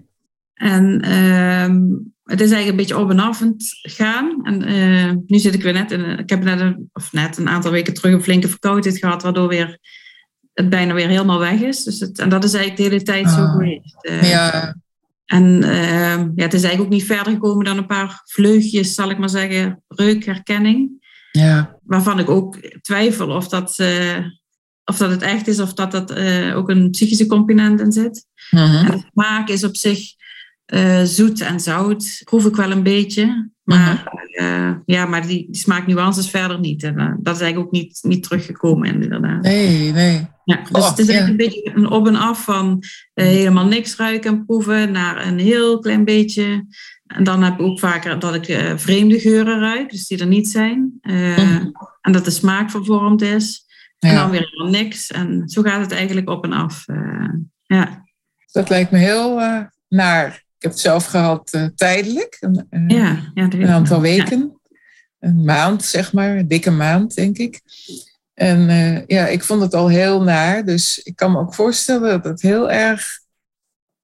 En 0.53 1.11
um, 1.13 2.13
het 2.27 2.41
is 2.41 2.51
eigenlijk 2.51 2.69
een 2.69 2.75
beetje 2.75 2.97
op 2.97 3.09
en 3.09 3.19
af 3.19 3.41
gaan. 3.81 4.39
En 4.43 4.69
uh, 4.69 5.13
nu 5.27 5.39
zit 5.39 5.53
ik 5.53 5.63
weer 5.63 5.73
net 5.73 5.91
in, 5.91 6.19
ik 6.19 6.29
heb 6.29 6.43
net 6.43 6.59
een, 6.59 6.89
of 6.93 7.13
net 7.13 7.37
een 7.37 7.49
aantal 7.49 7.71
weken 7.71 7.93
terug 7.93 8.13
een 8.13 8.23
flinke 8.23 8.47
verkoudheid 8.47 8.97
gehad, 8.97 9.23
waardoor 9.23 9.47
weer 9.47 9.79
het 10.53 10.69
bijna 10.69 10.93
weer 10.93 11.07
helemaal 11.07 11.39
weg 11.39 11.61
is. 11.61 11.83
Dus 11.83 11.99
het, 11.99 12.19
en 12.19 12.29
dat 12.29 12.43
is 12.43 12.53
eigenlijk 12.53 12.83
de 12.83 12.95
hele 12.95 13.03
tijd 13.03 13.29
zo 13.29 13.41
ah. 13.41 13.51
geweest. 13.51 13.97
Uh, 14.09 14.29
ja. 14.29 14.75
En 15.25 15.61
uh, 15.63 16.17
ja, 16.35 16.43
het 16.43 16.53
is 16.53 16.63
eigenlijk 16.63 16.81
ook 16.81 16.89
niet 16.89 17.05
verder 17.05 17.33
gekomen 17.33 17.65
dan 17.65 17.77
een 17.77 17.85
paar 17.85 18.21
vleugjes, 18.25 18.93
zal 18.93 19.09
ik 19.09 19.17
maar 19.17 19.29
zeggen, 19.29 19.83
reukherkenning. 19.87 21.05
Ja. 21.31 21.77
Waarvan 21.83 22.19
ik 22.19 22.29
ook 22.29 22.57
twijfel 22.81 23.29
of 23.29 23.47
dat 23.47 23.77
uh, 23.79 24.17
of 24.85 24.97
dat 24.97 25.09
het 25.09 25.21
echt 25.21 25.47
is 25.47 25.59
of 25.59 25.73
dat 25.73 25.91
dat 25.91 26.13
ook 26.53 26.69
een 26.69 26.89
psychische 26.89 27.25
component 27.25 27.79
in 27.79 27.91
zit. 27.91 28.25
Uh-huh. 28.51 28.85
En 28.85 28.91
de 28.91 29.03
smaak 29.11 29.49
is 29.49 29.63
op 29.63 29.75
zich 29.75 29.99
uh, 30.73 31.01
zoet 31.03 31.41
en 31.41 31.59
zout, 31.59 32.21
proef 32.23 32.45
ik 32.45 32.55
wel 32.55 32.71
een 32.71 32.83
beetje. 32.83 33.49
Maar, 33.63 34.11
uh-huh. 34.31 34.75
ja, 34.85 35.05
maar 35.05 35.21
die, 35.21 35.47
die 35.51 35.61
smaaknuances 35.61 36.29
verder 36.29 36.59
niet. 36.59 36.83
En 36.83 37.19
dat 37.21 37.35
is 37.35 37.41
eigenlijk 37.41 37.57
ook 37.57 37.81
niet, 37.81 37.99
niet 38.01 38.23
teruggekomen 38.23 38.93
inderdaad. 38.93 39.41
Nee, 39.41 39.91
nee. 39.91 40.27
Ja, 40.43 40.55
dus 40.55 40.83
oh, 40.83 40.89
het 40.89 40.99
is 40.99 41.07
eigenlijk 41.07 41.41
een 41.41 41.49
beetje 41.49 41.71
een 41.75 41.89
op 41.89 42.07
en 42.07 42.15
af 42.15 42.43
van 42.43 42.83
helemaal 43.13 43.65
niks 43.65 43.95
ruiken 43.95 44.31
en 44.31 44.45
proeven 44.45 44.91
naar 44.91 45.27
een 45.27 45.39
heel 45.39 45.79
klein 45.79 46.05
beetje. 46.05 46.65
En 47.05 47.23
dan 47.23 47.43
heb 47.43 47.53
ik 47.53 47.61
ook 47.61 47.79
vaker 47.79 48.19
dat 48.19 48.35
ik 48.35 48.73
vreemde 48.75 49.19
geuren 49.19 49.59
ruik, 49.59 49.89
dus 49.89 50.07
die 50.07 50.19
er 50.19 50.27
niet 50.27 50.47
zijn. 50.47 50.99
Uh-huh. 51.01 51.65
En 52.01 52.11
dat 52.11 52.25
de 52.25 52.31
smaak 52.31 52.71
vervormd 52.71 53.21
is. 53.21 53.65
En 53.99 54.15
dan 54.15 54.29
weer 54.29 54.49
helemaal 54.49 54.81
niks. 54.81 55.11
En 55.11 55.43
zo 55.45 55.61
gaat 55.61 55.81
het 55.81 55.91
eigenlijk 55.91 56.29
op 56.29 56.43
en 56.43 56.53
af. 56.53 56.85
Ja. 57.63 58.05
Dat 58.51 58.69
lijkt 58.69 58.91
me 58.91 58.97
heel 58.97 59.41
naar. 59.89 60.45
Ik 60.57 60.63
heb 60.63 60.71
het 60.71 60.79
zelf 60.79 61.05
gehad 61.05 61.53
uh, 61.55 61.65
tijdelijk. 61.75 62.37
Een, 62.39 62.65
ja, 62.87 63.31
ja, 63.33 63.43
een 63.43 63.67
aantal 63.67 64.01
weken. 64.01 64.59
Een 65.19 65.43
maand, 65.43 65.83
zeg 65.83 66.13
maar. 66.13 66.37
Een 66.37 66.47
dikke 66.47 66.71
maand, 66.71 67.15
denk 67.15 67.37
ik. 67.37 67.61
En 68.33 68.69
ja, 69.07 69.27
ik 69.27 69.43
vond 69.43 69.61
het 69.61 69.73
al 69.73 69.87
heel 69.87 70.21
naar. 70.21 70.65
Dus 70.65 70.99
ik 71.03 71.15
kan 71.15 71.31
me 71.31 71.39
ook 71.39 71.53
voorstellen 71.53 72.09
dat 72.09 72.23
het 72.23 72.41
heel 72.41 72.71
erg 72.71 73.19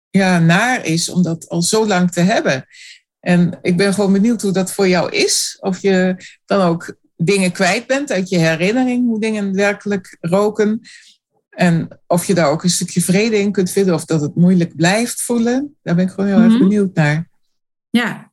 ja, 0.09 0.39
naar 0.39 0.85
is 0.85 1.09
om 1.09 1.23
dat 1.23 1.49
al 1.49 1.61
zo 1.61 1.87
lang 1.87 2.11
te 2.11 2.21
hebben. 2.21 2.65
En 3.19 3.59
ik 3.61 3.77
ben 3.77 3.93
gewoon 3.93 4.13
benieuwd 4.13 4.41
hoe 4.41 4.51
dat 4.51 4.73
voor 4.73 4.87
jou 4.87 5.11
is. 5.11 5.57
Of 5.59 5.81
je 5.81 6.15
dan 6.45 6.61
ook 6.61 6.95
dingen 7.15 7.51
kwijt 7.51 7.87
bent 7.87 8.11
uit 8.11 8.29
je 8.29 8.37
herinnering, 8.37 9.05
hoe 9.05 9.19
dingen 9.19 9.53
werkelijk 9.53 10.17
roken. 10.21 10.81
En 11.55 12.01
of 12.07 12.25
je 12.25 12.33
daar 12.33 12.49
ook 12.49 12.63
een 12.63 12.69
stukje 12.69 13.01
vrede 13.01 13.39
in 13.39 13.51
kunt 13.51 13.71
vinden 13.71 13.93
of 13.93 14.05
dat 14.05 14.21
het 14.21 14.35
moeilijk 14.35 14.75
blijft 14.75 15.21
voelen. 15.21 15.75
Daar 15.81 15.95
ben 15.95 16.05
ik 16.05 16.11
gewoon 16.11 16.29
heel 16.29 16.39
erg 16.39 16.51
mhm. 16.51 16.61
benieuwd 16.61 16.95
naar. 16.95 17.29
Ja, 17.89 18.31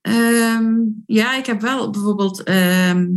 ehm, 0.00 0.74
ja 1.06 1.36
ik 1.36 1.46
heb 1.46 1.60
wel 1.60 1.90
bijvoorbeeld 1.90 2.42
ehm, 2.42 3.08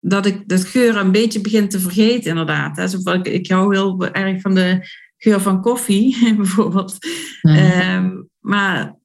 dat 0.00 0.26
ik 0.26 0.48
dat 0.48 0.64
geur 0.64 0.96
een 0.96 1.12
beetje 1.12 1.40
begin 1.40 1.68
te 1.68 1.80
vergeten, 1.80 2.30
inderdaad. 2.30 2.94
ik, 3.04 3.28
ik 3.28 3.50
hou 3.50 3.76
heel 3.76 4.06
erg 4.06 4.40
van 4.40 4.54
de, 4.54 4.88
geur 5.18 5.40
van 5.40 5.60
koffie, 5.60 6.16
bijvoorbeeld. 6.36 6.96
Ehm, 7.42 8.22
maar 8.38 8.96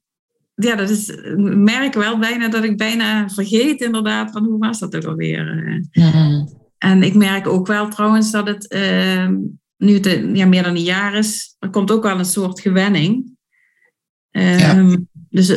ja, 0.56 0.76
dat 0.76 0.90
is, 0.90 1.10
ik 1.10 1.56
merk 1.56 1.94
wel 1.94 2.20
bijna 2.20 2.48
dat 2.48 2.64
ik 2.64 2.78
bijna 2.78 3.30
vergeet 3.30 3.82
inderdaad 3.82 4.32
van 4.32 4.46
hoe 4.46 4.60
was 4.60 4.80
dat 4.80 4.96
ook 4.96 5.06
alweer. 5.06 5.46
Mm 5.92 6.62
En 6.84 7.04
ik 7.04 7.14
merk 7.14 7.48
ook 7.48 7.68
wel 7.68 7.90
trouwens 7.90 8.32
dat 8.32 8.48
het 8.48 8.68
ehm, 8.68 9.36
nu 9.78 9.94
het 9.94 10.26
ja, 10.34 10.46
meer 10.46 10.64
dan 10.64 10.76
een 10.76 10.84
jaar 10.84 11.14
is, 11.14 11.56
er 11.60 11.70
komt 11.70 11.92
ook 11.92 12.04
wel 12.04 12.20
een 12.20 12.26
soort 12.26 12.60
gewenning. 12.60 13.32
Um, 14.32 15.10
Dus 15.30 15.50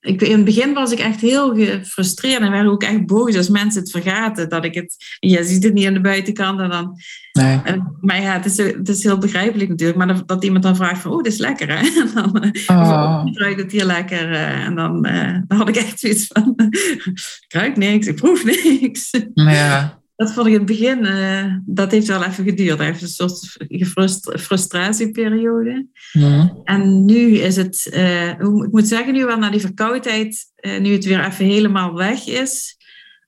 ik, 0.00 0.22
in 0.22 0.36
het 0.36 0.44
begin 0.44 0.74
was 0.74 0.92
ik 0.92 0.98
echt 0.98 1.20
heel 1.20 1.54
gefrustreerd 1.54 2.40
en 2.40 2.50
werd 2.50 2.66
ook 2.66 2.82
echt 2.82 3.06
boos 3.06 3.36
als 3.36 3.48
mensen 3.48 3.80
het 3.80 3.90
vergaten. 3.90 4.48
Dat 4.48 4.64
ik 4.64 4.74
het, 4.74 4.96
je 5.18 5.44
ziet 5.44 5.64
het 5.64 5.74
niet 5.74 5.86
aan 5.86 5.94
de 5.94 6.00
buitenkant 6.00 6.60
en 6.60 6.70
dan. 6.70 6.96
Nee. 7.32 7.60
maar 8.00 8.22
ja, 8.22 8.32
het 8.32 8.44
is, 8.44 8.56
het 8.56 8.88
is 8.88 9.02
heel 9.02 9.18
begrijpelijk 9.18 9.68
natuurlijk. 9.68 9.98
Maar 9.98 10.06
dat, 10.06 10.28
dat 10.28 10.44
iemand 10.44 10.62
dan 10.62 10.76
vraagt 10.76 11.00
van, 11.00 11.12
oh, 11.12 11.22
dit 11.22 11.32
is 11.32 11.38
lekker 11.38 11.68
hè. 11.68 11.88
En 12.00 12.10
dan 12.14 12.52
uh, 12.68 13.22
ruikt 13.32 13.60
het 13.60 13.72
hier 13.72 13.84
lekker. 13.84 14.32
En 14.32 14.74
dan, 14.74 15.06
uh, 15.06 15.38
dan 15.46 15.58
had 15.58 15.68
ik 15.68 15.76
echt 15.76 16.00
zoiets 16.00 16.26
van, 16.26 16.54
ik 17.46 17.52
ruik 17.52 17.76
niks, 17.76 18.06
ik 18.06 18.16
proef 18.16 18.44
niks. 18.80 19.10
Ja 19.34 19.97
dat 20.18 20.32
vond 20.32 20.46
ik 20.46 20.52
in 20.52 20.58
het 20.58 20.68
begin, 20.68 21.04
uh, 21.04 21.54
dat 21.66 21.90
heeft 21.90 22.06
wel 22.06 22.24
even 22.24 22.44
geduurd. 22.44 22.80
Even 22.80 23.02
een 23.02 23.08
soort 23.08 24.40
frustratieperiode. 24.40 25.86
Ja. 26.12 26.54
En 26.64 27.04
nu 27.04 27.36
is 27.36 27.56
het, 27.56 27.90
uh, 27.94 28.28
ik 28.28 28.70
moet 28.70 28.88
zeggen, 28.88 29.12
nu 29.12 29.24
wel 29.24 29.38
na 29.38 29.50
die 29.50 29.60
verkoudheid, 29.60 30.52
uh, 30.60 30.80
nu 30.80 30.92
het 30.92 31.04
weer 31.04 31.24
even 31.24 31.44
helemaal 31.44 31.94
weg 31.94 32.26
is, 32.26 32.76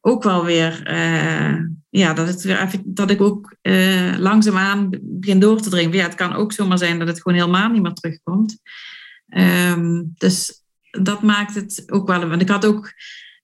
ook 0.00 0.22
wel 0.22 0.44
weer, 0.44 0.83
ja, 1.90 2.14
dat, 2.14 2.29
het 2.29 2.42
weer 2.42 2.61
even, 2.61 2.83
dat 2.85 3.11
ik 3.11 3.20
ook 3.20 3.57
langzaamaan 4.18 4.88
begin 5.03 5.40
door 5.40 5.61
te 5.61 5.70
dringen. 5.70 5.96
Ja, 5.96 6.03
het 6.03 6.14
kan 6.14 6.35
ook 6.35 6.53
zomaar 6.53 6.79
zijn 6.79 6.98
dat 6.98 7.09
het 7.09 7.22
gewoon 7.22 7.38
helemaal 7.38 7.70
niet 7.70 7.83
meer 7.83 7.92
terugkomt. 7.92 8.59
Um, 9.68 10.12
dus 10.14 10.64
dat 10.90 11.22
maakt 11.22 11.55
het 11.55 11.83
ook 11.87 12.09
wel, 12.09 12.29
want 12.29 12.42
ik 12.42 12.48
had 12.48 12.66
ook 12.66 12.92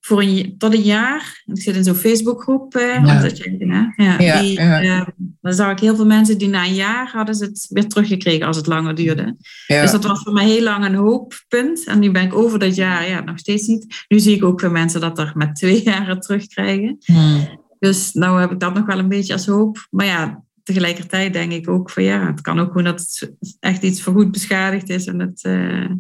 voor 0.06 0.22
een, 0.22 0.54
tot 0.58 0.74
een 0.74 0.82
jaar. 0.82 1.42
Ik 1.46 1.62
zit 1.62 1.76
in 1.76 1.84
zo'n 1.84 1.94
Facebookgroep. 1.94 2.74
Eh, 2.74 3.04
ja. 3.04 3.20
Dat 3.20 3.38
je, 3.38 3.56
ja, 3.58 3.94
ja, 4.18 4.40
die, 4.40 4.58
eh, 4.58 5.06
dan 5.40 5.52
zag 5.52 5.70
ik 5.70 5.78
heel 5.78 5.96
veel 5.96 6.06
mensen 6.06 6.38
die 6.38 6.48
na 6.48 6.64
een 6.64 6.74
jaar 6.74 7.10
hadden 7.12 7.34
ze 7.34 7.44
het 7.44 7.66
weer 7.68 7.88
teruggekregen 7.88 8.46
als 8.46 8.56
het 8.56 8.66
langer 8.66 8.94
duurde. 8.94 9.36
Dus 9.66 9.90
dat 9.90 10.04
was 10.04 10.22
voor 10.22 10.32
mij 10.32 10.44
heel 10.44 10.62
lang 10.62 10.84
een 10.84 10.94
hooppunt. 10.94 11.86
En 11.86 11.98
nu 11.98 12.10
ben 12.10 12.22
ik 12.22 12.34
over 12.34 12.58
dat 12.58 12.74
jaar, 12.74 13.08
ja, 13.08 13.20
nog 13.20 13.38
steeds 13.38 13.66
niet. 13.66 14.04
Nu 14.08 14.18
zie 14.18 14.36
ik 14.36 14.44
ook 14.44 14.60
veel 14.60 14.70
mensen 14.70 15.00
dat 15.00 15.18
er 15.18 15.32
met 15.34 15.54
twee 15.54 15.82
jaren 15.90 16.20
terugkrijgen. 16.20 16.96
Hmm. 17.04 17.64
Dus 17.78 18.12
nou 18.12 18.40
heb 18.40 18.50
ik 18.50 18.60
dat 18.60 18.74
nog 18.74 18.86
wel 18.86 18.98
een 18.98 19.08
beetje 19.08 19.32
als 19.32 19.46
hoop. 19.46 19.86
Maar 19.90 20.06
ja, 20.06 20.44
tegelijkertijd 20.62 21.32
denk 21.32 21.52
ik 21.52 21.68
ook 21.68 21.90
van 21.90 22.02
ja, 22.02 22.26
het 22.26 22.40
kan 22.40 22.60
ook 22.60 22.66
gewoon 22.66 22.84
dat 22.84 23.00
het 23.00 23.32
echt 23.60 23.82
iets 23.82 24.02
voorgoed 24.02 24.32
beschadigd 24.32 24.88
is 24.88 25.06
en 25.06 25.20
het, 25.20 25.44
uh, 25.44 25.90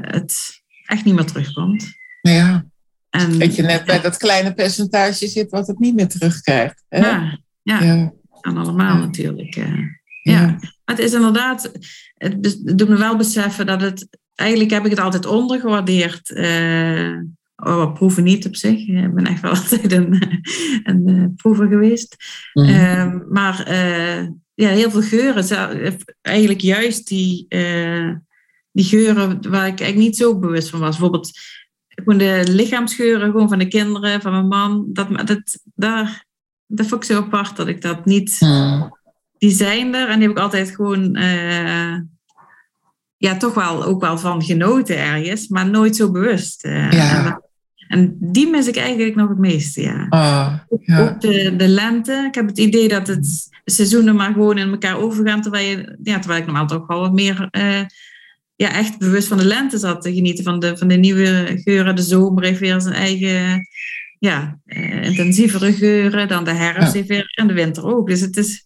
het 0.00 0.62
echt 0.86 1.04
niet 1.04 1.14
meer 1.14 1.24
terugkomt. 1.24 1.97
Ja. 2.28 2.66
En, 3.10 3.38
dat 3.38 3.56
je 3.56 3.62
net 3.62 3.84
bij 3.84 4.00
dat 4.00 4.16
kleine 4.16 4.54
percentage 4.54 5.28
zit 5.28 5.50
wat 5.50 5.66
het 5.66 5.78
niet 5.78 5.94
meer 5.94 6.08
terugkrijgt. 6.08 6.84
Hè? 6.88 6.98
Ja, 6.98 7.38
ja. 7.62 7.82
ja. 7.82 8.12
En 8.40 8.56
allemaal 8.56 8.96
natuurlijk. 8.96 9.56
Uh, 9.56 9.78
ja. 10.22 10.46
Maar 10.50 10.96
het 10.96 10.98
is 10.98 11.12
inderdaad, 11.12 11.72
het 12.14 12.60
doet 12.78 12.88
me 12.88 12.96
wel 12.96 13.16
beseffen 13.16 13.66
dat 13.66 13.80
het, 13.80 14.18
eigenlijk 14.34 14.70
heb 14.70 14.84
ik 14.84 14.90
het 14.90 15.00
altijd 15.00 15.26
ondergewaardeerd. 15.26 16.30
Uh, 16.30 17.20
oh, 17.56 17.94
proeven 17.94 18.24
niet 18.24 18.46
op 18.46 18.56
zich. 18.56 18.86
Ik 18.86 19.14
ben 19.14 19.26
echt 19.26 19.40
wel 19.40 19.50
altijd 19.60 19.92
een, 19.92 20.40
een 20.82 21.08
uh, 21.08 21.24
proever 21.36 21.68
geweest. 21.68 22.16
Mm 22.52 22.64
-hmm. 22.64 23.24
maar 23.28 23.72
ja, 24.54 24.68
heel 24.68 24.90
veel 24.90 25.02
geuren. 25.02 25.44
Eigenlijk 26.20 26.60
juist 26.60 27.08
die, 27.08 27.46
die 28.72 28.84
geuren 28.84 29.50
waar 29.50 29.66
ik 29.66 29.80
eigenlijk 29.80 29.96
niet 29.96 30.16
zo 30.16 30.38
bewust 30.38 30.70
van 30.70 30.80
was. 30.80 30.90
Bijvoorbeeld 30.90 31.30
gewoon 32.04 32.18
de 32.18 32.44
lichaamsgeuren 32.46 33.30
gewoon 33.30 33.48
van 33.48 33.58
de 33.58 33.68
kinderen, 33.68 34.20
van 34.20 34.32
mijn 34.32 34.48
man. 34.48 34.86
Dat, 34.92 35.26
dat, 35.26 35.60
daar, 35.74 36.24
dat 36.66 36.86
vond 36.86 37.04
ik 37.04 37.10
zo 37.10 37.18
apart 37.18 37.56
dat 37.56 37.68
ik 37.68 37.82
dat 37.82 38.04
niet... 38.04 38.38
Die 39.38 39.50
zijn 39.50 39.94
er 39.94 40.08
en 40.08 40.18
die 40.18 40.28
heb 40.28 40.36
ik 40.36 40.42
altijd 40.42 40.74
gewoon... 40.74 41.16
Uh, 41.16 41.94
ja, 43.16 43.36
toch 43.36 43.54
wel 43.54 43.84
ook 43.84 44.00
wel 44.00 44.18
van 44.18 44.42
genoten 44.42 44.98
ergens, 44.98 45.48
maar 45.48 45.70
nooit 45.70 45.96
zo 45.96 46.10
bewust. 46.10 46.64
Uh, 46.64 46.90
ja. 46.90 47.42
en, 47.88 48.16
die 48.20 48.50
mis 48.50 48.66
ik 48.66 48.76
eigenlijk 48.76 49.14
nog 49.14 49.28
het 49.28 49.38
meeste, 49.38 49.82
ja. 49.82 50.06
Oh, 50.08 50.54
ja. 50.80 51.00
Ook 51.00 51.20
de, 51.20 51.56
de 51.56 51.68
lente. 51.68 52.24
Ik 52.28 52.34
heb 52.34 52.46
het 52.46 52.58
idee 52.58 52.88
dat 52.88 53.06
het 53.06 53.48
seizoenen 53.64 54.16
maar 54.16 54.32
gewoon 54.32 54.58
in 54.58 54.70
elkaar 54.70 54.96
overgaan, 54.96 55.42
terwijl, 55.42 55.68
je, 55.68 55.98
ja, 56.02 56.18
terwijl 56.18 56.40
ik 56.40 56.46
normaal 56.46 56.66
toch 56.66 56.86
wel 56.86 57.00
wat 57.00 57.12
meer... 57.12 57.48
Uh, 57.58 57.80
ja, 58.58 58.72
echt 58.72 58.98
bewust 58.98 59.28
van 59.28 59.38
de 59.38 59.44
lente 59.44 59.78
zat 59.78 60.02
te 60.02 60.14
genieten, 60.14 60.44
van 60.44 60.58
de, 60.58 60.76
van 60.76 60.88
de 60.88 60.94
nieuwe 60.94 61.60
geuren. 61.64 61.96
De 61.96 62.02
zomer 62.02 62.44
heeft 62.44 62.58
weer 62.58 62.80
zijn 62.80 62.94
eigen 62.94 63.68
ja, 64.18 64.58
uh, 64.66 65.04
intensievere 65.04 65.72
geuren 65.72 66.28
dan 66.28 66.44
de 66.44 66.52
herfst 66.52 66.92
heeft 66.92 67.08
weer 67.08 67.32
en 67.34 67.46
de 67.46 67.52
winter 67.52 67.84
ook. 67.84 68.08
Dus 68.08 68.20
het 68.20 68.36
is, 68.36 68.64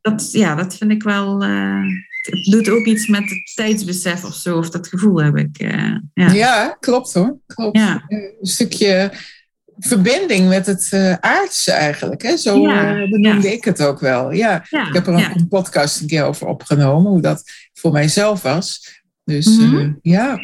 dat, 0.00 0.32
ja, 0.32 0.54
dat 0.54 0.76
vind 0.76 0.90
ik 0.90 1.02
wel, 1.02 1.44
uh, 1.44 1.82
het 2.20 2.44
doet 2.44 2.68
ook 2.68 2.86
iets 2.86 3.06
met 3.06 3.30
het 3.30 3.52
tijdsbesef 3.54 4.24
of 4.24 4.34
zo, 4.34 4.58
of 4.58 4.70
dat 4.70 4.88
gevoel 4.88 5.22
heb 5.22 5.36
ik. 5.36 5.62
Uh, 5.62 5.96
ja. 6.14 6.32
ja. 6.32 6.76
klopt 6.80 7.12
hoor. 7.12 7.38
Klopt. 7.46 7.76
Ja. 7.76 8.04
Een 8.08 8.36
stukje 8.40 9.12
verbinding 9.78 10.48
met 10.48 10.66
het 10.66 10.90
uh, 10.94 11.14
aardse 11.14 11.72
eigenlijk. 11.72 12.22
Hè? 12.22 12.36
Zo 12.36 12.60
ja, 12.60 13.08
benoemde 13.08 13.52
ik 13.52 13.64
het 13.64 13.82
ook 13.82 14.00
wel. 14.00 14.32
Ja, 14.32 14.62
ik 14.62 14.92
heb 14.92 15.06
er 15.06 15.14
een 15.14 15.48
podcast 15.48 16.00
een 16.00 16.06
keer 16.06 16.24
over 16.24 16.46
opgenomen, 16.46 17.10
hoe 17.10 17.20
dat 17.20 17.42
voor 17.72 17.92
mijzelf 17.92 18.42
was. 18.42 18.97
Dus 19.28 19.58
mm 19.58 19.70
-hmm. 19.70 19.98
ja. 20.02 20.38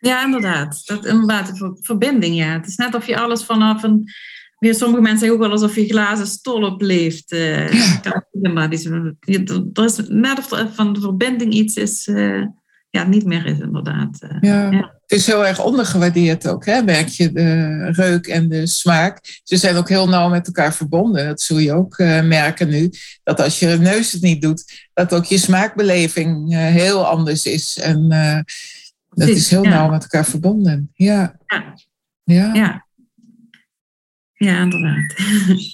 Ja, 0.00 0.24
inderdaad. 0.24 0.82
Dat, 0.86 1.06
inderdaad, 1.06 1.58
de 1.58 1.76
verbinding, 1.80 2.36
ja. 2.36 2.52
Het 2.52 2.66
is 2.66 2.76
net 2.76 2.94
of 2.94 3.06
je 3.06 3.18
alles 3.18 3.44
vanaf 3.44 3.82
een... 3.82 4.10
Weer 4.58 4.74
sommige 4.74 5.02
mensen 5.02 5.18
zeggen 5.18 5.36
ook 5.36 5.42
wel 5.44 5.52
alsof 5.52 5.74
je 5.74 5.88
glazen 5.88 6.26
stolp 6.26 6.82
leeft. 6.82 7.32
Uh, 7.32 7.72
ja. 7.72 8.24
er 9.72 9.84
is 9.84 9.98
net 10.08 10.38
of 10.38 10.52
er 10.52 10.68
van 10.72 10.92
de 10.92 11.00
verbinding 11.00 11.52
iets 11.52 11.76
is... 11.76 12.06
Uh, 12.06 12.46
ja, 12.96 13.04
niet 13.04 13.24
meer 13.24 13.46
is, 13.46 13.58
inderdaad. 13.58 14.18
Uh, 14.22 14.36
ja. 14.40 14.70
ja. 14.70 14.94
Het 15.06 15.18
is 15.18 15.26
heel 15.26 15.46
erg 15.46 15.64
ondergewaardeerd 15.64 16.48
ook, 16.48 16.66
hè? 16.66 16.82
merk 16.82 17.08
je, 17.08 17.32
de 17.32 17.90
reuk 17.90 18.26
en 18.26 18.48
de 18.48 18.66
smaak. 18.66 19.40
Ze 19.44 19.56
zijn 19.56 19.76
ook 19.76 19.88
heel 19.88 20.08
nauw 20.08 20.28
met 20.28 20.46
elkaar 20.46 20.74
verbonden. 20.74 21.26
Dat 21.26 21.40
zul 21.40 21.58
je 21.58 21.72
ook 21.72 21.98
uh, 21.98 22.22
merken 22.22 22.68
nu. 22.68 22.90
Dat 23.22 23.40
als 23.40 23.58
je 23.58 23.66
neus 23.66 24.12
het 24.12 24.22
niet 24.22 24.42
doet, 24.42 24.88
dat 24.94 25.14
ook 25.14 25.24
je 25.24 25.38
smaakbeleving 25.38 26.52
uh, 26.52 26.58
heel 26.58 27.06
anders 27.06 27.46
is. 27.46 27.78
En 27.78 28.12
uh, 28.12 28.40
dat 29.08 29.28
is 29.28 29.50
heel 29.50 29.64
nauw 29.64 29.90
met 29.90 30.02
elkaar 30.02 30.24
verbonden. 30.24 30.90
Ja. 30.94 31.36
Ja. 31.46 31.74
Ja, 32.24 32.54
ja. 32.54 32.86
ja 34.34 34.60
inderdaad. 34.60 35.14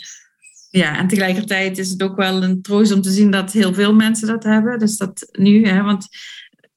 ja, 0.83 0.99
en 0.99 1.09
tegelijkertijd 1.09 1.79
is 1.79 1.91
het 1.91 2.03
ook 2.03 2.17
wel 2.17 2.43
een 2.43 2.63
troost 2.63 2.93
om 2.93 3.03
te 3.03 3.11
zien 3.11 3.31
dat 3.31 3.53
heel 3.53 3.75
veel 3.75 3.95
mensen 3.95 4.29
dat 4.29 4.45
hebben. 4.45 4.79
Dus 4.79 4.97
dat 4.97 5.29
nu, 5.33 5.67
hè, 5.67 5.83
want 5.83 6.09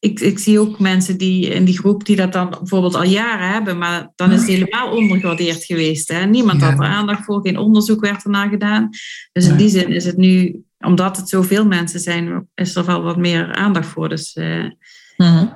ik, 0.05 0.19
ik 0.19 0.39
zie 0.39 0.59
ook 0.59 0.79
mensen 0.79 1.17
die 1.17 1.47
in 1.47 1.65
die 1.65 1.77
groep 1.77 2.05
die 2.05 2.15
dat 2.15 2.33
dan 2.33 2.49
bijvoorbeeld 2.49 2.95
al 2.95 3.03
jaren 3.03 3.49
hebben, 3.49 3.77
maar 3.77 4.11
dan 4.15 4.31
is 4.31 4.39
het 4.39 4.49
helemaal 4.49 4.95
ondergewaardeerd 4.95 5.63
geweest. 5.63 6.11
Hè? 6.11 6.25
Niemand 6.25 6.61
had 6.61 6.79
er 6.79 6.85
aandacht 6.85 7.25
voor, 7.25 7.41
geen 7.41 7.57
onderzoek 7.57 8.01
werd 8.01 8.23
ernaar 8.23 8.49
gedaan. 8.49 8.89
Dus 9.31 9.47
in 9.47 9.57
die 9.57 9.69
zin 9.69 9.91
is 9.91 10.05
het 10.05 10.17
nu, 10.17 10.63
omdat 10.79 11.17
het 11.17 11.29
zoveel 11.29 11.65
mensen 11.65 11.99
zijn, 11.99 12.47
is 12.53 12.75
er 12.75 12.85
wel 12.85 13.01
wat 13.01 13.17
meer 13.17 13.53
aandacht 13.53 13.87
voor. 13.87 14.09
Dus 14.09 14.35
uh, 14.35 14.69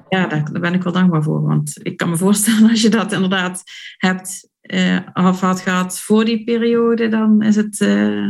ja, 0.09 0.27
daar, 0.27 0.29
daar, 0.51 0.61
ben 0.61 0.73
ik 0.73 0.83
wel 0.83 0.93
dankbaar 0.93 1.23
voor. 1.23 1.41
Want 1.41 1.79
ik 1.81 1.97
kan 1.97 2.09
me 2.09 2.17
voorstellen, 2.17 2.69
als 2.69 2.81
je 2.81 2.89
dat 2.89 3.11
inderdaad 3.11 3.63
hebt 3.97 4.49
uh, 4.61 4.99
of 5.13 5.39
had 5.39 5.61
gehad 5.61 5.99
voor 5.99 6.25
die 6.25 6.43
periode, 6.43 7.07
dan 7.07 7.41
is 7.41 7.55
het. 7.55 7.79
Uh, 7.79 8.27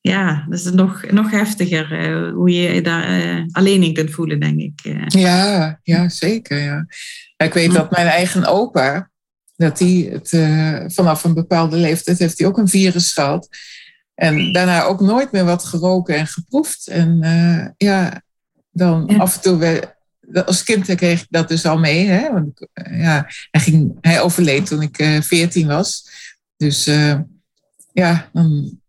ja, 0.00 0.46
dat 0.48 0.58
is 0.58 0.70
nog, 0.70 1.10
nog 1.10 1.30
heftiger 1.30 2.10
uh, 2.10 2.32
hoe 2.32 2.50
je 2.50 2.74
je 2.74 2.82
daar 2.82 3.18
uh, 3.18 3.44
alleen 3.50 3.82
in 3.82 3.94
kunt 3.94 4.10
voelen, 4.10 4.40
denk 4.40 4.60
ik. 4.60 4.80
Uh. 4.84 5.04
Ja, 5.06 5.78
ja, 5.82 6.08
zeker. 6.08 6.58
Ja. 6.58 6.86
Ik 7.36 7.52
weet 7.52 7.72
dat 7.72 7.90
mijn 7.90 8.06
eigen 8.06 8.46
opa, 8.46 9.10
dat 9.56 9.78
hij 9.78 10.10
het 10.12 10.28
vanaf 10.94 11.24
een 11.24 11.34
bepaalde 11.34 11.76
leeftijd 11.76 12.18
heeft 12.18 12.38
hij 12.38 12.46
ook 12.46 12.58
een 12.58 12.68
virus 12.68 13.12
gehad. 13.12 13.48
En 14.14 14.52
daarna 14.52 14.82
ook 14.82 15.00
nooit 15.00 15.32
meer 15.32 15.44
wat 15.44 15.64
geroken 15.64 16.16
en 16.16 16.26
geproefd. 16.26 16.88
En 16.88 17.18
ja, 17.76 18.22
dan 18.70 19.18
af 19.18 19.34
en 19.34 19.40
toe, 19.40 19.56
we, 19.56 20.46
als 20.46 20.62
kind 20.62 20.94
kreeg 20.94 21.20
ik 21.20 21.26
dat 21.30 21.48
dus 21.48 21.66
al 21.66 21.78
mee. 21.78 22.06
Hè? 22.06 22.32
Want 22.32 22.66
ja, 22.90 23.26
hij, 23.50 23.60
ging, 23.60 23.98
hij 24.00 24.20
overleed 24.20 24.66
toen 24.66 24.82
ik 24.82 25.20
veertien 25.20 25.66
was. 25.66 26.10
Dus 26.56 26.84
ja, 27.92 28.28
dan 28.32 28.79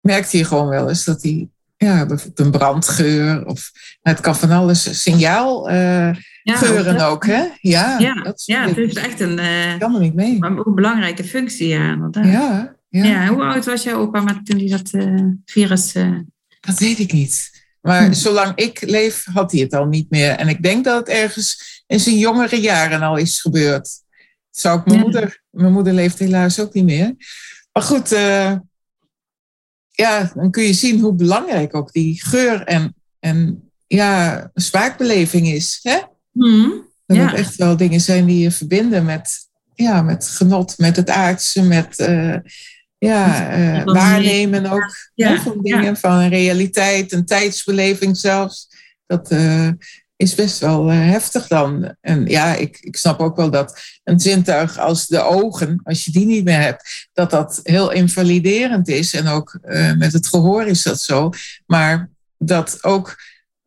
merkte 0.00 0.36
je 0.36 0.44
gewoon 0.44 0.68
wel 0.68 0.88
eens 0.88 1.04
dat 1.04 1.22
hij, 1.22 1.48
ja, 1.76 2.06
bijvoorbeeld 2.06 2.38
een 2.38 2.50
brandgeur 2.50 3.46
of 3.46 3.70
het 4.02 4.20
kan 4.20 4.36
van 4.36 4.50
alles, 4.50 5.02
signaal 5.02 5.70
uh, 5.72 6.16
geuren 6.44 7.00
ook, 7.00 7.26
hè? 7.26 7.44
Ja, 7.60 7.98
ja, 7.98 8.14
dat 8.14 8.42
ja 8.44 8.68
het 8.68 8.76
is 8.76 8.94
echt 8.94 9.20
een, 9.20 9.38
uh, 9.38 9.78
kan 9.78 9.94
er 9.94 10.00
niet 10.00 10.14
mee. 10.14 10.36
een 10.40 10.74
belangrijke 10.74 11.24
functie, 11.24 11.68
ja, 11.68 11.92
inderdaad. 11.92 12.26
Ja, 12.26 12.76
ja. 12.88 13.04
ja 13.04 13.26
hoe 13.28 13.42
oud 13.42 13.64
was 13.64 13.82
jij 13.82 13.94
opa 13.94 14.40
toen 14.44 14.58
hij 14.58 14.68
dat 14.68 14.92
uh, 14.92 15.24
virus... 15.44 15.92
Dat 16.60 16.78
weet 16.78 16.98
ik 16.98 17.12
niet. 17.12 17.50
Maar 17.80 18.04
hm. 18.04 18.12
zolang 18.12 18.52
ik 18.54 18.80
leef, 18.80 19.24
had 19.32 19.52
hij 19.52 19.60
het 19.60 19.74
al 19.74 19.86
niet 19.86 20.10
meer. 20.10 20.30
En 20.30 20.48
ik 20.48 20.62
denk 20.62 20.84
dat 20.84 20.98
het 20.98 21.16
ergens 21.16 21.82
in 21.86 22.00
zijn 22.00 22.18
jongere 22.18 22.60
jaren 22.60 23.02
al 23.02 23.16
is 23.16 23.40
gebeurd. 23.40 23.90
zou 24.50 24.78
ik 24.78 24.86
mijn 24.86 25.00
moeder, 25.00 25.42
mijn 25.50 25.72
moeder 25.72 25.92
leeft 25.92 26.18
helaas 26.18 26.60
ook 26.60 26.74
niet 26.74 26.84
meer. 26.84 27.14
Maar 27.72 27.82
goed, 27.82 28.12
ja, 30.00 30.32
dan 30.34 30.50
kun 30.50 30.62
je 30.62 30.72
zien 30.72 31.00
hoe 31.00 31.14
belangrijk 31.14 31.74
ook 31.74 31.92
die 31.92 32.24
geur 32.24 32.62
en, 32.62 32.94
en 33.18 33.62
ja, 33.86 34.50
smaakbeleving 34.54 35.48
is. 35.48 35.80
Hè? 35.82 35.98
Mm, 36.32 36.88
dat 37.06 37.16
ja. 37.16 37.34
echt 37.34 37.56
wel 37.56 37.76
dingen 37.76 38.00
zijn 38.00 38.26
die 38.26 38.38
je 38.38 38.50
verbinden 38.50 39.04
met, 39.04 39.48
ja, 39.74 40.02
met 40.02 40.28
genot, 40.28 40.78
met 40.78 40.96
het 40.96 41.10
aardse, 41.10 41.62
met 41.62 41.98
uh, 41.98 42.36
ja, 42.98 43.56
uh, 43.58 43.84
waarnemen 43.84 44.66
ook. 44.66 45.10
Ja, 45.14 45.42
dingen, 45.62 45.96
van 45.96 46.28
realiteit, 46.28 47.12
een 47.12 47.26
tijdsbeleving 47.26 48.16
zelfs. 48.16 48.68
Dat 49.06 49.32
uh, 49.32 49.68
is 50.20 50.34
best 50.34 50.58
wel 50.58 50.86
heftig 50.86 51.46
dan. 51.46 51.94
En 52.00 52.26
ja, 52.26 52.54
ik, 52.54 52.78
ik 52.80 52.96
snap 52.96 53.20
ook 53.20 53.36
wel 53.36 53.50
dat 53.50 53.80
een 54.04 54.20
zintuig 54.20 54.78
als 54.78 55.06
de 55.06 55.22
ogen, 55.22 55.80
als 55.82 56.04
je 56.04 56.10
die 56.10 56.26
niet 56.26 56.44
meer 56.44 56.60
hebt, 56.60 57.08
dat 57.12 57.30
dat 57.30 57.60
heel 57.62 57.90
invaliderend 57.90 58.88
is. 58.88 59.14
En 59.14 59.26
ook 59.26 59.58
met 59.96 60.12
het 60.12 60.26
gehoor 60.26 60.66
is 60.66 60.82
dat 60.82 61.00
zo. 61.00 61.30
Maar 61.66 62.10
dat 62.38 62.84
ook 62.84 63.16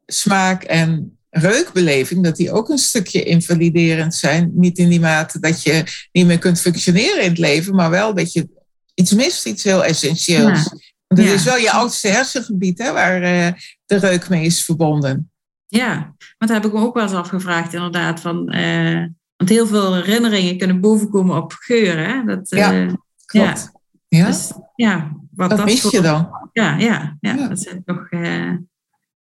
smaak 0.05 0.63
en 0.63 1.17
reukbeleving, 1.29 2.23
dat 2.23 2.35
die 2.35 2.51
ook 2.51 2.69
een 2.69 2.77
stukje 2.77 3.23
invaliderend 3.23 4.15
zijn. 4.15 4.51
Niet 4.53 4.77
in 4.77 4.89
die 4.89 4.99
mate 4.99 5.39
dat 5.39 5.63
je 5.63 5.83
niet 6.11 6.25
meer 6.25 6.39
kunt 6.39 6.59
functioneren 6.59 7.23
in 7.23 7.29
het 7.29 7.39
leven, 7.39 7.75
maar 7.75 7.89
wel 7.89 8.13
dat 8.13 8.33
je 8.33 8.49
iets 8.93 9.11
mist, 9.11 9.45
iets 9.45 9.63
heel 9.63 9.83
essentieels. 9.83 10.63
Ja. 10.63 10.77
Dat 11.07 11.25
is 11.25 11.43
wel 11.43 11.57
je 11.57 11.71
oudste 11.71 12.07
hersengebied 12.07 12.77
hè, 12.77 12.91
waar 12.91 13.21
uh, 13.21 13.51
de 13.85 13.97
reuk 13.97 14.29
mee 14.29 14.45
is 14.45 14.65
verbonden. 14.65 15.27
Ja, 15.67 16.12
want 16.43 16.55
daar 16.55 16.61
heb 16.61 16.71
ik 16.71 16.77
me 16.79 16.85
ook 16.85 16.93
wel 16.93 17.03
eens 17.03 17.13
afgevraagd 17.13 17.73
inderdaad. 17.73 18.19
Van, 18.19 18.55
uh, 18.55 19.05
want 19.35 19.49
heel 19.49 19.67
veel 19.67 19.95
herinneringen 19.95 20.57
kunnen 20.57 20.81
bovenkomen 20.81 21.37
op 21.37 21.53
geuren. 21.53 22.05
Hè? 22.05 22.23
Dat, 22.25 22.51
uh, 22.51 22.59
ja, 22.59 22.95
klopt. 23.25 23.71
Ja. 24.07 24.25
Dus, 24.25 24.51
ja, 24.75 25.11
wat 25.31 25.49
dat, 25.49 25.57
dat 25.57 25.67
mis 25.67 25.91
je 25.91 26.01
dan. 26.01 26.29
Ja, 26.51 26.77
ja, 26.77 27.17
ja, 27.19 27.47
dat 27.47 27.59
zijn 27.61 27.83
toch 27.85 28.09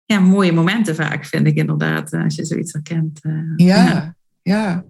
ja, 0.05 0.19
mooie 0.19 0.51
momenten 0.51 0.95
vaak, 0.95 1.25
vind 1.25 1.47
ik 1.47 1.55
inderdaad, 1.55 2.13
eh, 2.13 2.23
als 2.23 2.35
je 2.35 2.45
zoiets 2.45 2.73
herkent. 2.73 3.19
Eh. 3.21 3.31
ja, 3.55 4.15
ja. 4.41 4.83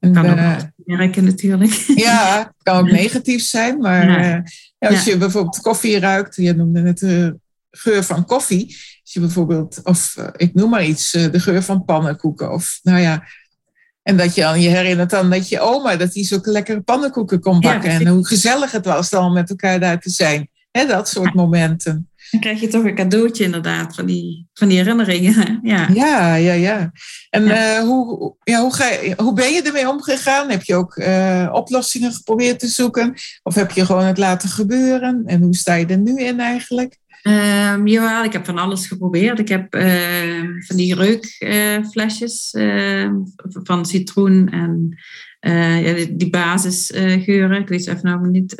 En, 0.00 0.12
kan 0.12 0.30
ook 0.30 0.70
werken 0.84 1.24
natuurlijk. 1.24 1.72
Ja, 1.94 2.38
het 2.38 2.62
kan 2.62 2.78
ook 2.78 2.90
negatief 2.90 3.42
zijn, 3.42 3.78
maar 3.78 4.20
ja. 4.20 4.42
als 4.78 5.04
je 5.04 5.16
bijvoorbeeld 5.16 5.60
koffie 5.60 5.98
ruikt, 5.98 6.36
je 6.36 6.54
noemde 6.54 6.80
net 6.80 6.98
de 6.98 7.38
geur 7.70 8.04
van 8.04 8.24
koffie. 8.24 8.76
Als 9.12 9.22
je 9.22 9.28
bijvoorbeeld, 9.28 9.80
of 9.84 10.16
ik 10.36 10.54
noem 10.54 10.70
maar 10.70 10.84
iets, 10.84 11.10
de 11.10 11.40
geur 11.40 11.62
van 11.62 11.84
pannenkoeken. 11.84 12.52
Of 12.52 12.80
nou 12.82 13.00
ja, 13.00 13.24
en 14.02 14.16
dat 14.16 14.34
je 14.34 14.44
aan 14.44 14.60
je 14.60 14.68
herinnert 14.68 15.10
dan 15.10 15.30
dat 15.30 15.48
je 15.48 15.60
oma, 15.60 15.96
dat 15.96 16.12
die 16.12 16.24
zulke 16.24 16.50
lekkere 16.50 16.80
pannenkoeken 16.80 17.40
kon 17.40 17.60
bakken. 17.60 17.90
en 17.90 18.06
hoe 18.06 18.26
gezellig 18.26 18.72
het 18.72 18.84
was 18.84 19.10
dan 19.10 19.32
met 19.32 19.50
elkaar 19.50 19.80
daar 19.80 20.00
te 20.00 20.10
zijn. 20.10 20.48
He, 20.70 20.86
dat 20.86 21.08
soort 21.08 21.34
momenten. 21.34 22.10
Dan 22.30 22.40
krijg 22.40 22.60
je 22.60 22.68
toch 22.68 22.84
een 22.84 22.94
cadeautje 22.94 23.44
inderdaad 23.44 23.94
van 23.94 24.06
die, 24.06 24.46
van 24.52 24.68
die 24.68 24.78
herinneringen. 24.78 25.60
Ja, 25.62 25.88
ja, 25.94 26.34
ja. 26.34 26.52
ja. 26.52 26.92
En 27.30 27.50
eh, 27.50 27.82
hoe, 27.82 28.34
ja, 28.42 28.60
hoe, 28.60 28.74
ga 28.74 28.88
je, 28.88 29.14
hoe 29.16 29.32
ben 29.32 29.52
je 29.52 29.62
ermee 29.62 29.88
omgegaan? 29.88 30.50
Heb 30.50 30.62
je 30.62 30.74
ook 30.74 30.96
uh, 30.96 31.48
oplossingen 31.52 32.12
geprobeerd 32.12 32.58
te 32.58 32.66
zoeken? 32.66 33.14
Of 33.42 33.54
heb 33.54 33.70
je 33.70 33.86
gewoon 33.86 34.04
het 34.04 34.18
laten 34.18 34.48
gebeuren? 34.48 35.22
En 35.26 35.42
hoe 35.42 35.56
sta 35.56 35.74
je 35.74 35.86
er 35.86 35.98
nu 35.98 36.18
in 36.18 36.40
eigenlijk? 36.40 36.98
Um, 37.22 37.86
ja, 37.86 38.24
ik 38.24 38.32
heb 38.32 38.44
van 38.44 38.58
alles 38.58 38.86
geprobeerd. 38.86 39.38
Ik 39.38 39.48
heb 39.48 39.74
uh, 39.74 40.42
van 40.58 40.76
die 40.76 40.94
reukflesjes 40.94 42.54
uh, 42.58 43.10
van 43.62 43.86
citroen 43.86 44.48
en 44.48 44.98
ja, 45.84 45.94
die, 45.94 46.16
die 46.16 46.30
basisgeuren. 46.30 47.60
ik 47.60 47.68
weet 47.68 47.86
even 47.86 48.04
nou 48.04 48.30
niet. 48.30 48.54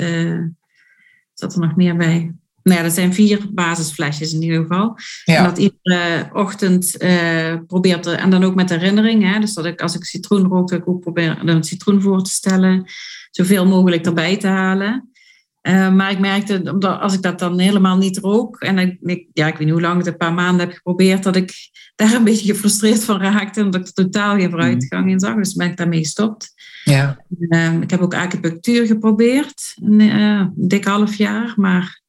zat 1.35 1.55
er 1.55 1.61
nog 1.61 1.77
meer 1.77 1.97
bij? 1.97 2.35
nou 2.63 2.79
ja, 2.79 2.83
dat 2.83 2.93
zijn 2.93 3.15
vier 3.15 3.47
basisflesjes 3.51 4.33
in 4.33 4.43
ieder 4.43 4.61
geval. 4.61 4.97
Ja. 5.25 5.37
En 5.37 5.45
dat 5.45 5.59
iedere 5.59 6.31
ochtend 6.33 7.03
uh, 7.03 7.55
probeert, 7.67 8.07
en 8.07 8.31
dan 8.31 8.45
ook 8.45 8.55
met 8.55 8.71
herinnering. 8.71 9.33
Hè, 9.33 9.41
dus 9.41 9.55
dat 9.55 9.65
ik 9.65 9.81
als 9.81 9.95
ik 9.95 10.05
citroen 10.05 10.47
rook, 10.47 10.69
dat 10.69 10.79
ik 10.79 10.89
ook 10.89 11.01
probeer 11.01 11.39
een 11.45 11.65
citroen 11.65 12.03
voor 12.03 12.23
te 12.23 12.31
stellen. 12.31 12.85
Zoveel 13.31 13.67
mogelijk 13.67 14.07
erbij 14.07 14.37
te 14.37 14.47
halen. 14.47 15.12
Uh, 15.63 15.93
maar 15.93 16.11
ik 16.11 16.19
merkte, 16.19 16.63
omdat 16.73 17.01
als 17.01 17.15
ik 17.15 17.23
dat 17.23 17.39
dan 17.39 17.59
helemaal 17.59 17.97
niet 17.97 18.19
rook, 18.19 18.61
en 18.61 19.01
ik, 19.03 19.27
ja, 19.33 19.47
ik 19.47 19.53
weet 19.53 19.67
niet 19.67 19.71
hoe 19.71 19.81
lang 19.81 19.97
het 19.97 20.07
een 20.07 20.17
paar 20.17 20.33
maanden 20.33 20.67
heb 20.67 20.77
geprobeerd, 20.77 21.23
dat 21.23 21.37
ik 21.37 21.55
daar 21.97 22.15
een 22.15 22.25
beetje 22.25 22.53
gefrustreerd 22.53 23.05
van 23.05 23.21
raakte 23.21 23.61
en 23.61 23.71
dat 23.71 23.81
ik 23.81 23.87
er 23.87 23.93
totaal 23.93 24.37
geen 24.37 24.51
vooruitgang 24.51 25.11
in 25.11 25.21
zag. 25.21 25.35
Dus 25.35 25.55
ben 25.55 25.71
ik 25.71 25.77
daarmee 25.77 25.99
gestopt. 25.99 26.53
Ja. 26.85 27.25
Uh, 27.39 27.81
ik 27.81 27.91
heb 27.91 28.01
ook 28.01 28.15
acupunctuur 28.15 28.87
geprobeerd, 28.87 29.75
een 29.83 30.01
uh, 30.01 30.47
dik 30.55 30.85
half 30.85 31.15
jaar, 31.15 31.53
maar 31.57 32.01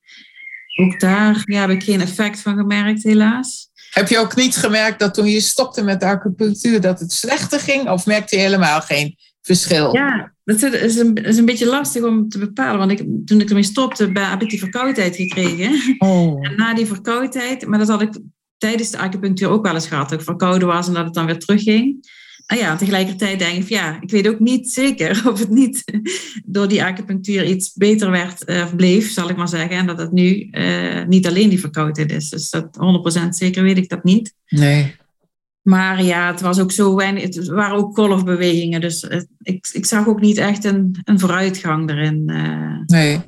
ook 0.75 0.99
daar 0.99 1.41
ja, 1.45 1.61
heb 1.61 1.69
ik 1.69 1.83
geen 1.83 2.01
effect 2.01 2.39
van 2.39 2.57
gemerkt, 2.57 3.03
helaas. 3.03 3.71
Heb 3.91 4.09
je 4.09 4.19
ook 4.19 4.35
niet 4.35 4.55
gemerkt 4.55 4.99
dat 4.99 5.13
toen 5.13 5.25
je 5.25 5.39
stopte 5.39 5.83
met 5.83 5.99
de 5.99 6.05
acupunctuur 6.05 6.81
dat 6.81 6.99
het 6.99 7.11
slechter 7.11 7.59
ging? 7.59 7.89
Of 7.89 8.05
merkte 8.05 8.35
je 8.35 8.41
helemaal 8.41 8.81
geen 8.81 9.17
verschil? 9.41 9.95
Ja, 9.95 10.33
dat 10.43 10.73
is 10.73 10.95
een, 10.95 11.13
is 11.13 11.38
een 11.38 11.45
beetje 11.45 11.65
lastig 11.65 12.03
om 12.03 12.29
te 12.29 12.39
bepalen. 12.39 12.77
Want 12.77 12.91
ik, 12.91 13.06
toen 13.25 13.41
ik 13.41 13.49
ermee 13.49 13.63
stopte, 13.63 14.10
heb 14.13 14.41
ik 14.41 14.49
die 14.49 14.60
verkoudheid 14.60 15.15
gekregen. 15.15 15.95
Oh. 15.97 16.47
En 16.47 16.56
na 16.56 16.73
die 16.73 16.86
verkoudheid, 16.86 17.67
maar 17.67 17.79
dat 17.79 17.88
had 17.88 18.01
ik 18.01 18.19
tijdens 18.58 18.91
de 18.91 18.97
acupunctuur 18.97 19.49
ook 19.49 19.65
wel 19.65 19.73
eens 19.73 19.88
gehad. 19.88 20.10
Dat 20.10 20.19
ik 20.19 20.25
verkouden 20.25 20.67
was 20.67 20.88
en 20.88 20.93
dat 20.93 21.06
het 21.06 21.13
dan 21.13 21.25
weer 21.25 21.39
terugging. 21.39 22.12
Nou 22.47 22.62
ja, 22.62 22.75
tegelijkertijd 22.75 23.39
denk 23.39 23.63
ik, 23.63 23.69
ja, 23.69 24.01
ik 24.01 24.12
weet 24.12 24.27
ook 24.27 24.39
niet 24.39 24.69
zeker 24.69 25.21
of 25.32 25.39
het 25.39 25.49
niet 25.49 25.84
door 26.45 26.67
die 26.67 26.84
acupunctuur 26.84 27.45
iets 27.45 27.73
beter 27.73 28.12
werd 28.12 28.49
uh, 28.49 28.73
bleef, 28.75 29.12
zal 29.12 29.29
ik 29.29 29.36
maar 29.36 29.47
zeggen. 29.47 29.77
En 29.77 29.86
dat 29.86 29.97
het 29.97 30.12
nu 30.12 30.47
uh, 30.51 31.06
niet 31.06 31.27
alleen 31.27 31.49
die 31.49 31.60
verkoudheid 31.60 32.12
is. 32.12 32.29
Dus 32.29 32.49
dat 32.49 32.77
100% 33.25 33.27
zeker 33.29 33.63
weet 33.63 33.77
ik 33.77 33.89
dat 33.89 34.03
niet. 34.03 34.34
Nee. 34.47 34.95
Maar 35.63 36.04
ja, 36.04 36.32
het 36.32 36.41
was 36.41 36.60
ook 36.60 36.71
zo 36.71 36.95
weinig. 36.95 37.23
Het 37.23 37.47
waren 37.47 37.78
ook 37.78 37.95
golfbewegingen. 37.95 38.82
Dus 38.82 39.04
ik, 39.41 39.69
ik 39.71 39.86
zag 39.86 40.08
ook 40.08 40.21
niet 40.21 40.38
echt 40.38 40.63
een, 40.63 41.02
een 41.04 41.19
vooruitgang 41.19 41.89
erin. 41.89 42.23
Uh, 42.26 42.80
nee 42.86 43.21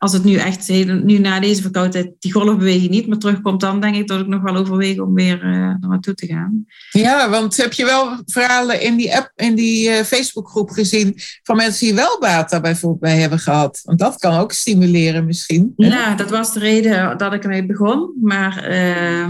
als 0.00 0.12
het 0.12 0.24
nu 0.24 0.34
echt, 0.34 0.68
nu 1.02 1.18
na 1.18 1.40
deze 1.40 1.62
verkoudheid, 1.62 2.12
die 2.18 2.32
golfbeweging 2.32 2.90
niet 2.90 3.06
meer 3.06 3.18
terugkomt, 3.18 3.60
dan 3.60 3.80
denk 3.80 3.96
ik 3.96 4.08
dat 4.08 4.20
ik 4.20 4.26
nog 4.26 4.42
wel 4.42 4.56
overweeg 4.56 4.98
om 4.98 5.14
weer 5.14 5.44
uh, 5.44 5.50
naar 5.52 5.78
naartoe 5.80 6.14
te 6.14 6.26
gaan. 6.26 6.64
Ja, 6.90 7.30
want 7.30 7.56
heb 7.56 7.72
je 7.72 7.84
wel 7.84 8.16
verhalen 8.26 8.82
in 8.82 8.96
die 8.96 9.16
app, 9.16 9.32
in 9.36 9.54
die 9.54 9.88
uh, 9.88 9.96
Facebookgroep 9.96 10.70
gezien 10.70 11.14
van 11.42 11.56
mensen 11.56 11.86
die 11.86 11.94
wel 11.94 12.18
baat 12.20 12.50
daarbij 12.50 12.76
bij 13.00 13.18
hebben 13.18 13.38
gehad? 13.38 13.80
Want 13.84 13.98
dat 13.98 14.16
kan 14.16 14.38
ook 14.38 14.52
stimuleren 14.52 15.24
misschien. 15.24 15.72
Ja, 15.76 16.14
dat 16.14 16.30
was 16.30 16.52
de 16.52 16.60
reden 16.60 17.18
dat 17.18 17.32
ik 17.32 17.42
ermee 17.42 17.66
begon. 17.66 18.12
Maar 18.22 18.70
uh, 18.70 19.28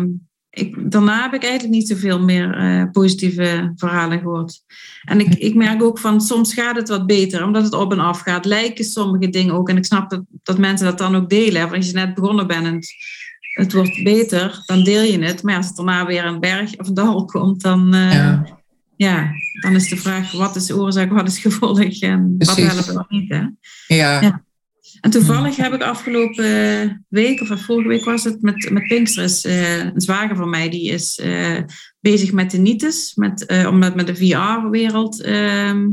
ik, 0.50 0.90
daarna 0.90 1.22
heb 1.22 1.34
ik 1.34 1.42
eigenlijk 1.42 1.74
niet 1.74 1.88
zoveel 1.88 2.20
meer 2.20 2.58
uh, 2.58 2.90
positieve 2.92 3.72
verhalen 3.76 4.18
gehoord. 4.18 4.62
En 5.04 5.20
ik, 5.20 5.34
ik 5.34 5.54
merk 5.54 5.82
ook 5.82 5.98
van 5.98 6.20
soms 6.20 6.54
gaat 6.54 6.76
het 6.76 6.88
wat 6.88 7.06
beter, 7.06 7.44
omdat 7.44 7.64
het 7.64 7.74
op 7.74 7.92
en 7.92 7.98
af 7.98 8.20
gaat. 8.20 8.44
Lijken 8.44 8.84
sommige 8.84 9.28
dingen 9.28 9.54
ook. 9.54 9.68
En 9.68 9.76
ik 9.76 9.84
snap 9.84 10.10
dat, 10.10 10.22
dat 10.42 10.58
mensen 10.58 10.86
dat 10.86 10.98
dan 10.98 11.16
ook 11.16 11.28
delen. 11.28 11.60
Want 11.60 11.74
als 11.74 11.86
je 11.86 11.92
net 11.92 12.14
begonnen 12.14 12.46
bent 12.46 12.66
en 12.66 12.74
het, 12.74 12.92
het, 13.40 13.72
wordt 13.72 14.02
beter, 14.02 14.62
dan 14.66 14.84
deel 14.84 15.02
je 15.02 15.18
het. 15.18 15.42
Maar 15.42 15.56
als 15.56 15.66
het 15.66 15.76
daarna 15.76 16.06
weer 16.06 16.24
een 16.24 16.40
berg 16.40 16.76
of 16.76 16.88
een 16.88 16.94
dal 16.94 17.24
komt, 17.24 17.62
dan, 17.62 17.94
uh, 17.94 18.12
ja. 18.12 18.46
ja. 18.96 19.30
dan 19.60 19.74
is 19.74 19.88
de 19.88 19.96
vraag: 19.96 20.32
wat 20.32 20.56
is 20.56 20.66
de 20.66 20.76
oorzaak, 20.76 21.10
wat 21.10 21.28
is 21.28 21.38
gevolg 21.38 21.80
en 21.80 22.34
Precies. 22.38 22.64
wat 22.64 22.72
helpt 22.74 22.88
er 22.88 23.04
niet? 23.08 23.28
Hè? 23.28 23.42
ja. 23.86 24.20
ja. 24.20 24.44
En 25.00 25.10
toevallig 25.10 25.56
heb 25.56 25.72
ik 25.72 25.82
afgelopen 25.82 27.04
week, 27.08 27.40
of 27.40 27.60
vorige 27.60 27.88
week 27.88 28.04
was 28.04 28.24
het, 28.24 28.42
met, 28.42 28.70
met 28.70 28.86
Pinkster 28.86 29.24
is 29.24 29.44
uh, 29.44 29.84
een 29.84 30.00
zwager 30.00 30.36
van 30.36 30.50
mij, 30.50 30.68
die 30.68 30.90
is 30.90 31.18
uh, 31.22 31.58
bezig 32.00 32.32
met 32.32 32.50
de 32.50 32.58
NITES, 32.58 33.12
met, 33.14 33.44
uh, 33.46 33.66
om 33.66 33.78
met, 33.78 33.94
met 33.94 34.06
de 34.06 34.16
VR-wereld 34.16 35.22
ehm, 35.22 35.88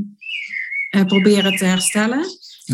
proberen 1.06 1.56
te 1.56 1.66
herstellen. 1.66 2.26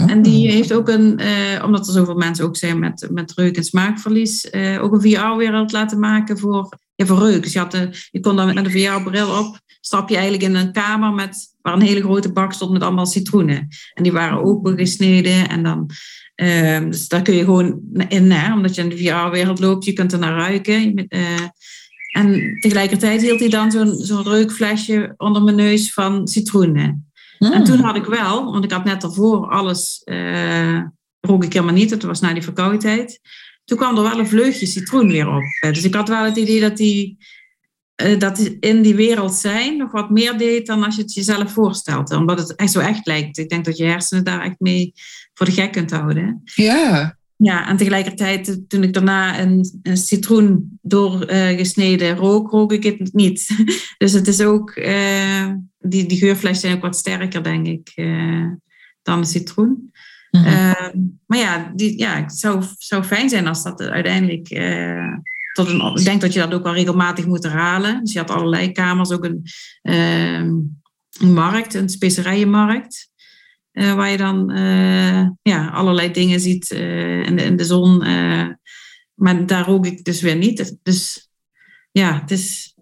En 0.07 0.21
die 0.21 0.51
heeft 0.51 0.73
ook 0.73 0.89
een, 0.89 1.19
omdat 1.63 1.87
er 1.87 1.93
zoveel 1.93 2.15
mensen 2.15 2.45
ook 2.45 2.57
zijn 2.57 2.79
met, 2.79 3.07
met 3.11 3.33
reuk- 3.35 3.57
en 3.57 3.63
smaakverlies, 3.63 4.53
ook 4.53 4.93
een 4.93 5.01
VR-wereld 5.01 5.71
laten 5.71 5.99
maken 5.99 6.37
voor, 6.37 6.77
ja, 6.95 7.05
voor 7.05 7.19
reuk. 7.19 7.43
Dus 7.43 7.53
je, 7.53 7.59
had 7.59 7.71
de, 7.71 7.89
je 8.11 8.19
kon 8.19 8.35
dan 8.35 8.45
met 8.45 8.57
een 8.57 8.71
VR-bril 8.71 9.39
op, 9.39 9.59
stap 9.81 10.09
je 10.09 10.15
eigenlijk 10.15 10.43
in 10.43 10.55
een 10.55 10.71
kamer 10.71 11.11
met, 11.13 11.52
waar 11.63 11.73
een 11.73 11.81
hele 11.81 12.01
grote 12.01 12.31
bak 12.31 12.53
stond 12.53 12.71
met 12.71 12.81
allemaal 12.81 13.05
citroenen. 13.05 13.67
En 13.93 14.03
die 14.03 14.11
waren 14.11 14.43
opengesneden 14.43 15.49
en 15.49 15.63
dan 15.63 15.91
Um, 16.35 16.91
dus 16.91 17.07
daar 17.07 17.21
kun 17.21 17.33
je 17.33 17.43
gewoon 17.43 17.81
in, 18.07 18.31
hè, 18.31 18.53
omdat 18.53 18.75
je 18.75 18.81
in 18.81 18.89
de 18.89 18.97
VR-wereld 18.97 19.59
loopt, 19.59 19.85
je 19.85 19.93
kunt 19.93 20.13
er 20.13 20.19
naar 20.19 20.37
ruiken. 20.37 21.05
Uh, 21.09 21.47
en 22.13 22.57
tegelijkertijd 22.59 23.21
hield 23.21 23.39
hij 23.39 23.49
dan 23.49 23.71
zo'n 23.71 23.95
zo'n 23.95 24.23
reukflesje 24.23 25.13
onder 25.17 25.43
mijn 25.43 25.55
neus 25.55 25.93
van 25.93 26.27
citroenen. 26.27 27.11
En 27.39 27.53
hmm. 27.53 27.63
toen 27.63 27.79
had 27.79 27.95
ik 27.95 28.05
wel, 28.05 28.51
want 28.51 28.63
ik 28.63 28.71
had 28.71 28.83
net 28.83 29.01
daarvoor 29.01 29.49
alles, 29.49 30.01
uh, 30.05 30.81
rook 31.19 31.43
ik 31.43 31.53
helemaal 31.53 31.75
niet, 31.75 31.89
het 31.89 32.03
was 32.03 32.19
na 32.19 32.33
die 32.33 32.43
verkoudheid. 32.43 33.19
toen 33.65 33.77
kwam 33.77 33.97
er 33.97 34.03
wel 34.03 34.19
een 34.19 34.27
vleugje 34.27 34.65
citroen 34.65 35.07
weer 35.07 35.27
op. 35.27 35.43
Dus 35.59 35.83
ik 35.83 35.93
had 35.93 36.09
wel 36.09 36.23
het 36.23 36.37
idee 36.37 36.59
dat 36.59 36.77
die, 36.77 37.17
dat 37.95 38.35
die 38.35 38.57
in 38.59 38.81
die 38.81 38.95
wereld 38.95 39.33
zijn 39.33 39.77
nog 39.77 39.91
wat 39.91 40.09
meer 40.09 40.37
deed 40.37 40.65
dan 40.65 40.83
als 40.83 40.95
je 40.95 41.01
het 41.01 41.13
jezelf 41.13 41.51
voorstelt. 41.51 42.11
Omdat 42.11 42.39
het 42.39 42.55
echt 42.55 42.71
zo 42.71 42.79
echt 42.79 43.05
lijkt. 43.07 43.37
Ik 43.37 43.49
denk 43.49 43.65
dat 43.65 43.77
je 43.77 43.83
hersenen 43.83 44.23
daar 44.23 44.41
echt 44.41 44.59
mee 44.59 44.93
voor 45.33 45.45
de 45.45 45.51
gek 45.51 45.71
kunt 45.71 45.91
houden. 45.91 46.41
Ja. 46.43 47.17
Ja, 47.35 47.67
en 47.67 47.77
tegelijkertijd, 47.77 48.59
toen 48.67 48.83
ik 48.83 48.93
daarna 48.93 49.39
een, 49.39 49.79
een 49.83 49.97
citroen 49.97 50.79
doorgesneden 50.81 52.11
uh, 52.11 52.17
rook, 52.17 52.51
rook 52.51 52.71
ik 52.71 52.83
het 52.83 53.13
niet. 53.13 53.47
Dus 53.97 54.11
het 54.11 54.27
is 54.27 54.41
ook, 54.41 54.75
uh, 54.75 55.53
die, 55.79 56.05
die 56.05 56.17
geurfles 56.17 56.59
zijn 56.59 56.75
ook 56.75 56.81
wat 56.81 56.95
sterker, 56.95 57.43
denk 57.43 57.67
ik, 57.67 57.91
uh, 57.95 58.47
dan 59.01 59.21
de 59.21 59.27
citroen. 59.27 59.91
Mm 60.31 60.43
-hmm. 60.43 61.19
maar 61.25 61.37
ja, 61.37 61.71
die, 61.75 61.99
ja, 61.99 62.21
het 62.21 62.33
zou, 62.33 62.63
zou 62.77 63.03
fijn 63.03 63.29
zijn 63.29 63.47
als 63.47 63.63
dat 63.63 63.81
uiteindelijk 63.81 64.49
tot 65.53 65.67
een. 65.67 65.81
Ik 65.81 66.05
denk 66.05 66.21
dat 66.21 66.33
je 66.33 66.39
dat 66.39 66.53
ook 66.53 66.63
wel 66.63 66.73
regelmatig 66.73 67.25
moet 67.25 67.43
herhalen. 67.43 68.03
Dus 68.03 68.13
je 68.13 68.19
had 68.19 68.29
allerlei 68.29 68.71
kamers, 68.71 69.11
ook 69.11 69.23
een, 69.23 69.43
een 69.81 71.33
markt, 71.33 71.73
een 71.73 71.89
specerijenmarkt. 71.89 73.11
Uh, 73.73 73.93
waar 73.93 74.09
je 74.09 74.17
dan 74.17 74.51
uh, 74.51 75.27
ja, 75.41 75.67
allerlei 75.67 76.11
dingen 76.11 76.39
ziet 76.39 76.69
in, 76.69 77.35
de, 77.35 77.43
in 77.43 77.55
de 77.55 77.63
zon. 77.63 77.97
maar 79.13 79.45
daar 79.45 79.65
rook 79.65 79.85
ik 79.85 80.03
dus 80.03 80.21
weer 80.21 80.35
niet. 80.35 80.77
Dus 80.83 81.29
ja, 81.91 82.19
het 82.21 82.31
is, 82.31 82.75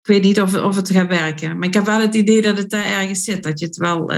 ik 0.00 0.06
weet 0.06 0.22
niet 0.22 0.40
of, 0.40 0.54
of 0.54 0.76
het 0.76 0.90
gaat 0.90 1.08
werken. 1.08 1.58
Maar 1.58 1.68
ik 1.68 1.74
heb 1.74 1.84
wel 1.84 2.00
het 2.00 2.14
idee 2.14 2.42
dat 2.42 2.58
het 2.58 2.70
daar 2.70 2.84
ergens 2.84 3.24
zit. 3.24 3.42
Dat 3.42 3.58
je 3.58 3.66
het 3.66 3.76
wel 3.76 4.12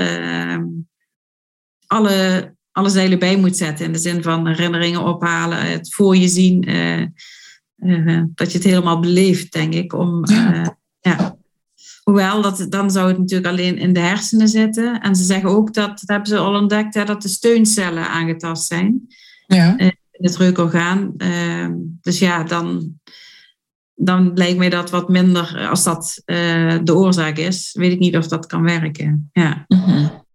alle, 1.87 2.55
alle 2.73 2.89
zeilen 2.89 3.19
bij 3.19 3.37
moet 3.37 3.57
zetten. 3.57 3.87
In 3.87 3.93
de 3.93 3.99
zin 3.99 4.23
van 4.23 4.47
herinneringen 4.47 5.03
ophalen, 5.03 5.71
het 5.71 5.95
voor 5.95 6.17
je 6.17 6.29
zien. 6.29 6.65
Dat 8.35 8.53
je 8.53 8.59
het 8.59 8.67
helemaal 8.67 9.01
beleeft, 9.01 9.53
denk 9.53 9.75
ik. 9.75 9.93
Om, 9.93 10.25
ja. 11.01 11.37
Hoewel, 12.03 12.43
dat, 12.43 12.67
dan 12.69 12.91
zou 12.91 13.09
het 13.09 13.19
natuurlijk 13.19 13.49
alleen 13.49 13.79
in 13.79 13.93
de 13.93 14.01
hersenen 14.01 14.49
zitten. 14.49 15.01
En 15.01 15.17
ze 15.17 15.25
zeggen 15.25 15.49
ook 15.51 15.75
dat, 15.75 15.89
dat 15.89 16.09
hebben 16.09 16.29
ze 16.29 16.39
al 16.39 16.61
ontdekt, 16.61 16.95
hè, 16.95 17.05
dat 17.05 17.23
de 17.23 17.29
steuncellen 17.29 18.09
aangetast 18.09 18.67
zijn. 18.67 19.07
Ja. 19.47 19.79
In 19.79 19.95
het 20.11 20.37
reukorgaan. 20.37 21.15
Uh, 21.17 21.69
dus 22.01 22.19
ja, 22.19 22.45
dan, 22.45 22.99
dan 23.95 24.31
lijkt 24.35 24.59
mij 24.59 24.71
dat 24.71 24.91
wat 24.91 25.09
minder, 25.09 25.69
als 25.69 25.85
dat 25.85 26.23
de 26.85 26.95
oorzaak 26.95 27.37
is, 27.37 27.71
weet 27.79 27.93
ik 27.93 27.99
niet 27.99 28.17
of 28.17 28.29
dat 28.29 28.47
kan 28.47 28.63
werken. 28.63 29.31
Ja. 29.33 29.65
Mm 29.69 29.79
-hmm. 29.79 30.26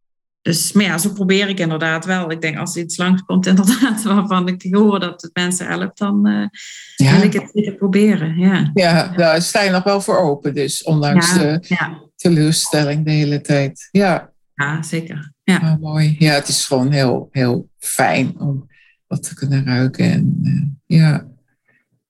Dus, 0.42 0.72
maar 0.72 0.84
ja, 0.84 0.98
zo 0.98 1.14
probeer 1.14 1.50
ik 1.50 1.60
inderdaad 1.60 2.06
wel. 2.06 2.32
Ik 2.32 2.42
denk 2.42 2.58
als 2.58 2.76
er 2.76 2.82
iets 2.82 2.98
langskomt 2.98 3.46
inderdaad 3.56 4.04
waarvan 4.04 4.48
ik 4.48 4.66
hoor 4.70 5.00
dat 5.00 5.22
het 5.22 5.32
mensen 5.34 5.68
helpt, 5.68 5.98
dan 5.98 6.28
uh, 6.28 6.48
ja. 6.96 7.16
wil 7.16 7.22
ik 7.22 7.34
het 7.34 7.50
zeker 7.54 7.76
proberen. 7.76 8.40
Ja, 8.40 8.72
ja 8.74 9.08
daar 9.08 9.42
sta 9.42 9.62
je 9.62 9.70
nog 9.70 9.84
wel 9.84 10.02
voor 10.02 10.18
open 10.18 10.54
dus, 10.54 10.84
ondanks 10.84 11.34
Ja, 11.34 11.38
de 11.38 11.60
ja. 11.68 12.02
teleurstelling 12.16 13.06
de 13.06 13.12
hele 13.12 13.42
tijd. 13.42 13.88
Ja, 13.92 14.32
ja 14.54 14.84
zeker. 14.84 15.34
Ja. 15.44 15.60
maar 15.60 15.80
mooi. 15.80 16.16
Ja, 16.20 16.34
het 16.34 16.48
is 16.48 16.66
gewoon 16.66 16.92
heel, 16.92 17.28
heel 17.32 17.70
fijn 17.78 18.40
om 18.40 18.70
wat 19.08 19.24
te 19.24 19.36
kunnen 19.36 19.66
ruiken. 19.66 20.12
En 20.12 20.40
uh, 20.44 20.98
ja, 21.00 21.28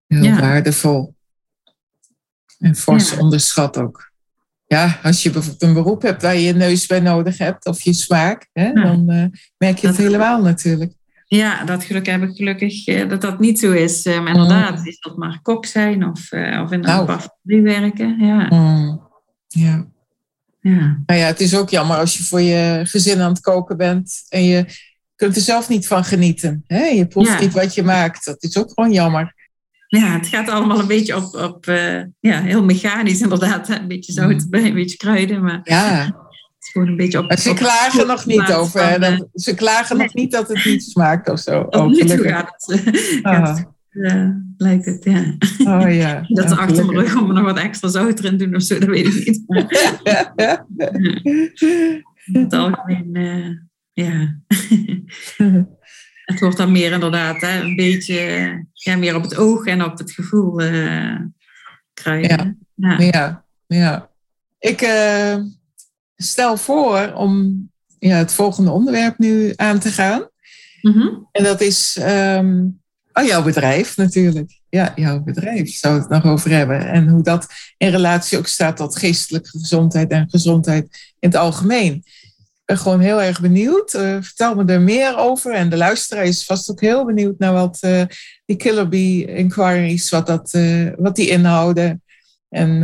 heel 0.08 0.36
waardevol. 0.36 1.16
En 2.60 2.76
fors 2.76 3.18
onderschat 3.18 3.78
ook. 3.78 4.11
Ja, 4.72 5.00
als 5.04 5.24
je 5.24 5.30
bijvoorbeeld 5.30 5.62
een 5.64 5.74
beroep 5.74 6.02
hebt 6.02 6.22
waar 6.22 6.36
je 6.36 6.42
je 6.42 6.54
neus 6.54 6.86
bij 6.86 7.00
nodig 7.00 7.38
hebt, 7.38 7.66
of 7.66 7.82
je 7.82 7.94
smaak, 7.94 8.48
hè, 8.54 8.66
Ja. 8.68 8.74
dan 8.84 9.10
eh, 9.10 9.26
merk 9.58 9.78
je 9.78 9.88
het 9.88 9.96
Dat- 9.96 10.06
helemaal 10.06 10.42
natuurlijk. 10.42 10.94
ja, 11.26 11.64
dat 11.64 11.84
geluk 11.84 12.06
heb 12.06 12.22
ik 12.24 12.36
gelukkig 12.36 12.88
eh, 12.88 13.10
dat 13.10 13.22
dat 13.22 13.40
niet 13.40 13.60
zo 13.60 13.72
is. 13.72 14.06
Eh, 14.06 14.20
maar 14.24 14.34
inderdaad, 14.34 14.86
is 14.88 15.00
dat 15.00 15.18
maar 15.18 15.40
kok 15.42 15.66
zijn 15.66 16.08
of, 16.10 16.32
eh, 16.32 16.62
of 16.62 16.72
in 16.72 16.80
een 16.80 16.86
Nou. 16.86 17.06
pastorie 17.06 17.62
werken. 17.62 18.20
Ja, 18.20 18.48
Mm, 18.50 19.02
Ja. 19.48 19.86
ja. 20.60 21.02
Nou 21.06 21.20
ja, 21.20 21.26
het 21.26 21.40
is 21.40 21.56
ook 21.56 21.70
jammer 21.70 21.98
als 21.98 22.18
je 22.18 22.24
voor 22.24 22.42
je 22.42 22.82
gezin 22.84 23.22
aan 23.22 23.32
het 23.32 23.42
koken 23.42 23.78
bent 23.78 24.26
en 24.30 24.44
je 24.44 24.66
kunt 25.16 25.36
er 25.36 25.42
zelf 25.42 25.70
niet 25.70 25.88
van 25.88 26.04
genieten. 26.04 26.64
Hè? 26.68 26.84
Je 26.86 27.08
proeft 27.08 27.30
Ja. 27.32 27.40
niet 27.40 27.54
wat 27.54 27.76
je 27.76 27.84
maakt. 27.84 28.26
Dat 28.26 28.44
is 28.44 28.58
ook 28.58 28.72
gewoon 28.74 28.92
jammer. 28.92 29.34
Ja, 30.00 30.08
het 30.18 30.28
gaat 30.28 30.50
allemaal 30.50 30.80
een 30.80 30.88
beetje 30.88 31.16
op, 31.16 31.36
op 31.36 31.68
eh, 31.68 32.02
ja, 32.20 32.42
heel 32.42 32.64
mechanisch 32.64 33.22
inderdaad. 33.22 33.70
Een 33.70 33.88
beetje 33.88 34.14
zout 34.14 34.42
erbij, 34.42 34.66
een 34.66 34.74
beetje 34.74 34.98
kruiden, 34.98 35.44
maar 35.44 35.60
Ja, 35.64 36.04
het 36.06 36.14
is 36.60 36.70
gewoon 36.72 36.88
een 36.88 36.96
beetje 36.98 37.20
op... 37.20 37.28
maar 37.28 37.38
ze 37.40 37.50
op- 37.50 37.56
klagen 37.56 38.08
nog 38.08 38.26
niet 38.26 38.54
over. 38.54 38.80
Van, 38.82 39.02
eh, 39.02 39.18
Dat, 39.18 39.28
ze 39.34 39.54
klagen 39.56 39.98
nog 39.98 40.14
niet 40.14 40.32
dat 40.32 40.48
het 40.48 40.66
niet 40.66 40.84
smaakt 40.84 41.30
of 41.30 41.40
zo. 41.40 41.68
Tot 41.68 41.82
Oh, 41.82 41.88
nu 41.88 42.08
gaat 42.08 42.54
het, 42.58 42.82
eh, 42.86 43.24
Ah. 43.24 43.36
gaat 43.36 43.58
het 43.58 43.68
eh, 43.90 44.30
lijkt 44.58 44.86
het, 44.86 45.04
ja. 45.04 45.36
Oh 45.82 45.94
ja. 45.96 46.26
Dat 46.38 46.50
ze 46.50 46.56
achter 46.56 46.86
mijn 46.86 46.98
rug 47.00 47.16
om 47.22 47.28
er 47.28 47.34
nog 47.34 47.44
wat 47.44 47.58
extra 47.60 47.90
zout 47.90 48.20
erin 48.20 48.38
doen 48.38 48.56
of 48.56 48.62
zo, 48.62 48.80
dat 48.80 48.90
weet 48.90 49.06
ik 49.16 49.26
niet. 49.28 49.44
Maar 49.48 49.66
Ja, 50.04 50.34
ja. 50.36 50.66
in 52.26 52.40
het 52.42 52.54
algemeen, 52.54 53.10
eh, 53.14 53.50
ja. 54.06 54.36
Het 56.32 56.40
wordt 56.40 56.58
dan 56.58 56.72
meer 56.72 56.92
inderdaad 56.92 57.42
hè, 57.42 57.62
een 57.62 57.76
beetje 57.76 58.66
ja, 58.74 58.98
meer 58.98 59.16
op 59.16 59.24
het 59.24 59.38
oog 59.38 59.66
en 59.66 59.84
op 59.84 59.98
het 59.98 60.12
gevoel 60.12 60.56
kruiden. 61.94 62.60
Ja. 62.76 63.00
Ja, 63.00 63.46
ja. 63.68 64.10
Ik 64.60 64.82
eh, 64.82 65.36
stel 66.16 66.58
voor 66.58 67.14
om 67.14 67.70
ja, 68.00 68.18
het 68.18 68.34
volgende 68.34 68.72
onderwerp 68.72 69.18
nu 69.18 69.54
aan 69.56 69.80
te 69.80 69.90
gaan. 69.90 70.30
Mhm. 70.82 71.08
En 71.32 71.44
dat 71.44 71.62
is 71.62 71.98
ehm, 71.98 72.66
oh, 73.14 73.26
jouw 73.26 73.44
bedrijf 73.44 73.98
natuurlijk. 73.98 74.60
Ja, 74.70 74.92
jouw 74.96 75.24
bedrijf 75.24 75.70
zou 75.70 76.00
het 76.00 76.10
nog 76.10 76.26
over 76.26 76.52
hebben. 76.52 76.88
En 76.88 77.08
hoe 77.08 77.24
dat 77.24 77.48
in 77.78 77.90
relatie 77.90 78.38
ook 78.38 78.48
staat 78.48 78.78
tot 78.78 78.98
geestelijke 78.98 79.50
gezondheid 79.50 80.12
en 80.12 80.30
gezondheid 80.30 80.84
in 81.20 81.30
het 81.30 81.36
algemeen. 81.36 82.04
Gewoon 82.78 83.00
heel 83.00 83.22
erg 83.22 83.42
benieuwd. 83.42 83.94
Eh, 83.94 84.18
vertel 84.22 84.56
me 84.56 84.66
er 84.66 84.82
meer 84.82 85.18
over. 85.18 85.54
En 85.54 85.70
de 85.70 85.78
luisteraar 85.78 86.26
is 86.26 86.46
vast 86.46 86.72
ook 86.72 86.82
heel 86.82 87.06
benieuwd 87.06 87.40
naar 87.40 87.54
wat 87.54 87.78
eh, 87.82 88.04
die 88.46 88.56
Killer 88.56 88.94
Inquiries, 89.30 90.10
wat, 90.10 90.28
dat, 90.28 90.54
eh, 90.54 90.88
wat 90.98 91.16
die 91.16 91.30
inhouden. 91.30 92.04
En 92.50 92.84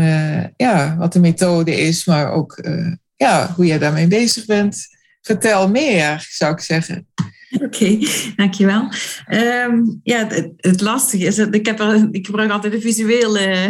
ja, 0.58 0.96
wat 0.98 1.14
de 1.14 1.20
methode 1.20 1.76
is, 1.76 2.06
maar 2.06 2.32
ook 2.32 2.62
ja, 3.16 3.54
hoe 3.56 3.66
jij 3.66 3.80
daarmee 3.80 4.08
bezig 4.08 4.46
bent. 4.46 4.88
Vertel 5.22 5.70
meer, 5.70 6.28
zou 6.30 6.54
ik 6.54 6.60
zeggen. 6.60 7.08
Oké, 7.62 8.00
dankjewel. 8.36 8.90
Ehm, 9.26 9.82
ja, 10.04 10.28
het, 10.28 10.52
het 10.58 10.82
lastige 10.82 11.26
is, 11.26 11.36
dat 11.36 11.56
ik, 11.56 11.66
heb 11.66 11.82
ik 12.12 12.26
gebruik 12.26 12.52
altijd 12.52 12.74
een 12.74 12.82
visuele 12.82 13.68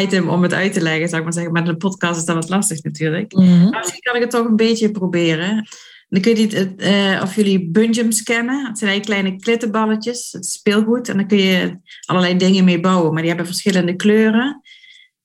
item 0.00 0.28
om 0.28 0.42
het 0.42 0.52
uit 0.52 0.72
te 0.72 0.80
leggen, 0.80 1.08
zou 1.08 1.16
ik 1.16 1.24
maar 1.24 1.32
zeggen. 1.32 1.52
Maar 1.52 1.64
de 1.64 1.76
podcast 1.76 2.18
is 2.18 2.24
dat 2.24 2.34
wat 2.34 2.48
lastig 2.48 2.82
natuurlijk. 2.82 3.32
Maar 3.32 3.80
misschien 3.80 4.00
kan 4.00 4.14
ik 4.14 4.20
het 4.20 4.30
toch 4.30 4.46
een 4.46 4.56
beetje 4.56 4.90
proberen. 4.90 5.68
Ik 6.08 6.24
weet 6.24 6.36
niet 6.36 6.76
eh, 6.76 7.20
of 7.22 7.34
jullie 7.34 7.70
bungeums 7.70 8.22
kennen. 8.22 8.66
Het 8.66 8.78
zijn 8.78 8.90
eigenlijk 8.90 9.20
kleine 9.20 9.40
klittenballetjes. 9.40 10.32
Het 10.32 10.46
speelgoed. 10.46 11.08
En 11.08 11.16
dan 11.16 11.26
kun 11.26 11.38
je 11.38 11.76
allerlei 12.06 12.36
dingen 12.36 12.64
mee 12.64 12.80
bouwen. 12.80 13.12
Maar 13.12 13.20
die 13.20 13.30
hebben 13.30 13.46
verschillende 13.46 13.96
kleuren. 13.96 14.60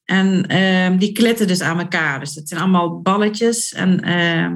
En 0.03 0.47
ehm, 0.47 0.97
die 0.97 1.12
klitten 1.12 1.47
dus 1.47 1.62
aan 1.62 1.79
elkaar. 1.79 2.19
Dus 2.19 2.36
het 2.36 2.47
zijn 2.47 2.62
allemaal 2.62 3.01
balletjes. 3.01 3.73
En 3.73 4.01
ehm, 4.01 4.55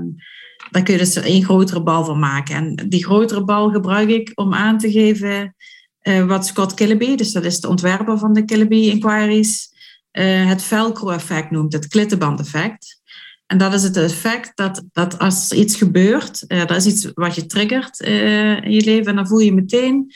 daar 0.71 0.83
kun 0.83 0.93
je 0.93 0.99
dus 0.99 1.15
één 1.15 1.43
grotere 1.43 1.83
bal 1.83 2.05
van 2.05 2.19
maken. 2.19 2.55
En 2.55 2.89
die 2.89 3.05
grotere 3.05 3.43
bal 3.43 3.69
gebruik 3.69 4.09
ik 4.09 4.31
om 4.35 4.53
aan 4.53 4.77
te 4.77 4.91
geven 4.91 5.55
eh, 6.01 6.25
wat 6.25 6.45
Scott 6.45 6.73
Killeby, 6.73 7.15
dus 7.15 7.31
dat 7.31 7.45
is 7.45 7.59
de 7.59 7.67
ontwerper 7.67 8.17
van 8.17 8.33
de 8.33 8.45
Killeby 8.45 8.75
Inquiries, 8.75 9.70
eh, 10.11 10.47
het 10.47 10.63
velcro-effect 10.63 11.51
noemt, 11.51 11.73
het 11.73 11.87
klittenband-effect. 11.87 13.01
En 13.45 13.57
dat 13.57 13.73
is 13.73 13.83
het 13.83 13.97
effect 13.97 14.51
dat, 14.55 14.83
dat 14.91 15.19
als 15.19 15.51
iets 15.51 15.75
gebeurt, 15.75 16.43
uh, 16.47 16.59
dat 16.65 16.77
is 16.77 16.85
iets 16.85 17.11
wat 17.13 17.35
je 17.35 17.45
triggert 17.45 18.01
uh, 18.01 18.63
in 18.63 18.71
je 18.71 18.83
leven, 18.83 19.05
en 19.05 19.15
dan 19.15 19.27
voel 19.27 19.39
je 19.39 19.53
meteen, 19.53 20.13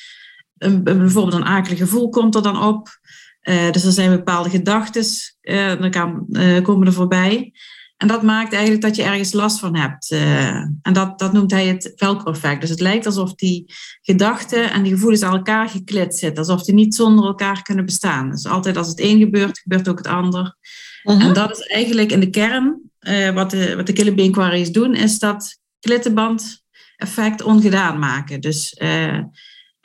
een, 0.58 0.84
bijvoorbeeld 0.84 1.34
een 1.34 1.46
akelig 1.46 1.78
gevoel 1.78 2.10
komt 2.10 2.36
er 2.36 2.42
dan 2.42 2.64
op. 2.64 3.00
Dus 3.72 3.86
er 3.86 3.92
zijn 3.92 4.10
bepaalde 4.10 4.50
gedachten, 4.50 5.06
dan 5.80 5.92
kan, 5.92 6.28
komen 6.62 6.88
er 6.88 6.94
voorbij. 6.94 7.54
En 7.98 8.08
dat 8.08 8.24
maakt 8.24 8.54
eigenlijk 8.54 8.82
dat 8.82 8.96
je 8.96 9.04
ergens 9.04 9.34
last 9.34 9.60
van 9.60 9.76
hebt. 9.76 10.12
en 10.82 10.94
dat, 10.94 11.20
dat 11.20 11.34
noemt 11.34 11.52
hij 11.52 11.68
het 11.68 11.94
velcro-effect. 11.96 12.62
Dus 12.62 12.70
het 12.70 12.80
lijkt 12.80 13.06
alsof 13.06 13.34
die 13.34 13.74
gedachten 14.02 14.72
en 14.72 14.84
die 14.84 14.92
gevoelens 14.92 15.24
aan 15.24 15.36
elkaar 15.36 15.70
geklit 15.70 16.16
zitten. 16.16 16.44
Alsof 16.44 16.64
die 16.64 16.74
niet 16.74 16.96
zonder 16.96 17.26
elkaar 17.26 17.62
kunnen 17.62 17.86
bestaan. 17.86 18.30
Dus 18.30 18.46
altijd 18.46 18.78
als 18.78 18.88
het 18.88 19.00
een 19.00 19.20
gebeurt, 19.20 19.60
gebeurt 19.60 19.90
ook 19.90 19.98
het 19.98 20.08
ander. 20.08 20.58
Uh 21.04 21.16
-huh. 21.16 21.26
En 21.26 21.34
dat 21.34 21.52
is 21.52 21.68
eigenlijk 21.68 22.12
in 22.12 22.20
de 22.20 22.30
kern 22.30 22.82
uh, 23.00 23.30
wat 23.30 23.52
de, 23.52 23.76
wat 23.76 23.88
de 23.88 24.70
doen, 24.72 24.96
is 24.96 25.20
dat 25.20 25.60
klittenband 25.80 26.64
effect 26.98 27.42
ongedaan 27.42 28.00
maken. 28.00 28.42
Dus 28.42 28.78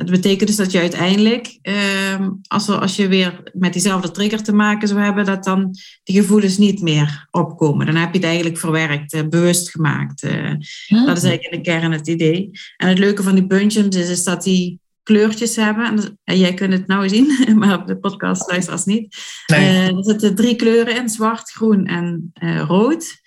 het 0.01 0.11
betekent 0.11 0.49
dus 0.49 0.57
dat 0.57 0.73
je 0.73 0.79
uiteindelijk, 0.79 1.59
uh, 1.63 2.29
als, 2.47 2.69
er, 2.69 2.79
als 2.79 2.97
je 2.97 3.09
weer 3.09 3.43
met 3.53 3.73
diezelfde 3.73 4.11
trigger 4.11 4.43
te 4.43 4.53
maken 4.53 4.89
zou 4.89 5.01
hebben, 5.01 5.25
dat 5.25 5.45
dan 5.45 5.75
die 6.03 6.21
gevoelens 6.21 6.59
niet 6.59 6.83
meer 6.83 7.27
opkomen. 7.31 7.87
Dan 7.87 7.95
heb 7.95 8.13
je 8.13 8.19
het 8.19 8.27
eigenlijk 8.27 8.59
verwerkt, 8.59 9.15
uh, 9.15 9.23
bewust 9.29 9.71
gemaakt. 9.71 10.25
Uh, 10.25 10.51
dat 11.07 11.17
is 11.17 11.25
eigenlijk 11.25 11.43
in 11.43 11.51
de 11.51 11.61
kern 11.61 11.93
het 11.93 12.09
idee. 12.09 12.51
En 12.77 12.89
het 12.89 12.99
leuke 12.99 13.23
van 13.23 13.35
die 13.35 13.47
bungeons 13.47 13.97
is, 13.97 14.09
is 14.09 14.25
dat 14.25 14.43
die 14.43 14.81
kleurtjes 15.03 15.57
hebben. 15.57 16.19
En 16.25 16.39
jij 16.39 16.55
kunt 16.55 16.73
het 16.73 16.87
nou 16.87 17.09
zien, 17.09 17.39
maar 17.59 17.81
op 17.81 17.87
de 17.87 17.99
podcast 17.99 18.51
luisteraars 18.51 18.85
niet. 18.85 19.17
Nee. 19.47 19.61
Uh, 19.61 19.97
er 19.97 20.05
zitten 20.05 20.35
drie 20.35 20.57
kleuren 20.57 20.97
in, 20.97 21.09
zwart, 21.09 21.51
groen 21.51 21.87
en 21.87 22.33
rood. 22.67 23.21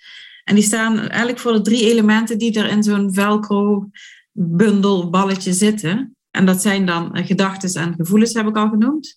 En 0.44 0.54
die 0.54 0.64
staan 0.64 0.98
eigenlijk 0.98 1.38
voor 1.38 1.52
de 1.52 1.60
drie 1.60 1.90
elementen 1.90 2.38
die 2.38 2.58
er 2.58 2.70
in 2.70 2.82
zo'n 2.82 3.14
velcro 3.14 3.88
bundel 4.32 5.10
balletje 5.10 5.52
zitten. 5.52 6.16
En 6.34 6.46
dat 6.46 6.62
zijn 6.62 6.86
dan 6.86 7.24
gedachten 7.26 7.82
en 7.82 7.94
gevoelens, 7.94 8.34
heb 8.34 8.46
ik 8.46 8.56
al 8.56 8.68
genoemd. 8.68 9.16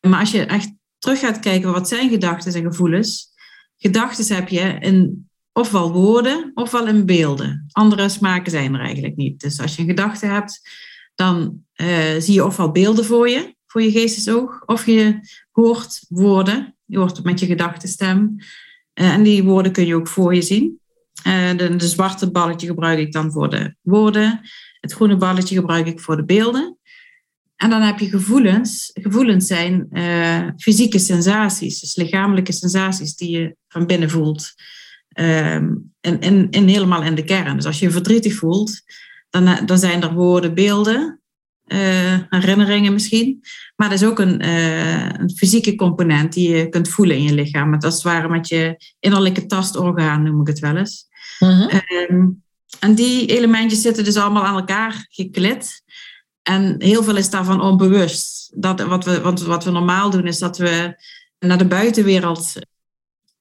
Maar 0.00 0.20
als 0.20 0.30
je 0.30 0.44
echt 0.44 0.72
terug 0.98 1.18
gaat 1.18 1.40
kijken, 1.40 1.72
wat 1.72 1.88
zijn 1.88 2.10
gedachten 2.10 2.54
en 2.54 2.62
gevoelens? 2.62 3.28
Gedachten 3.76 4.34
heb 4.34 4.48
je 4.48 4.76
in 4.80 5.28
ofwel 5.52 5.92
woorden 5.92 6.50
ofwel 6.54 6.86
in 6.86 7.06
beelden. 7.06 7.66
Andere 7.72 8.08
smaken 8.08 8.50
zijn 8.50 8.74
er 8.74 8.80
eigenlijk 8.80 9.16
niet. 9.16 9.40
Dus 9.40 9.60
als 9.60 9.76
je 9.76 9.82
een 9.82 9.88
gedachte 9.88 10.26
hebt, 10.26 10.60
dan 11.14 11.64
uh, 11.76 11.88
zie 12.18 12.34
je 12.34 12.44
ofwel 12.44 12.70
beelden 12.70 13.04
voor 13.04 13.28
je, 13.28 13.54
voor 13.66 13.82
je 13.82 13.90
geestesoog, 13.90 14.62
of 14.64 14.86
je 14.86 15.18
hoort 15.50 16.04
woorden. 16.08 16.76
Je 16.84 16.98
hoort 16.98 17.24
met 17.24 17.40
je 17.40 17.46
gedachtenstem. 17.46 18.36
Uh, 18.94 19.12
en 19.12 19.22
die 19.22 19.44
woorden 19.44 19.72
kun 19.72 19.86
je 19.86 19.94
ook 19.94 20.08
voor 20.08 20.34
je 20.34 20.42
zien. 20.42 20.80
De 21.56 21.74
zwarte 21.78 22.30
balletje 22.30 22.66
gebruik 22.66 22.98
ik 22.98 23.12
dan 23.12 23.32
voor 23.32 23.50
de 23.50 23.74
woorden. 23.80 24.40
Het 24.80 24.92
groene 24.92 25.16
balletje 25.16 25.54
gebruik 25.54 25.86
ik 25.86 26.00
voor 26.00 26.16
de 26.16 26.24
beelden. 26.24 26.78
En 27.56 27.70
dan 27.70 27.82
heb 27.82 27.98
je 27.98 28.08
gevoelens. 28.08 28.90
Gevoelens 28.94 29.46
zijn 29.46 29.86
uh, 29.92 30.48
fysieke 30.56 30.98
sensaties, 30.98 31.80
dus 31.80 31.96
lichamelijke 31.96 32.52
sensaties 32.52 33.16
die 33.16 33.30
je 33.30 33.56
van 33.68 33.86
binnen 33.86 34.10
voelt. 34.10 34.54
Um, 35.18 35.92
en, 36.00 36.20
en, 36.20 36.50
en, 36.50 36.68
helemaal 36.68 37.02
in 37.02 37.14
de 37.14 37.24
kern. 37.24 37.56
Dus 37.56 37.66
als 37.66 37.78
je 37.78 37.90
verdrietig 37.90 38.34
voelt, 38.34 38.80
dan, 39.30 39.66
dan 39.66 39.78
zijn 39.78 40.02
er 40.02 40.12
woorden, 40.12 40.54
beelden, 40.54 41.20
uh, 41.66 42.18
herinneringen 42.28 42.92
misschien. 42.92 43.40
Maar 43.76 43.88
er 43.88 43.94
is 43.94 44.04
ook 44.04 44.18
een, 44.18 44.44
uh, 44.44 45.08
een, 45.08 45.30
fysieke 45.36 45.74
component 45.74 46.32
die 46.32 46.56
je 46.56 46.68
kunt 46.68 46.88
voelen 46.88 47.16
in 47.16 47.22
je 47.22 47.34
lichaam. 47.34 47.70
Met 47.70 47.84
als 47.84 47.94
het 47.94 48.02
ware 48.02 48.28
met 48.28 48.48
je 48.48 48.94
innerlijke 48.98 49.46
tastorgaan, 49.46 50.22
noem 50.22 50.40
ik 50.40 50.46
het 50.46 50.58
wel 50.58 50.76
eens. 50.76 51.06
Um, 52.08 52.44
en 52.78 52.94
die 52.94 53.26
elementjes 53.26 53.80
zitten 53.80 54.04
dus 54.04 54.16
allemaal 54.16 54.44
aan 54.44 54.56
elkaar 54.56 55.06
geklit. 55.08 55.82
En 56.42 56.74
heel 56.78 57.02
veel 57.02 57.16
is 57.16 57.30
daarvan 57.30 57.60
onbewust. 57.60 58.52
Dat, 58.54 58.80
wat, 58.80 59.04
we, 59.04 59.20
want 59.20 59.42
wat 59.42 59.64
we 59.64 59.70
normaal 59.70 60.10
doen 60.10 60.26
is 60.26 60.38
dat 60.38 60.58
we 60.58 61.02
naar 61.38 61.58
de 61.58 61.66
buitenwereld 61.66 62.52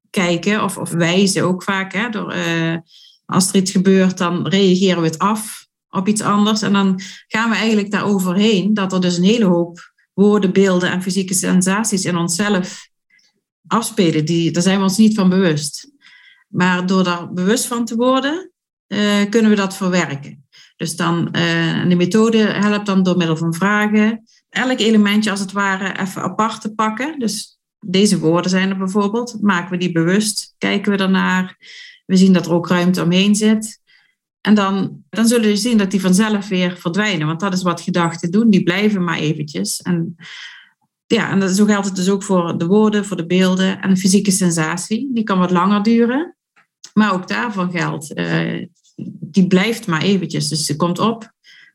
kijken 0.09 0.63
of, 0.63 0.77
of 0.77 0.89
wijzen 0.89 1.43
ook 1.43 1.63
vaak. 1.63 1.93
Hè, 1.93 2.09
door, 2.09 2.35
uh, 2.35 2.77
als 3.25 3.49
er 3.49 3.55
iets 3.55 3.71
gebeurt, 3.71 4.17
dan 4.17 4.47
reageren 4.47 5.01
we 5.01 5.07
het 5.07 5.19
af 5.19 5.67
op 5.89 6.07
iets 6.07 6.21
anders. 6.21 6.61
En 6.61 6.73
dan 6.73 6.99
gaan 7.27 7.49
we 7.49 7.55
eigenlijk 7.55 7.91
daar 7.91 8.05
overheen 8.05 8.73
dat 8.73 8.93
er 8.93 9.01
dus 9.01 9.17
een 9.17 9.23
hele 9.23 9.45
hoop 9.45 9.93
woorden, 10.13 10.53
beelden 10.53 10.91
en 10.91 11.01
fysieke 11.01 11.33
sensaties 11.33 12.05
in 12.05 12.17
onszelf 12.17 12.89
afspelen. 13.67 14.25
Die, 14.25 14.51
daar 14.51 14.63
zijn 14.63 14.77
we 14.77 14.83
ons 14.83 14.97
niet 14.97 15.15
van 15.15 15.29
bewust. 15.29 15.91
Maar 16.47 16.85
door 16.85 17.03
daar 17.03 17.33
bewust 17.33 17.65
van 17.65 17.85
te 17.85 17.95
worden, 17.95 18.51
uh, 18.87 19.29
kunnen 19.29 19.51
we 19.51 19.57
dat 19.57 19.75
verwerken. 19.75 20.45
Dus 20.75 20.95
dan, 20.95 21.29
uh, 21.31 21.89
de 21.89 21.95
methode 21.95 22.37
helpt 22.37 22.85
dan 22.85 23.03
door 23.03 23.17
middel 23.17 23.37
van 23.37 23.53
vragen. 23.53 24.23
Elk 24.49 24.79
elementje 24.79 25.31
als 25.31 25.39
het 25.39 25.51
ware 25.51 25.99
even 25.99 26.21
apart 26.21 26.61
te 26.61 26.73
pakken. 26.73 27.19
Dus 27.19 27.59
deze 27.79 28.19
woorden 28.19 28.51
zijn 28.51 28.69
er 28.69 28.77
bijvoorbeeld. 28.77 29.41
Maken 29.41 29.71
we 29.71 29.77
die 29.77 29.91
bewust, 29.91 30.55
kijken 30.57 30.91
we 30.91 30.97
ernaar. 30.97 31.57
We 32.05 32.15
zien 32.15 32.33
dat 32.33 32.45
er 32.45 32.53
ook 32.53 32.67
ruimte 32.67 33.03
omheen 33.03 33.35
zit. 33.35 33.81
En 34.41 34.53
dan, 34.53 35.03
dan 35.09 35.27
zullen 35.27 35.49
we 35.49 35.55
zien 35.55 35.77
dat 35.77 35.91
die 35.91 36.01
vanzelf 36.01 36.47
weer 36.47 36.77
verdwijnen. 36.77 37.27
Want 37.27 37.39
dat 37.39 37.53
is 37.53 37.63
wat 37.63 37.81
gedachten 37.81 38.31
doen. 38.31 38.49
Die 38.49 38.63
blijven 38.63 39.03
maar 39.03 39.17
eventjes. 39.17 39.81
En 39.81 40.15
ja, 41.05 41.29
en 41.29 41.49
zo 41.49 41.65
geldt 41.65 41.85
het 41.85 41.95
dus 41.95 42.09
ook 42.09 42.23
voor 42.23 42.57
de 42.57 42.65
woorden, 42.65 43.05
voor 43.05 43.17
de 43.17 43.25
beelden 43.25 43.81
en 43.81 43.89
de 43.89 43.97
fysieke 43.99 44.31
sensatie. 44.31 45.09
Die 45.13 45.23
kan 45.23 45.39
wat 45.39 45.51
langer 45.51 45.83
duren. 45.83 46.34
Maar 46.97 47.13
ook 47.13 47.27
daarvan 47.27 47.71
geldt, 47.71 48.17
uh, 48.19 48.65
die 49.19 49.47
blijft 49.47 49.87
maar 49.87 50.01
eventjes. 50.01 50.47
Dus 50.47 50.65
ze 50.65 50.75
komt 50.75 50.99
op, 50.99 51.33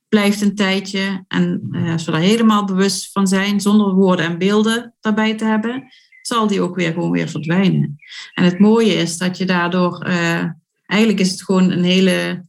blijft 0.08 0.40
een 0.40 0.54
tijdje. 0.54 1.24
En 1.28 1.68
uh, 1.70 1.92
als 1.92 2.04
we 2.04 2.12
daar 2.12 2.20
helemaal 2.20 2.64
bewust 2.64 3.12
van 3.12 3.26
zijn, 3.26 3.60
zonder 3.60 3.94
woorden 3.94 4.26
en 4.26 4.38
beelden 4.38 4.94
daarbij 5.00 5.34
te 5.34 5.44
hebben, 5.44 5.84
zal 6.22 6.46
die 6.46 6.60
ook 6.60 6.74
weer 6.76 6.92
gewoon 6.92 7.10
weer 7.10 7.28
verdwijnen. 7.28 7.96
En 8.34 8.44
het 8.44 8.58
mooie 8.58 8.92
is 8.92 9.18
dat 9.18 9.38
je 9.38 9.44
daardoor, 9.44 10.06
uh, 10.06 10.44
eigenlijk 10.86 11.20
is 11.20 11.30
het 11.30 11.42
gewoon 11.42 11.70
een 11.70 11.84
hele 11.84 12.44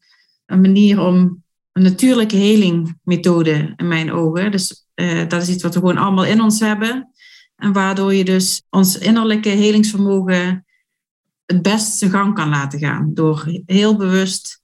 een 0.46 0.62
manier 0.62 1.00
om 1.00 1.44
een 1.72 1.84
natuurlijke 1.84 2.36
helingmethode 2.36 3.74
in 3.76 3.88
mijn 3.88 4.12
ogen. 4.12 4.52
Dus 4.52 4.86
dat 5.28 5.42
is 5.42 5.50
iets 5.50 5.64
wat 5.64 5.74
we 5.74 5.80
gewoon 5.80 5.98
allemaal 5.98 6.26
in 6.26 6.42
ons 6.42 6.60
hebben. 6.60 7.12
En 7.56 7.74
waardoor 7.74 8.14
je 8.14 8.24
dus 8.24 8.64
ons 8.70 8.98
innerlijke 8.98 9.50
helingsvermogen 9.50 10.66
het 11.52 11.62
best 11.62 11.98
zijn 11.98 12.12
gang 12.12 12.36
kan 12.36 12.50
laten 12.50 12.80
gaan. 12.80 13.14
Door 13.14 13.62
heel 13.66 13.96
bewust 13.96 14.62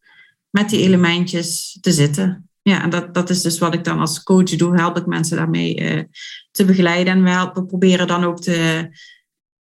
met 0.49 0.69
die 0.69 0.81
elementjes 0.81 1.77
te 1.81 1.91
zitten. 1.91 2.49
Ja, 2.61 2.83
en 2.83 2.89
dat, 2.89 3.13
dat 3.13 3.29
is 3.29 3.41
dus 3.41 3.57
wat 3.57 3.73
ik 3.73 3.83
dan 3.83 3.99
als 3.99 4.23
coach 4.23 4.55
doe. 4.55 4.77
Help 4.77 4.97
ik 4.97 5.05
mensen 5.05 5.37
daarmee 5.37 5.79
uh, 5.79 6.03
te 6.51 6.65
begeleiden. 6.65 7.13
En 7.13 7.23
we, 7.23 7.29
helpen, 7.29 7.65
proberen 7.65 8.07
dan 8.07 8.23
ook 8.23 8.41
te... 8.41 8.87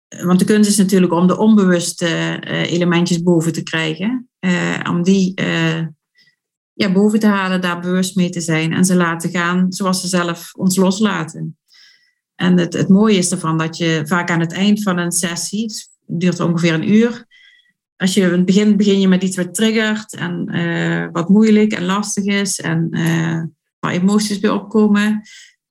Want 0.09 0.39
de 0.39 0.45
kunst 0.45 0.71
is 0.71 0.77
natuurlijk 0.77 1.13
om 1.13 1.27
de 1.27 1.39
onbewuste 1.39 2.07
uh, 2.07 2.73
elementjes 2.73 3.23
boven 3.23 3.53
te 3.53 3.63
krijgen. 3.63 4.29
Uh, 4.41 4.81
om 4.89 5.03
die 5.03 5.35
ja, 6.73 6.93
boven 6.93 7.19
te 7.19 7.27
halen, 7.27 7.61
daar 7.61 7.81
bewust 7.81 8.17
mee 8.17 8.31
te 8.31 8.41
zijn. 8.41 8.73
En 8.73 8.85
ze 8.85 8.97
laten 8.97 9.31
gaan 9.31 9.73
zoals 9.73 10.01
ze 10.01 10.09
zelf 10.09 10.55
ons 10.55 10.77
loslaten. 10.77 11.57
En 12.35 12.59
het, 12.59 12.73
het 12.73 12.89
mooie 12.89 13.17
is 13.17 13.31
ervan 13.31 13.59
dat 13.59 13.77
je 13.77 14.03
vaak 14.05 14.31
aan 14.31 14.41
het 14.41 14.53
eind 14.53 14.83
van 14.83 14.99
een 14.99 15.13
sessie, 15.13 15.63
het 15.63 15.92
duurt 16.07 16.41
ongeveer 16.41 16.75
een 16.75 16.91
uur, 16.91 17.27
als 18.03 18.15
je 18.15 18.21
in 18.21 18.33
het 18.33 18.45
begin 18.45 18.77
begin 18.77 19.01
je 19.01 19.09
met 19.09 19.23
iets 19.23 19.37
wat 19.37 19.55
triggert 19.55 20.15
en 20.15 20.49
uh, 20.57 21.07
wat 21.13 21.29
moeilijk 21.29 21.73
en 21.73 21.85
lastig 21.85 22.25
is 22.25 22.61
en 22.61 22.89
uh, 22.91 23.43
waar 23.79 23.93
emoties 23.93 24.39
bij 24.39 24.51
opkomen. 24.51 25.23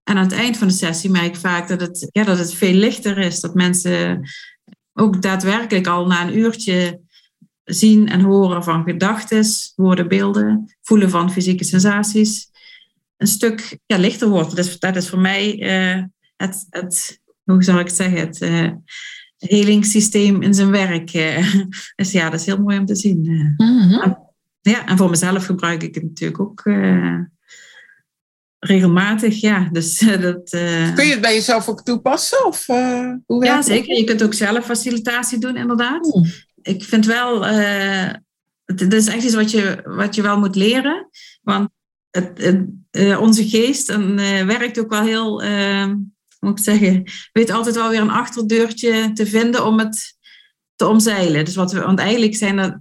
En 0.04 0.18
aan 0.18 0.24
het 0.24 0.32
eind 0.32 0.58
van 0.58 0.68
de 0.68 0.74
sessie 0.74 1.10
merk 1.10 1.26
ik 1.26 1.36
vaak 1.36 1.68
dat 1.68 1.82
het, 1.82 2.10
ja, 2.12 2.24
dat 2.24 2.38
het 2.38 2.54
veel 2.54 2.74
lichter 2.74 3.18
is. 3.18 3.40
Dat 3.40 3.54
mensen 3.54 4.22
ook 4.94 5.22
daadwerkelijk 5.22 5.88
al 5.88 6.06
na 6.06 6.28
een 6.28 6.38
uurtje 6.38 7.02
zien 7.64 8.10
en 8.10 8.22
horen 8.22 8.64
van 8.64 8.84
gedachten, 8.84 9.46
woorden, 9.76 10.08
beelden, 10.08 10.76
voelen 10.82 11.10
van 11.10 11.32
fysieke 11.32 11.64
sensaties, 11.64 12.50
een 13.18 13.28
stuk 13.28 13.80
ja, 13.86 13.98
lichter 13.98 14.30
wordt. 14.30 14.80
Dat 14.82 14.96
is 14.96 15.10
voor 15.10 15.20
mij 15.20 15.60
uh, 15.60 16.04
het, 16.36 16.66
het, 16.70 17.20
hoe 17.44 17.64
zou 17.64 17.80
ik 17.80 17.88
het 17.88 17.96
zeggen, 17.96 18.20
het 18.20 18.40
helingssysteem 19.48 20.42
in 20.42 20.54
zijn 20.54 20.72
werk. 20.72 21.14
Uh, 21.14 21.56
dus 21.96 22.12
ja, 22.12 22.30
dat 22.30 22.40
is 22.40 22.46
heel 22.46 22.62
mooi 22.62 22.78
om 22.78 22.86
te 22.86 22.96
zien. 22.96 23.54
Mm-hmm. 23.58 24.18
ja, 24.62 24.86
en 24.86 24.98
voor 24.98 25.10
mezelf 25.10 25.46
gebruik 25.46 25.84
ik 25.84 25.96
het 25.96 26.04
natuurlijk 26.04 26.40
ook 26.40 26.62
regelmatig. 28.60 29.42
Ja, 29.42 29.70
dus, 29.72 30.00
dat, 30.00 30.50
Kun 30.96 31.06
je 31.06 31.12
het 31.12 31.22
bij 31.22 31.34
jezelf 31.34 31.70
ook 31.70 31.84
toepassen? 31.84 32.46
Of, 32.46 32.66
hoe 33.26 33.46
ja, 33.46 33.62
zeker. 33.62 33.98
Je 33.98 34.04
kunt 34.04 34.24
ook 34.24 34.34
zelf 34.34 34.66
facilitatie 34.66 35.40
doen, 35.40 35.56
inderdaad. 35.56 36.16
Mm 36.16 36.26
ik 36.62 36.84
vind 36.84 37.06
wel, 37.06 37.48
uh, 37.48 38.10
het, 38.66 38.94
is 38.94 39.08
echt 39.08 39.24
iets 39.24 39.36
wat 39.36 39.52
je, 39.52 39.82
wat 39.84 40.16
je 40.16 40.22
wel 40.22 40.40
moet 40.40 40.56
leren. 40.56 41.10
Want 41.42 41.70
het, 42.10 42.56
uh, 42.92 43.22
onze 43.22 43.50
geest 43.50 43.90
en, 43.90 44.18
uh, 44.18 44.46
werkt 44.46 44.80
ook 44.80 44.90
wel 44.90 45.04
heel, 45.04 45.42
moet 46.42 46.58
ik 46.58 46.64
zeggen, 46.64 47.04
weet 47.32 47.50
altijd 47.50 47.76
wel 47.76 47.90
weer 47.90 48.02
een 48.02 48.10
achterdeurtje 48.10 49.12
te 49.14 49.26
vinden 49.26 49.66
om 49.66 49.80
het 49.80 50.20
te 50.76 50.88
omzeilen. 50.88 51.46
Dus 51.46 51.56
wat 51.56 51.72
we, 51.72 51.80
want 51.80 52.00
eigenlijk 52.00 52.36
zijn 52.36 52.56
dat, 52.56 52.78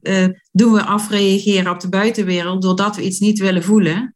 doen 0.52 0.72
we 0.72 0.82
afreageren 0.82 1.72
op 1.72 1.80
de 1.80 1.88
buitenwereld 1.88 2.62
doordat 2.62 2.96
we 2.96 3.02
iets 3.02 3.18
niet 3.18 3.38
willen 3.38 3.62
voelen. 3.62 4.14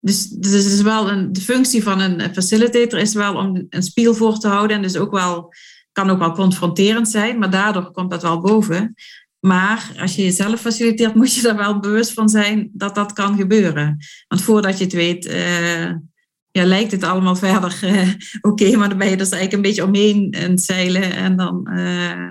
Dus, 0.00 0.28
dus 0.28 0.72
is 0.72 0.82
wel 0.82 1.10
een, 1.10 1.32
de 1.32 1.40
functie 1.40 1.82
van 1.82 2.00
een 2.00 2.34
facilitator 2.34 2.98
is 2.98 3.14
wel 3.14 3.34
om 3.34 3.66
een 3.70 3.82
spiegel 3.82 4.14
voor 4.14 4.38
te 4.38 4.48
houden 4.48 4.76
en 4.76 4.82
dus 4.82 4.96
ook 4.96 5.12
wel 5.12 5.52
kan 5.92 6.10
ook 6.10 6.18
wel 6.18 6.32
confronterend 6.32 7.08
zijn, 7.08 7.38
maar 7.38 7.50
daardoor 7.50 7.90
komt 7.90 8.10
dat 8.10 8.22
wel 8.22 8.40
boven. 8.40 8.94
Maar 9.40 9.92
als 9.98 10.14
je 10.14 10.22
jezelf 10.22 10.60
faciliteert, 10.60 11.14
moet 11.20 11.34
je 11.34 11.48
er 11.48 11.56
wel 11.56 11.80
bewust 11.80 12.12
van 12.12 12.28
zijn 12.28 12.70
dat 12.72 12.94
dat 12.94 13.12
kan 13.12 13.36
gebeuren. 13.36 13.96
Want 14.28 14.42
voordat 14.42 14.78
je 14.78 14.84
het 14.84 14.92
weet, 14.92 15.26
uh, 15.26 15.92
ja, 16.50 16.64
lijkt 16.64 16.92
het 16.92 17.02
allemaal 17.02 17.36
verder 17.36 17.78
uh, 17.84 18.08
oké, 18.40 18.76
maar 18.76 18.88
dan 18.88 18.98
ben 18.98 19.10
je 19.10 19.16
dus 19.16 19.30
eigenlijk 19.30 19.52
een 19.52 19.68
beetje 19.68 19.84
omheen 19.84 20.30
en 20.30 20.58
zeilen. 20.58 21.12
En 21.12 21.36
dan, 21.36 21.68
uh, 21.72 22.30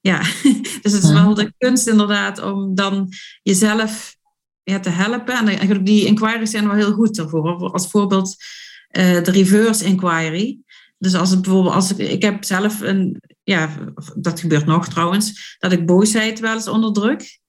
ja, 0.00 0.18
dus 0.82 0.92
het 0.92 1.02
is 1.02 1.12
wel 1.12 1.34
de 1.34 1.52
kunst 1.58 1.86
inderdaad 1.86 2.42
om 2.42 2.74
dan 2.74 3.08
jezelf 3.42 4.16
ja, 4.62 4.80
te 4.80 4.90
helpen. 4.90 5.48
En 5.48 5.84
die 5.84 6.06
inquiries 6.06 6.50
zijn 6.50 6.66
wel 6.66 6.76
heel 6.76 6.92
goed 6.92 7.16
daarvoor. 7.16 7.70
Als 7.72 7.90
voorbeeld 7.90 8.36
de 8.90 9.30
reverse 9.30 9.84
inquiry. 9.84 10.58
Dus 10.98 11.14
als 11.14 11.30
het 11.30 11.42
bijvoorbeeld, 11.42 11.74
als 11.74 11.94
ik, 11.94 11.98
ik 12.10 12.22
heb 12.22 12.44
zelf 12.44 12.80
een, 12.80 13.20
ja, 13.42 13.70
dat 14.16 14.40
gebeurt 14.40 14.66
nog 14.66 14.88
trouwens, 14.88 15.56
dat 15.58 15.72
ik 15.72 15.86
boosheid 15.86 16.40
wel 16.40 16.54
eens 16.54 16.68
onderdruk. 16.68 17.40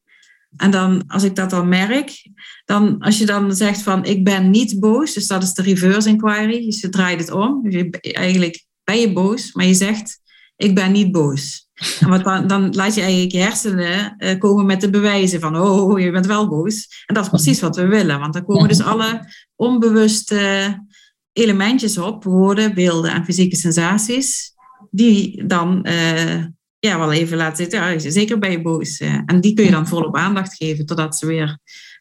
En 0.58 0.72
dan, 0.72 1.04
als 1.08 1.24
ik 1.24 1.36
dat 1.36 1.50
dan 1.50 1.68
merk, 1.68 2.30
dan 2.66 3.00
als 3.00 3.18
je 3.18 3.26
dan 3.26 3.56
zegt 3.56 3.82
van 3.82 4.06
ik 4.06 4.24
ben 4.24 4.50
niet 4.50 4.80
boos, 4.80 5.14
dus 5.14 5.28
dat 5.28 5.44
is 5.44 5.54
de 5.54 5.62
reverse 5.62 6.10
inquiry, 6.10 6.66
dus 6.66 6.82
je 6.82 6.90
draait 6.90 7.20
het 7.20 7.32
om. 7.32 7.64
Dus 7.64 7.74
je, 7.74 7.90
eigenlijk 8.02 8.66
ben 8.84 9.00
je 9.00 9.14
boos, 9.14 9.54
maar 9.54 9.66
je 9.66 9.74
zegt 9.74 10.20
ik 10.56 10.76
ben 10.76 10.92
niet 10.92 11.12
boos. 11.12 11.68
En 12.00 12.10
wat 12.10 12.24
dan, 12.24 12.48
dan 12.48 12.76
laat 12.76 12.96
je 12.96 13.02
eigenlijk 13.02 13.32
je 13.32 13.40
hersenen 13.40 14.16
uh, 14.18 14.40
komen 14.40 14.66
met 14.66 14.82
de 14.82 14.90
bewijzen 14.90 15.40
van 15.40 15.58
oh, 15.58 16.00
je 16.00 16.12
bent 16.12 16.26
wel 16.26 16.48
boos. 16.48 17.04
En 17.06 17.16
dat 17.16 17.24
is 17.24 17.30
precies 17.30 17.62
wat 17.62 17.76
we 17.76 17.86
willen, 17.88 18.20
want 18.20 18.34
dan 18.34 18.46
komen 18.46 18.68
dus 18.68 18.82
alle 18.82 19.34
onbewuste 19.56 20.86
elementjes 21.34 21.98
op, 21.98 22.24
woorden, 22.24 22.74
beelden 22.74 23.12
en 23.12 23.26
fysieke 23.26 23.56
sensaties, 23.56 24.54
die 24.92 25.46
dan 25.46 25.88
uh, 25.90 26.46
ja, 26.80 27.00
wel 27.00 27.12
even 27.12 27.38
laten 27.38 27.58
zitten. 27.58 27.80
Ja, 27.80 28.00
zeker 28.00 28.40
bij 28.40 28.52
je 28.52 28.62
boos. 28.62 29.00
Uh, 29.00 29.20
en 29.26 29.42
die 29.42 29.54
kun 29.54 29.66
je 29.66 29.72
dan 29.72 29.88
volop 29.88 30.16
aandacht 30.16 30.56
geven 30.56 30.86
totdat 30.86 31.18
ze 31.18 31.26
weer 31.26 31.60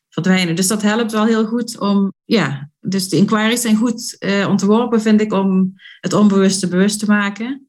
verdwijnen. 0.09 0.57
Dus 0.57 0.67
dat 0.67 0.83
helpt 0.83 1.13
wel 1.13 1.25
heel 1.25 1.47
goed 1.47 1.79
om, 1.79 2.13
ja, 2.25 2.71
dus 2.81 3.09
de 3.09 3.17
inquiries 3.17 3.61
zijn 3.61 3.77
goed 3.77 4.17
uh, 4.19 4.49
ontworpen, 4.49 5.03
vind 5.03 5.21
ik, 5.21 5.33
om 5.33 5.73
het 6.01 6.13
onbewuste 6.13 6.69
bewust 6.69 6.99
te 6.99 7.07
maken. 7.07 7.69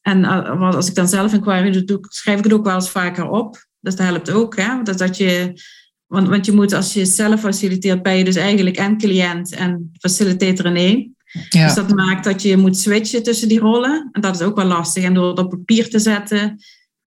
En 0.00 0.24
als 0.24 0.88
ik 0.88 0.94
dan 0.94 1.08
zelf 1.08 1.32
inquiry 1.32 1.84
doe, 1.84 1.98
schrijf 2.00 2.38
ik 2.38 2.44
het 2.44 2.52
ook 2.52 2.64
wel 2.64 2.74
eens 2.74 2.90
vaker 2.90 3.28
op. 3.28 3.66
Dus 3.80 3.96
dat 3.96 4.06
helpt 4.06 4.30
ook, 4.30 4.56
hè? 4.56 4.82
Dat, 4.82 4.98
dat 4.98 5.16
je 5.16 5.60
want, 6.08 6.28
want 6.28 6.46
je 6.46 6.52
moet, 6.52 6.72
als 6.72 6.92
je 6.92 7.04
zelf 7.04 7.40
faciliteert, 7.40 8.02
ben 8.02 8.16
je 8.16 8.24
dus 8.24 8.36
eigenlijk 8.36 8.76
en 8.76 8.98
cliënt 8.98 9.54
en 9.54 9.90
facilitator 10.00 10.66
in 10.66 10.76
één. 10.76 11.16
Dus 11.48 11.74
dat 11.74 11.94
maakt 11.94 12.24
dat 12.24 12.42
je 12.42 12.56
moet 12.56 12.78
switchen 12.78 13.22
tussen 13.22 13.48
die 13.48 13.60
rollen. 13.60 14.08
En 14.12 14.20
dat 14.20 14.34
is 14.34 14.46
ook 14.46 14.56
wel 14.56 14.64
lastig. 14.64 15.04
En 15.04 15.14
door 15.14 15.28
het 15.28 15.38
op 15.38 15.50
papier 15.50 15.90
te 15.90 15.98
zetten, 15.98 16.58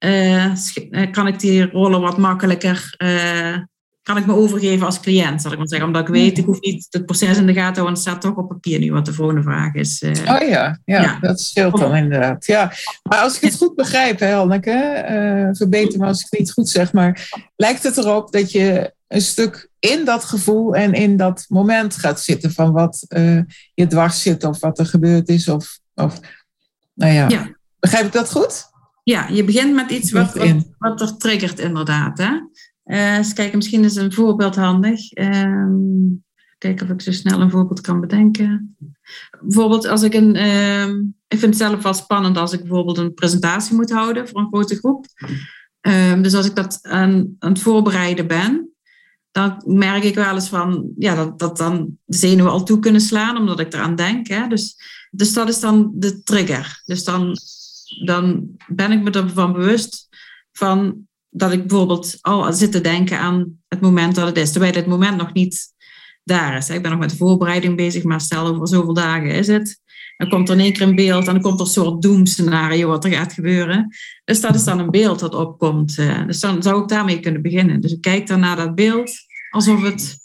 uh, 0.04 0.52
kan 1.10 1.26
ik 1.26 1.40
die 1.40 1.70
rollen 1.70 2.00
wat 2.00 2.18
makkelijker 2.18 2.94
uh, 2.98 3.56
kan 4.02 4.16
ik 4.16 4.26
me 4.26 4.34
overgeven 4.34 4.86
als 4.86 5.00
cliënt, 5.00 5.42
zal 5.42 5.52
ik 5.52 5.58
maar 5.58 5.68
zeggen. 5.68 5.86
Omdat 5.86 6.02
ik 6.02 6.14
weet, 6.14 6.38
ik 6.38 6.44
hoef 6.44 6.60
niet 6.60 6.86
het 6.90 7.06
proces 7.06 7.36
in 7.36 7.46
de 7.46 7.52
gaten 7.52 7.72
te 7.72 7.80
houden, 7.80 8.02
het 8.02 8.08
staat 8.08 8.20
toch 8.20 8.36
op 8.36 8.48
papier 8.48 8.78
nu 8.78 8.92
wat 8.92 9.04
de 9.04 9.12
volgende 9.12 9.42
vraag 9.42 9.74
is. 9.74 10.02
Uh, 10.02 10.10
oh 10.10 10.48
ja, 10.48 10.78
ja, 10.84 11.18
dat 11.20 11.40
scheelt 11.40 11.78
dan 11.78 11.96
inderdaad. 11.96 12.46
Ja. 12.46 12.72
Maar 13.02 13.18
als 13.18 13.36
ik 13.36 13.42
het 13.42 13.56
goed 13.56 13.74
begrijp, 13.74 14.20
Helneke, 14.20 15.04
uh, 15.10 15.56
verbeter 15.56 15.98
me 15.98 16.06
als 16.06 16.20
ik 16.20 16.26
het 16.30 16.40
niet 16.40 16.52
goed 16.52 16.68
zeg, 16.68 16.92
maar 16.92 17.28
lijkt 17.56 17.82
het 17.82 17.96
erop 17.96 18.32
dat 18.32 18.52
je 18.52 18.94
een 19.08 19.22
stuk 19.22 19.70
in 19.78 20.04
dat 20.04 20.24
gevoel 20.24 20.74
en 20.74 20.92
in 20.92 21.16
dat 21.16 21.44
moment 21.48 21.96
gaat 21.96 22.20
zitten 22.20 22.52
van 22.52 22.72
wat 22.72 23.04
uh, 23.08 23.40
je 23.74 23.86
dwars 23.86 24.22
zit 24.22 24.44
of 24.44 24.60
wat 24.60 24.78
er 24.78 24.86
gebeurd 24.86 25.28
is 25.28 25.48
of, 25.48 25.78
of 25.94 26.20
nou 26.94 27.12
ja. 27.12 27.28
ja. 27.28 27.56
Begrijp 27.78 28.06
ik 28.06 28.12
dat 28.12 28.30
goed? 28.30 28.70
Ja, 29.02 29.28
je 29.28 29.44
begint 29.44 29.74
met 29.74 29.90
iets 29.90 30.12
wat, 30.12 30.34
wat, 30.34 30.66
wat 30.78 31.00
er 31.00 31.16
triggert 31.16 31.58
inderdaad. 31.58 32.18
Hè? 32.18 32.30
Uh, 32.84 33.16
eens 33.16 33.32
kijken, 33.32 33.56
misschien 33.56 33.84
is 33.84 33.96
een 33.96 34.12
voorbeeld 34.12 34.56
handig. 34.56 35.16
Uh, 35.16 35.66
kijken 36.58 36.86
of 36.86 36.92
ik 36.92 37.00
zo 37.00 37.12
snel 37.12 37.40
een 37.40 37.50
voorbeeld 37.50 37.80
kan 37.80 38.00
bedenken. 38.00 38.76
Bijvoorbeeld 39.40 39.86
als 39.86 40.02
ik 40.02 40.14
een... 40.14 40.36
Uh, 40.36 40.88
ik 41.28 41.38
vind 41.38 41.54
het 41.54 41.56
zelf 41.56 41.82
wel 41.82 41.94
spannend 41.94 42.36
als 42.36 42.52
ik 42.52 42.60
bijvoorbeeld 42.60 42.98
een 42.98 43.14
presentatie 43.14 43.74
moet 43.74 43.92
houden 43.92 44.28
voor 44.28 44.40
een 44.40 44.46
grote 44.46 44.76
groep. 44.76 45.06
Ehm, 45.80 46.22
dus 46.22 46.34
als 46.34 46.46
ik 46.46 46.54
dat 46.54 46.78
aan, 46.82 47.36
aan, 47.38 47.52
het 47.52 47.60
voorbereiden 47.60 48.26
ben, 48.26 48.70
dan 49.30 49.62
merk 49.66 50.02
ik 50.04 50.14
wel 50.14 50.34
eens 50.34 50.48
van, 50.48 50.92
ja, 50.98 51.14
dat, 51.14 51.38
dat 51.38 51.56
dan 51.56 51.98
de 52.04 52.16
zenuwen 52.16 52.52
al 52.52 52.64
toe 52.64 52.78
kunnen 52.78 53.00
slaan, 53.00 53.36
omdat 53.36 53.60
ik 53.60 53.72
eraan 53.72 53.94
denk. 53.94 54.26
Hè? 54.26 54.46
Dus, 54.48 54.76
dus 55.10 55.32
dat 55.32 55.48
is 55.48 55.60
dan 55.60 55.90
de 55.94 56.22
trigger. 56.22 56.82
Dus 56.84 57.04
dan, 57.04 57.36
dan 58.04 58.48
ben 58.66 58.92
ik 58.92 59.02
me 59.02 59.10
ervan 59.10 59.52
bewust 59.52 60.08
van 60.52 61.06
dat 61.34 61.52
ik 61.52 61.66
bijvoorbeeld 61.66 62.18
al 62.20 62.52
zit 62.52 62.72
te 62.72 62.80
denken 62.80 63.18
aan 63.18 63.58
het 63.68 63.80
moment 63.80 64.14
dat 64.14 64.26
het 64.26 64.36
is, 64.36 64.50
terwijl 64.52 64.74
het 64.74 64.86
moment 64.86 65.16
nog 65.16 65.32
niet 65.32 65.74
daar 66.24 66.56
is. 66.56 66.70
Ik 66.70 66.82
ben 66.82 66.90
nog 66.90 67.00
met 67.00 67.16
voorbereiding 67.16 67.76
bezig, 67.76 68.02
maar 68.02 68.20
stel 68.20 68.46
over 68.46 68.68
zoveel 68.68 68.94
dagen 68.94 69.30
is 69.30 69.46
het. 69.46 69.80
Dan 70.16 70.28
komt 70.28 70.48
er 70.48 70.54
in 70.54 70.60
één 70.60 70.72
keer 70.72 70.82
een 70.82 70.94
beeld 70.94 71.26
en 71.26 71.32
dan 71.32 71.42
komt 71.42 71.60
er 71.60 71.66
een 71.66 71.72
soort 71.72 72.02
doemscenario 72.02 72.88
wat 72.88 73.04
er 73.04 73.12
gaat 73.12 73.32
gebeuren. 73.32 73.88
Dus 74.24 74.40
dat 74.40 74.54
is 74.54 74.64
dan 74.64 74.78
een 74.78 74.90
beeld 74.90 75.18
dat 75.18 75.34
opkomt. 75.34 75.98
Eh. 75.98 76.26
Dus 76.26 76.40
dan 76.40 76.62
zou 76.62 76.82
ik 76.82 76.88
daarmee 76.88 77.20
kunnen 77.20 77.42
beginnen. 77.42 77.80
Dus 77.80 77.92
ik 77.92 78.00
kijk 78.00 78.26
dan 78.26 78.40
naar 78.40 78.56
dat 78.56 78.74
beeld 78.74 79.10
alsof 79.50 79.82
het 79.82 80.16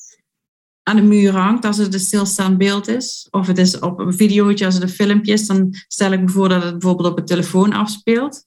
aan 0.83 0.95
de 0.95 1.01
muur 1.01 1.31
hangt 1.31 1.65
als 1.65 1.77
het 1.77 1.93
een 1.93 1.99
stilstaand 1.99 2.57
beeld 2.57 2.87
is. 2.87 3.27
Of 3.31 3.47
het 3.47 3.57
is 3.57 3.79
op 3.79 3.99
een 3.99 4.13
videootje 4.13 4.65
als 4.65 4.73
het 4.73 4.83
een 4.83 4.89
filmpje 4.89 5.33
is. 5.33 5.47
Dan 5.47 5.73
stel 5.87 6.11
ik 6.11 6.19
me 6.19 6.29
voor 6.29 6.49
dat 6.49 6.63
het 6.63 6.71
bijvoorbeeld 6.71 7.09
op 7.09 7.17
een 7.17 7.25
telefoon 7.25 7.73
afspeelt. 7.73 8.45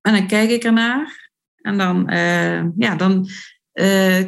En 0.00 0.12
dan 0.12 0.26
kijk 0.26 0.50
ik 0.50 0.64
ernaar. 0.64 1.31
En 1.62 1.78
dan, 1.78 2.12
uh, 2.12 2.62
ja, 2.76 2.96
dan 2.96 3.28
uh, 3.74 4.24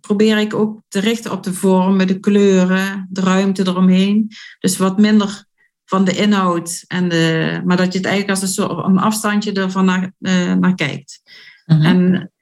probeer 0.00 0.38
ik 0.38 0.54
ook 0.54 0.80
te 0.88 1.00
richten 1.00 1.32
op 1.32 1.42
de 1.42 1.52
vormen, 1.52 2.06
de 2.06 2.20
kleuren, 2.20 3.06
de 3.10 3.20
ruimte 3.20 3.62
eromheen. 3.66 4.30
Dus 4.58 4.76
wat 4.76 4.98
minder 4.98 5.44
van 5.84 6.04
de 6.04 6.16
inhoud, 6.16 6.84
en 6.86 7.08
de, 7.08 7.60
maar 7.64 7.76
dat 7.76 7.92
je 7.92 7.98
het 7.98 8.06
eigenlijk 8.06 8.40
als 8.40 8.48
een 8.48 8.64
soort 8.64 8.84
een 8.84 8.98
afstandje 8.98 9.52
ervan 9.52 9.84
naar, 9.84 10.12
uh, 10.18 10.54
naar 10.54 10.74
kijkt. 10.74 11.20
-hmm. 11.64 11.82
En 11.82 12.32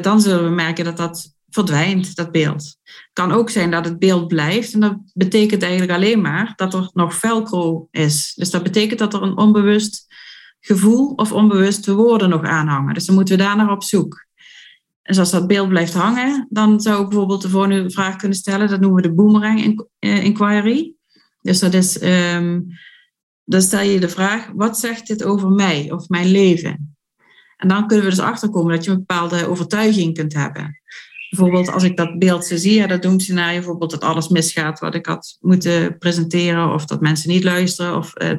dan 0.00 0.20
zullen 0.20 0.44
we 0.44 0.50
merken 0.50 0.84
dat 0.84 0.96
dat 0.96 1.36
verdwijnt, 1.56 2.16
dat 2.16 2.32
beeld. 2.32 2.76
Het 2.82 3.10
kan 3.12 3.32
ook 3.32 3.50
zijn 3.50 3.70
dat 3.70 3.84
het 3.84 3.98
beeld 3.98 4.28
blijft. 4.28 4.74
En 4.74 4.80
dat 4.80 4.96
betekent 5.14 5.62
eigenlijk 5.62 5.92
alleen 5.92 6.20
maar 6.20 6.52
dat 6.56 6.74
er 6.74 6.90
nog 6.92 7.14
velcro 7.14 7.88
is. 7.90 8.32
Dus 8.34 8.50
dat 8.50 8.62
betekent 8.62 8.98
dat 8.98 9.14
er 9.14 9.22
een 9.22 9.36
onbewust 9.36 10.06
gevoel 10.66 11.12
of 11.12 11.32
onbewuste 11.32 11.94
woorden 11.94 12.28
nog 12.28 12.42
aanhangen. 12.42 12.94
Dus 12.94 13.06
dan 13.06 13.14
moeten 13.14 13.36
we 13.36 13.42
daar 13.42 13.56
naar 13.56 13.70
op 13.70 13.82
zoek. 13.82 14.26
En 15.02 15.18
als 15.18 15.30
dat 15.30 15.46
beeld 15.46 15.68
blijft 15.68 15.94
hangen, 15.94 16.46
dan 16.50 16.80
zou 16.80 17.02
ik 17.02 17.08
bijvoorbeeld 17.08 17.42
de 17.42 17.48
volgende 17.48 17.90
vraag 17.90 18.16
kunnen 18.16 18.36
stellen. 18.36 18.68
Dat 18.68 18.80
noemen 18.80 19.02
we 19.02 19.08
de 19.08 19.14
boomerang 19.14 19.86
eh, 19.98 20.24
inquiry. 20.24 20.94
Dus 21.42 21.58
dat 21.58 21.74
is, 21.74 22.02
um, 22.02 22.66
dan 23.44 23.62
stel 23.62 23.80
je 23.80 24.00
de 24.00 24.08
vraag, 24.08 24.50
wat 24.54 24.78
zegt 24.78 25.06
dit 25.06 25.24
over 25.24 25.50
mij 25.50 25.92
of 25.92 26.08
mijn 26.08 26.30
leven? 26.30 26.96
En 27.56 27.68
dan 27.68 27.86
kunnen 27.86 28.04
we 28.04 28.10
dus 28.10 28.20
achterkomen 28.20 28.74
dat 28.74 28.84
je 28.84 28.90
een 28.90 28.96
bepaalde 28.96 29.48
overtuiging 29.48 30.14
kunt 30.14 30.34
hebben. 30.34 30.80
Bijvoorbeeld 31.30 31.72
als 31.72 31.82
ik 31.82 31.96
dat 31.96 32.18
beeld 32.18 32.44
zo 32.44 32.56
zie, 32.56 32.86
dat 32.86 33.02
doemscenario, 33.02 33.56
bijvoorbeeld 33.56 33.90
dat 33.90 34.04
alles 34.04 34.28
misgaat 34.28 34.78
wat 34.78 34.94
ik 34.94 35.06
had 35.06 35.36
moeten 35.40 35.98
presenteren, 35.98 36.72
of 36.72 36.84
dat 36.84 37.00
mensen 37.00 37.30
niet 37.30 37.44
luisteren, 37.44 37.96
of 37.96 38.12
uh, 38.22 38.30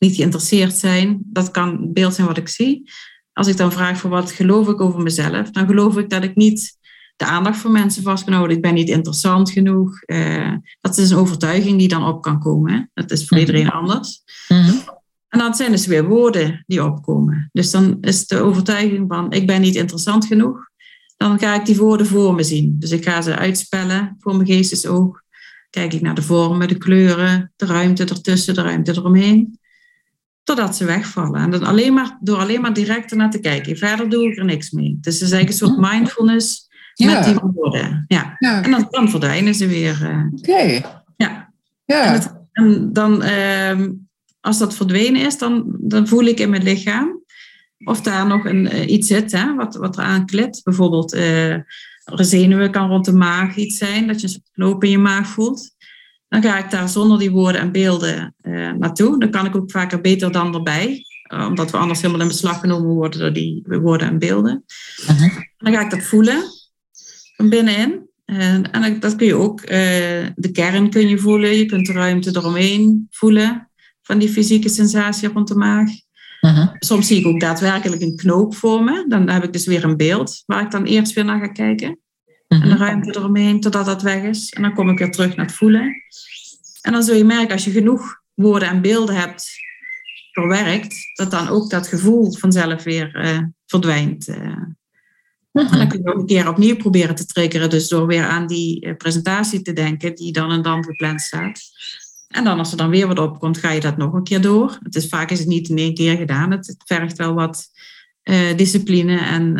niet 0.00 0.16
geïnteresseerd 0.16 0.76
zijn. 0.76 1.20
Dat 1.24 1.50
kan 1.50 1.68
het 1.68 1.92
beeld 1.92 2.14
zijn 2.14 2.26
wat 2.26 2.36
ik 2.36 2.48
zie. 2.48 2.90
Als 3.32 3.46
ik 3.46 3.56
dan 3.56 3.72
vraag 3.72 3.98
voor 3.98 4.10
wat 4.10 4.32
geloof 4.32 4.68
ik 4.68 4.80
over 4.80 5.02
mezelf, 5.02 5.50
dan 5.50 5.66
geloof 5.66 5.98
ik 5.98 6.10
dat 6.10 6.22
ik 6.24 6.34
niet 6.34 6.78
de 7.16 7.24
aandacht 7.24 7.58
van 7.58 7.72
mensen 7.72 8.02
vast 8.02 8.24
kan 8.24 8.32
houden. 8.32 8.56
Ik 8.56 8.62
ben 8.62 8.74
niet 8.74 8.88
interessant 8.88 9.50
genoeg. 9.50 10.02
Uh, 10.06 10.52
dat 10.80 10.98
is 10.98 11.10
een 11.10 11.16
overtuiging 11.16 11.78
die 11.78 11.88
dan 11.88 12.06
op 12.06 12.22
kan 12.22 12.38
komen. 12.38 12.90
Dat 12.94 13.10
is 13.10 13.26
voor 13.26 13.36
mhm. 13.36 13.46
iedereen 13.46 13.70
anders. 13.70 14.22
Mm 14.48 14.80
En 15.28 15.38
dan 15.38 15.54
zijn 15.54 15.70
dus 15.70 15.86
weer 15.86 16.08
woorden 16.08 16.64
die 16.66 16.84
opkomen. 16.84 17.48
Dus 17.52 17.70
dan 17.70 17.98
is 18.00 18.26
de 18.26 18.40
overtuiging 18.40 19.04
van 19.08 19.32
ik 19.32 19.46
ben 19.46 19.60
niet 19.60 19.74
interessant 19.74 20.26
genoeg. 20.26 20.68
Dan 21.16 21.38
ga 21.38 21.54
ik 21.54 21.66
die 21.66 21.76
woorden 21.76 22.06
voor 22.06 22.34
me 22.34 22.42
zien. 22.42 22.76
Dus 22.78 22.90
ik 22.90 23.04
ga 23.04 23.22
ze 23.22 23.36
uitspellen 23.36 24.16
voor 24.18 24.36
mijn 24.36 24.48
geestesoog. 24.48 25.20
Kijk 25.70 25.92
ik 25.92 26.00
naar 26.00 26.14
de 26.14 26.22
vormen, 26.22 26.68
de 26.68 26.78
kleuren, 26.78 27.52
de 27.56 27.66
ruimte 27.66 28.04
ertussen, 28.04 28.54
de 28.54 28.62
ruimte 28.62 28.90
eromheen 28.90 29.59
totdat 30.44 30.76
ze 30.76 30.84
wegvallen. 30.84 31.40
En 31.40 31.50
dan 31.50 31.62
alleen 31.62 31.94
maar, 31.94 32.18
door 32.20 32.38
alleen 32.38 32.60
maar 32.60 32.72
direct 32.72 33.10
ernaar 33.10 33.30
te 33.30 33.40
kijken. 33.40 33.76
Verder 33.76 34.08
doe 34.08 34.30
ik 34.30 34.38
er 34.38 34.44
niks 34.44 34.70
mee. 34.70 34.98
Dus 35.00 35.14
het 35.14 35.22
is 35.22 35.32
eigenlijk 35.32 35.50
een 35.50 35.68
soort 35.68 35.92
mindfulness 35.92 36.68
met 36.96 37.24
die 37.24 37.34
woorden. 37.34 38.04
Ja. 38.06 38.36
En 38.38 38.70
dan, 38.70 38.86
dan 38.90 39.10
verdwijnen 39.10 39.54
ze 39.54 39.66
weer. 39.66 39.98
Uh. 40.02 40.24
Oké. 40.32 40.82
Ja. 41.16 41.52
ja. 41.84 42.20
En, 42.52 42.92
dan, 42.92 43.22
uh, 43.24 43.86
als 44.40 44.58
dat 44.58 44.74
verdwenen 44.74 45.26
is, 45.26 45.38
dan, 45.38 45.76
dan 45.80 46.08
voel 46.08 46.24
ik 46.24 46.40
in 46.40 46.50
mijn 46.50 46.62
lichaam 46.62 47.22
of 47.84 48.00
daar 48.00 48.26
nog 48.26 48.44
een, 48.44 48.74
uh, 48.74 48.90
iets 48.90 49.06
zit 49.06 49.32
hè, 49.32 49.54
wat, 49.54 49.76
wat 49.76 49.98
eraan 49.98 50.26
klit. 50.26 50.60
Bijvoorbeeld 50.64 51.14
uh, 51.14 51.56
zenuwen 52.04 52.70
kan 52.70 52.88
rond 52.88 53.04
de 53.04 53.12
maag 53.12 53.56
iets 53.56 53.78
zijn, 53.78 54.06
dat 54.06 54.20
je 54.20 54.28
een 54.28 54.42
knoop 54.52 54.84
in 54.84 54.90
je 54.90 54.98
maag 54.98 55.26
voelt. 55.26 55.74
Dan 56.30 56.42
ga 56.42 56.58
ik 56.58 56.70
daar 56.70 56.88
zonder 56.88 57.18
die 57.18 57.30
woorden 57.30 57.60
en 57.60 57.72
beelden 57.72 58.34
uh, 58.42 58.72
naartoe. 58.72 59.18
Dan 59.18 59.30
kan 59.30 59.46
ik 59.46 59.56
ook 59.56 59.70
vaker 59.70 60.00
beter 60.00 60.32
dan 60.32 60.54
erbij. 60.54 61.04
Uh, 61.32 61.46
omdat 61.46 61.70
we 61.70 61.76
anders 61.76 62.00
helemaal 62.00 62.22
in 62.22 62.28
beslag 62.28 62.60
genomen 62.60 62.94
worden 62.94 63.20
door 63.20 63.32
die 63.32 63.62
woorden 63.66 64.08
en 64.08 64.18
beelden. 64.18 64.64
Uh-huh. 65.00 65.36
Dan 65.58 65.72
ga 65.72 65.80
ik 65.80 65.90
dat 65.90 66.02
voelen 66.02 66.42
van 67.36 67.48
binnenin. 67.48 68.08
En, 68.24 68.70
en 68.70 69.00
dat 69.00 69.16
kun 69.16 69.26
je 69.26 69.34
ook, 69.34 69.60
uh, 69.60 69.68
de 70.34 70.50
kern 70.52 70.90
kun 70.90 71.08
je 71.08 71.18
voelen. 71.18 71.56
Je 71.56 71.66
kunt 71.66 71.86
de 71.86 71.92
ruimte 71.92 72.30
eromheen 72.36 73.06
voelen. 73.10 73.70
Van 74.02 74.18
die 74.18 74.28
fysieke 74.28 74.68
sensatie 74.68 75.28
rond 75.28 75.48
de 75.48 75.54
maag. 75.54 75.90
Uh-huh. 76.40 76.68
Soms 76.78 77.06
zie 77.06 77.18
ik 77.18 77.26
ook 77.26 77.40
daadwerkelijk 77.40 78.02
een 78.02 78.16
knoop 78.16 78.54
vormen. 78.54 79.08
Dan 79.08 79.28
heb 79.28 79.44
ik 79.44 79.52
dus 79.52 79.66
weer 79.66 79.84
een 79.84 79.96
beeld 79.96 80.42
waar 80.46 80.62
ik 80.62 80.70
dan 80.70 80.84
eerst 80.84 81.12
weer 81.12 81.24
naar 81.24 81.40
ga 81.40 81.48
kijken. 81.48 81.98
En 82.50 82.60
de 82.60 82.66
mhm. 82.66 82.76
ruimte 82.76 83.18
eromheen 83.18 83.60
totdat 83.60 83.86
dat 83.86 84.02
weg 84.02 84.22
is. 84.22 84.50
En 84.50 84.62
dan 84.62 84.74
kom 84.74 84.88
ik 84.88 84.98
weer 84.98 85.10
terug 85.10 85.36
naar 85.36 85.46
het 85.46 85.54
voelen. 85.54 85.94
En 86.80 86.92
dan 86.92 87.02
zul 87.02 87.16
je 87.16 87.24
merken 87.24 87.52
als 87.52 87.64
je 87.64 87.70
genoeg 87.70 88.22
woorden 88.34 88.68
en 88.68 88.80
beelden 88.80 89.14
hebt 89.14 89.50
verwerkt, 90.32 90.96
dat 91.14 91.30
dan 91.30 91.48
ook 91.48 91.70
dat 91.70 91.88
gevoel 91.88 92.32
vanzelf 92.32 92.82
weer 92.82 93.24
uh, 93.24 93.38
verdwijnt. 93.66 94.28
Uh. 94.28 94.36
En 95.52 95.78
dan 95.78 95.88
kun 95.88 96.00
je 96.02 96.12
ook 96.12 96.20
een 96.20 96.26
keer 96.26 96.48
opnieuw 96.48 96.76
proberen 96.76 97.14
te 97.14 97.26
triggeren. 97.26 97.70
Dus 97.70 97.88
door 97.88 98.06
weer 98.06 98.24
aan 98.24 98.46
die 98.46 98.80
eh, 98.80 98.96
presentatie 98.96 99.62
te 99.62 99.72
denken, 99.72 100.14
die 100.14 100.32
dan 100.32 100.50
en 100.50 100.62
dan 100.62 100.84
gepland 100.84 101.20
staat. 101.20 101.60
En 102.28 102.44
dan 102.44 102.58
als 102.58 102.70
er 102.70 102.76
dan 102.76 102.90
weer 102.90 103.06
wat 103.06 103.18
opkomt, 103.18 103.58
ga 103.58 103.70
je 103.70 103.80
dat 103.80 103.96
nog 103.96 104.12
een 104.12 104.24
keer 104.24 104.40
door. 104.40 104.78
Het 104.82 104.94
is, 104.94 105.08
vaak 105.08 105.30
is 105.30 105.38
het 105.38 105.48
niet 105.48 105.68
in 105.68 105.78
één 105.78 105.94
keer 105.94 106.16
gedaan. 106.16 106.50
Het, 106.50 106.74
vergt 106.84 107.18
wel 107.18 107.34
wat 107.34 107.68
discipline. 108.56 109.18
En, 109.18 109.56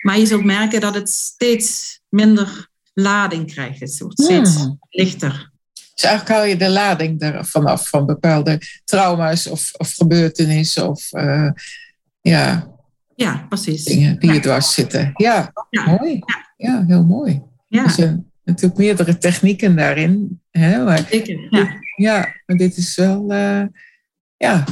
maar 0.00 0.18
je 0.18 0.26
zult 0.26 0.44
merken 0.44 0.80
dat 0.80 0.94
het 0.94 1.10
steeds 1.10 2.00
minder 2.08 2.68
lading 2.92 3.52
krijgt. 3.52 3.80
Het 3.80 3.98
wordt 3.98 4.22
steeds 4.22 4.56
hmm. 4.56 4.78
lichter. 4.88 5.50
Dus 5.94 6.06
eigenlijk 6.06 6.38
haal 6.38 6.48
je 6.48 6.56
de 6.56 6.70
lading 6.70 7.22
er 7.22 7.44
vanaf 7.44 7.88
van 7.88 8.06
bepaalde 8.06 8.60
trauma's 8.84 9.46
of, 9.46 9.70
of 9.76 9.94
gebeurtenissen 9.94 10.88
of 10.88 11.12
uh, 11.12 11.50
ja, 12.20 12.68
ja, 13.14 13.46
precies. 13.48 13.84
dingen 13.84 14.18
die 14.18 14.28
ja. 14.28 14.34
je 14.34 14.40
dwars 14.40 14.74
zitten. 14.74 15.10
Ja, 15.14 15.52
ja. 15.70 15.84
mooi. 15.84 16.18
Ja. 16.56 16.84
heel 16.86 17.04
mooi. 17.04 17.42
Ja. 17.66 17.84
Er 17.84 17.90
zijn 17.90 18.30
natuurlijk 18.44 18.80
meerdere 18.80 19.18
technieken 19.18 19.76
daarin. 19.76 20.40
Hè, 20.50 20.84
maar, 20.84 21.06
Zeker, 21.10 21.46
ja. 21.50 21.76
ja, 21.96 22.34
maar 22.46 22.56
dit 22.56 22.76
is 22.76 22.96
wel 22.96 23.32
uh, 23.32 23.62
ja, 24.36 24.64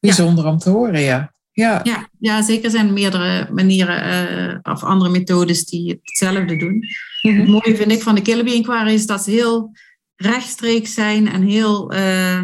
bijzonder 0.00 0.46
om 0.46 0.58
te 0.58 0.70
horen, 0.70 1.00
ja. 1.00 1.33
Ja. 1.54 1.80
Ja, 1.82 2.08
ja, 2.18 2.42
zeker 2.42 2.70
zijn 2.70 2.86
er 2.86 2.92
meerdere 2.92 3.48
manieren 3.52 4.28
uh, 4.38 4.72
of 4.72 4.82
andere 4.82 5.10
methodes 5.10 5.64
die 5.64 6.00
hetzelfde 6.02 6.56
doen. 6.56 6.74
Mm 6.74 7.30
-hmm. 7.30 7.40
Het 7.40 7.48
mooie 7.48 7.76
vind 7.76 7.92
ik 7.92 8.02
van 8.02 8.14
de 8.14 8.22
Killeby 8.22 8.50
Inquiry 8.50 8.92
is 8.92 9.06
dat 9.06 9.22
ze 9.22 9.30
heel 9.30 9.70
rechtstreeks 10.16 10.94
zijn 10.94 11.28
en 11.28 11.42
heel. 11.42 11.94
Uh, 11.94 12.42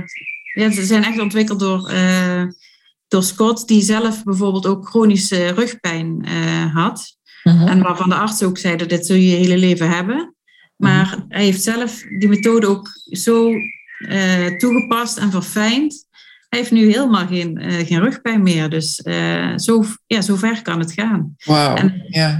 ja, 0.55 0.71
ze 0.71 0.85
zijn 0.85 1.05
echt 1.05 1.21
ontwikkeld 1.21 1.61
door, 1.61 1.91
uh, 1.93 2.43
door 3.09 3.23
Scott, 3.23 3.69
die 3.69 3.83
zelf 3.83 4.25
bijvoorbeeld 4.25 4.67
ook 4.67 4.89
chronische 4.89 5.49
rugpijn 5.49 6.27
had. 6.73 7.17
-huh. 7.43 7.71
En 7.71 7.83
waarvan 7.83 8.09
de 8.09 8.15
arts 8.15 8.43
ook 8.43 8.59
zei 8.59 8.77
dat 8.77 8.89
dit 8.89 9.07
zul 9.07 9.17
je 9.17 9.29
je 9.29 9.37
hele 9.37 9.59
leven 9.59 9.91
hebben. 9.91 10.35
Maar 10.77 11.09
-huh. 11.09 11.21
hij 11.29 11.45
heeft 11.45 11.63
zelf 11.63 12.03
die 12.19 12.29
methode 12.29 12.67
ook 12.67 12.89
zo 13.11 13.53
toegepast 14.59 15.19
en 15.19 15.31
verfijnd. 15.31 16.09
Hij 16.51 16.59
heeft 16.59 16.71
nu 16.71 16.91
helemaal 16.93 17.27
geen, 17.27 17.61
geen 17.87 18.01
rugpijn 18.01 18.43
meer. 18.43 18.71
Dus 18.71 18.95
zo, 19.57 19.85
ja, 20.07 20.21
zo 20.21 20.37
ver 20.37 20.63
kan 20.63 20.79
het 20.79 20.93
gaan. 20.93 21.35
Wow. 21.45 21.79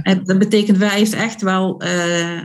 En 0.03 0.23
dat 0.23 0.39
betekent, 0.39 0.77
wij 0.77 0.97
heeft 0.97 1.13
echt 1.13 1.41
wel 1.41 1.83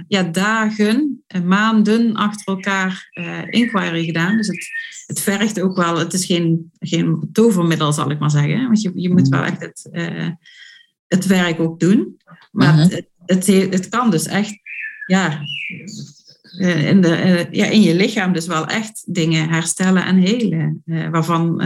ja, 0.09 0.23
dagen, 0.23 1.25
maanden 1.45 2.14
achter 2.14 2.55
elkaar 2.55 3.09
inquiry 3.51 4.05
gedaan. 4.05 4.37
Dus 4.37 4.47
het, 4.47 4.69
het 5.07 5.21
vergt 5.21 5.61
ook 5.61 5.77
wel, 5.77 5.99
het 5.99 6.12
is 6.12 6.25
geen, 6.25 6.71
geen 6.79 7.29
tovermiddel, 7.33 7.93
zal 7.93 8.11
ik 8.11 8.19
maar 8.19 8.31
zeggen. 8.31 8.62
Want 8.62 8.83
je, 8.83 8.91
je 8.95 9.11
moet 9.11 9.29
wel 9.29 9.45
echt 9.45 9.61
het, 9.61 9.89
het 11.07 11.27
werk 11.27 11.61
ook 11.61 11.81
doen. 11.81 12.17
Maar 12.53 12.75
uh 12.75 12.83
-huh. 12.83 12.91
het, 12.91 13.09
het, 13.27 13.47
het, 13.47 13.89
kan 13.89 14.11
dus 14.11 14.27
echt, 14.27 14.59
ja, 15.07 15.41
in, 16.59 17.01
de, 17.01 17.47
ja, 17.51 17.67
in 17.67 17.83
je 17.83 17.95
lichaam 17.95 18.33
dus 18.33 18.47
wel 18.47 18.67
echt 18.67 19.03
dingen 19.07 19.49
herstellen 19.49 20.05
en 20.05 20.17
helen. 20.17 20.83
waarvan, 21.11 21.63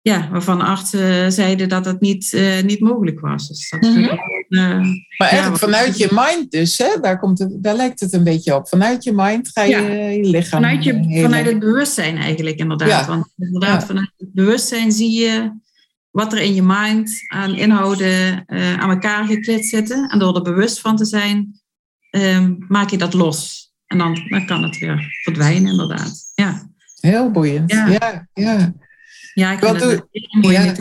ja, 0.00 0.28
waarvan 0.30 0.60
artsen 0.60 1.32
zeiden 1.32 1.68
dat 1.68 1.84
het 1.84 2.00
niet, 2.00 2.38
niet 2.64 2.80
mogelijk 2.80 3.20
was. 3.20 3.48
Dus 3.48 3.70
dat 3.70 3.84
uh 3.84 4.08
-huh. 4.48 4.84
maar 5.18 5.28
eigenlijk 5.28 5.60
ja, 5.60 5.68
vanuit 5.68 5.98
je 5.98 6.08
mind 6.10 6.50
dus, 6.50 6.78
hè? 6.78 7.00
Daar, 7.00 7.18
komt 7.18 7.38
het, 7.38 7.62
daar 7.62 7.76
lijkt 7.76 8.00
het 8.00 8.12
een 8.12 8.24
beetje 8.24 8.54
op. 8.54 8.68
Vanuit 8.68 9.04
je 9.04 9.12
mind 9.12 9.50
ga 9.52 9.62
je 9.62 9.70
ja, 9.70 10.08
je 10.08 10.24
lichaam 10.24 10.62
vanuit, 10.62 10.84
je, 10.84 11.20
vanuit 11.22 11.46
het 11.46 11.58
bewustzijn 11.58 12.16
eigenlijk 12.16 12.56
inderdaad. 12.56 12.88
Ja. 12.88 13.06
Want 13.06 13.32
inderdaad, 13.36 13.84
vanuit 13.84 14.12
het 14.16 14.32
bewustzijn 14.32 14.92
zie 14.92 15.20
je 15.20 15.62
wat 16.10 16.32
er 16.32 16.38
in 16.38 16.54
je 16.54 16.62
mind 16.62 17.12
aan 17.26 17.54
inhouden 17.54 18.44
uh, 18.46 18.78
aan 18.80 18.90
elkaar 18.90 19.26
geklit 19.26 19.66
zitten. 19.66 20.10
En 20.10 20.18
door 20.18 20.36
er 20.36 20.42
bewust 20.42 20.80
van 20.80 20.96
te 20.96 21.04
zijn, 21.04 21.60
um, 22.14 22.64
maak 22.68 22.90
je 22.90 22.98
dat 22.98 23.14
los. 23.14 23.72
En 23.86 23.98
dan, 23.98 24.26
dan 24.28 24.46
kan 24.46 24.62
het 24.62 24.78
weer 24.78 25.18
verdwijnen, 25.22 25.70
inderdaad. 25.70 26.32
Ja. 26.34 26.72
Heel 27.00 27.30
boeiend. 27.30 27.72
Ja, 27.72 27.86
ja. 27.86 28.28
ja. 28.32 28.74
ja 29.34 29.52
ik 29.52 29.60
wat 29.60 29.78
doe... 29.78 30.08
ja. 30.40 30.74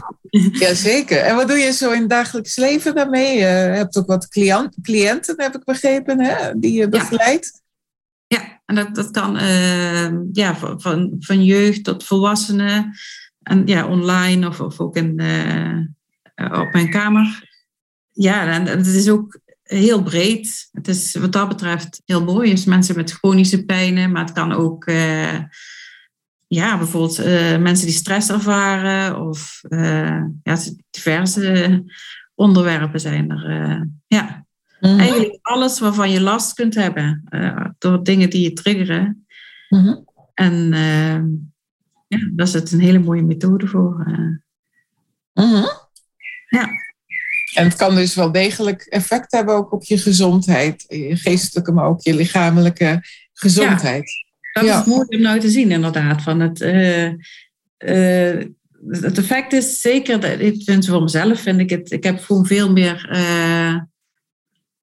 ja, 0.51 0.73
zeker. 0.73 1.17
En 1.17 1.35
wat 1.35 1.47
doe 1.47 1.57
je 1.57 1.71
zo 1.71 1.91
in 1.91 1.99
het 1.99 2.09
dagelijks 2.09 2.55
leven 2.55 2.95
daarmee? 2.95 3.37
Je 3.37 3.43
hebt 3.45 3.97
ook 3.97 4.07
wat 4.07 4.27
cliënt, 4.27 4.77
cliënten, 4.81 5.35
heb 5.37 5.55
ik 5.55 5.63
begrepen, 5.63 6.19
hè, 6.19 6.59
die 6.59 6.73
je 6.73 6.89
begeleidt. 6.89 7.61
Ja. 8.27 8.37
ja, 8.37 8.61
en 8.65 8.75
dat, 8.75 8.95
dat 8.95 9.11
kan 9.11 9.35
uh, 9.35 10.11
ja, 10.31 10.55
van, 10.55 11.15
van 11.19 11.43
jeugd 11.43 11.83
tot 11.83 12.03
volwassenen. 12.03 12.91
En 13.41 13.67
ja, 13.67 13.87
online 13.87 14.47
of, 14.47 14.59
of 14.59 14.79
ook 14.79 14.95
in, 14.95 15.19
uh, 15.21 16.59
op 16.61 16.73
mijn 16.73 16.89
kamer. 16.89 17.51
Ja, 18.11 18.47
en 18.47 18.65
het 18.65 18.87
is 18.87 19.09
ook 19.09 19.39
heel 19.73 20.03
breed. 20.03 20.69
Het 20.71 20.87
is 20.87 21.15
wat 21.15 21.31
dat 21.31 21.47
betreft 21.47 22.01
heel 22.05 22.23
mooi. 22.23 22.49
Dus 22.49 22.65
mensen 22.65 22.95
met 22.95 23.11
chronische 23.11 23.65
pijnen, 23.65 24.11
maar 24.11 24.23
het 24.23 24.33
kan 24.33 24.51
ook, 24.51 24.87
uh, 24.87 25.39
ja, 26.47 26.77
bijvoorbeeld 26.77 27.19
uh, 27.19 27.57
mensen 27.57 27.85
die 27.85 27.95
stress 27.95 28.29
ervaren 28.29 29.19
of 29.19 29.61
uh, 29.69 30.23
ja, 30.43 30.57
diverse 30.89 31.83
onderwerpen 32.35 32.99
zijn 32.99 33.31
er. 33.31 33.87
ja, 34.07 34.45
mm-hmm. 34.79 34.99
eigenlijk 34.99 35.39
alles 35.41 35.79
waarvan 35.79 36.11
je 36.11 36.21
last 36.21 36.53
kunt 36.53 36.75
hebben 36.75 37.23
door 37.77 38.03
dingen 38.03 38.29
die 38.29 38.41
je 38.41 38.53
triggeren. 38.53 39.25
Mm-hmm. 39.69 40.05
En 40.33 40.53
ja, 42.07 42.29
daar 42.31 42.47
is 42.47 42.53
het 42.53 42.71
een 42.71 42.79
hele 42.79 42.99
mooie 42.99 43.23
methode 43.23 43.67
voor. 43.67 44.05
Mm-hmm. 45.33 45.69
Ja. 46.49 46.69
En 47.53 47.63
het 47.63 47.75
kan 47.75 47.95
dus 47.95 48.15
wel 48.15 48.31
degelijk 48.31 48.81
effect 48.81 49.31
hebben 49.31 49.55
ook 49.55 49.71
op 49.71 49.83
je 49.83 49.97
gezondheid. 49.97 50.85
Je 50.87 51.15
geestelijke, 51.15 51.71
maar 51.71 51.85
ook 51.85 52.01
je 52.01 52.15
lichamelijke 52.15 53.03
gezondheid. 53.33 54.11
Ja, 54.53 54.61
dat 54.61 54.69
ja. 54.69 54.79
is 54.79 54.85
mooi 54.85 55.05
om 55.07 55.21
nou 55.21 55.39
te 55.39 55.49
zien 55.49 55.71
inderdaad. 55.71 56.21
Van 56.21 56.39
het, 56.39 56.61
uh, 56.61 57.05
uh, 57.05 58.45
het 58.87 59.17
effect 59.17 59.53
is 59.53 59.81
zeker, 59.81 60.41
ik 60.41 60.63
vind 60.63 60.85
voor 60.85 61.01
mezelf, 61.01 61.39
vind 61.39 61.59
ik 61.59 61.69
het, 61.69 61.91
ik 61.91 62.03
heb 62.03 62.19
gewoon 62.19 62.45
veel 62.45 62.71
meer, 62.71 63.09
uh, 63.11 63.75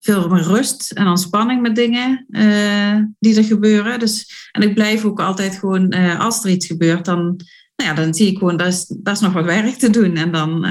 veel 0.01 0.29
meer 0.29 0.43
rust 0.43 0.91
en 0.91 1.07
ontspanning 1.07 1.63
met 1.63 1.77
dingen 1.77 2.27
die 3.19 3.37
er 3.37 3.45
gebeuren. 3.45 3.99
Dus, 3.99 4.49
en 4.53 4.63
ik 4.63 4.75
blijf 4.75 5.05
ook 5.05 5.21
altijd 5.21 5.57
gewoon, 5.59 5.93
als 6.19 6.45
er 6.45 6.51
iets 6.51 6.67
gebeurt, 6.67 7.05
dan, 7.05 7.41
nou 7.77 7.91
ja, 7.91 7.95
dan 7.95 8.15
zie 8.15 8.31
ik 8.31 8.39
gewoon, 8.39 8.57
dat 8.57 8.67
is, 8.67 8.87
dat 8.87 9.15
is 9.15 9.21
nog 9.21 9.33
wat 9.33 9.45
werk 9.45 9.75
te 9.75 9.91
doen. 9.91 10.17
En 10.17 10.33
dan 10.33 10.67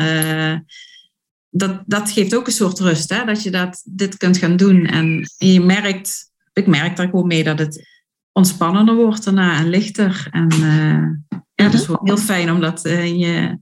dat, 1.50 1.82
dat 1.86 2.12
geeft 2.12 2.36
ook 2.36 2.48
een 2.48 2.54
soort 2.54 2.80
rust, 2.80 3.10
hè? 3.10 3.26
dat 3.26 3.44
je 3.44 3.52
dat, 3.52 3.82
dit 3.86 4.18
kunt 4.18 4.38
gaan 4.38 4.58
doen. 4.58 4.86
En 4.86 5.32
je 5.38 5.62
merkt, 5.62 6.32
ik 6.54 6.68
merk 6.68 6.96
daar 6.96 7.10
gewoon 7.10 7.28
mee 7.28 7.44
dat 7.44 7.60
het 7.60 7.88
ontspannender 8.32 8.96
wordt 8.96 9.24
daarna 9.24 9.58
en 9.58 9.70
lichter. 9.70 10.28
En 10.32 10.54
uh, 10.54 11.40
ja, 11.56 11.70
dat 11.70 11.74
is 11.74 11.88
wel 11.88 12.00
heel 12.04 12.18
fijn 12.18 12.52
om 12.52 12.60
dat 12.60 12.86
uh, 12.86 13.06
je 13.20 13.60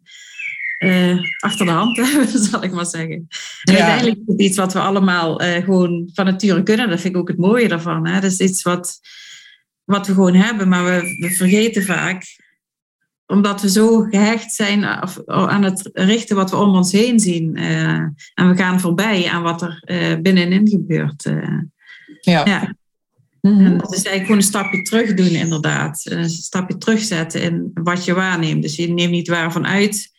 uh, 0.80 1.20
achter 1.40 1.66
de 1.66 1.72
hand 1.72 1.96
te 1.96 2.06
hebben, 2.12 2.44
zal 2.44 2.64
ik 2.64 2.72
maar 2.72 2.86
zeggen. 2.86 3.28
En 3.64 3.74
ja. 3.74 3.80
uiteindelijk 3.80 4.18
is 4.18 4.24
het 4.28 4.42
iets 4.42 4.58
wat 4.58 4.74
we 4.74 4.80
allemaal 4.80 5.36
gewoon 5.36 6.10
van 6.14 6.26
nature 6.26 6.64
kunnen. 6.64 6.90
Dat 6.90 7.02
vind 7.02 7.14
ik 7.14 7.20
ook 7.20 7.28
het 7.28 7.38
mooie 7.38 7.68
daarvan. 7.68 8.08
Hè? 8.08 8.14
Dat 8.14 8.32
is 8.32 8.40
iets 8.40 8.62
wat, 8.62 9.00
wat 9.84 10.08
we 10.08 10.14
gewoon 10.14 10.36
hebben, 10.36 10.68
maar 10.68 10.86
we, 10.86 11.18
we 11.20 11.30
vergeten 11.30 11.84
vaak 11.84 12.24
omdat 13.28 13.62
we 13.62 13.70
zo 13.70 14.02
gehecht 14.02 14.54
zijn 14.54 14.86
aan 15.26 15.64
het 15.64 15.90
richten 15.94 16.36
wat 16.36 16.50
we 16.50 16.56
om 16.56 16.76
ons 16.76 16.92
heen 16.92 17.20
zien. 17.20 17.58
Uh, 17.58 17.94
en 18.34 18.50
we 18.50 18.56
gaan 18.56 18.80
voorbij 18.80 19.30
aan 19.30 19.44
wat 19.44 19.62
er 19.62 19.84
uh, 19.86 20.22
binnenin 20.22 20.68
gebeurt. 20.68 21.26
Uh, 21.26 21.62
ja. 22.22 22.46
ja. 22.46 22.76
Mm-hmm. 23.42 23.66
En 23.66 23.78
dat 23.78 23.94
is 23.94 24.04
eigenlijk 24.04 24.22
gewoon 24.22 24.38
een 24.38 24.44
stapje 24.44 24.82
terug 24.82 25.14
doen, 25.14 25.30
inderdaad. 25.30 26.02
Een 26.04 26.30
stapje 26.30 26.78
terugzetten 26.78 27.42
in 27.42 27.72
wat 27.74 28.06
je 28.06 28.14
waarneemt. 28.14 28.62
Dus 28.62 28.76
je 28.76 28.88
neemt 28.88 29.12
niet 29.12 29.28
waar 29.28 29.52
vanuit 29.52 30.10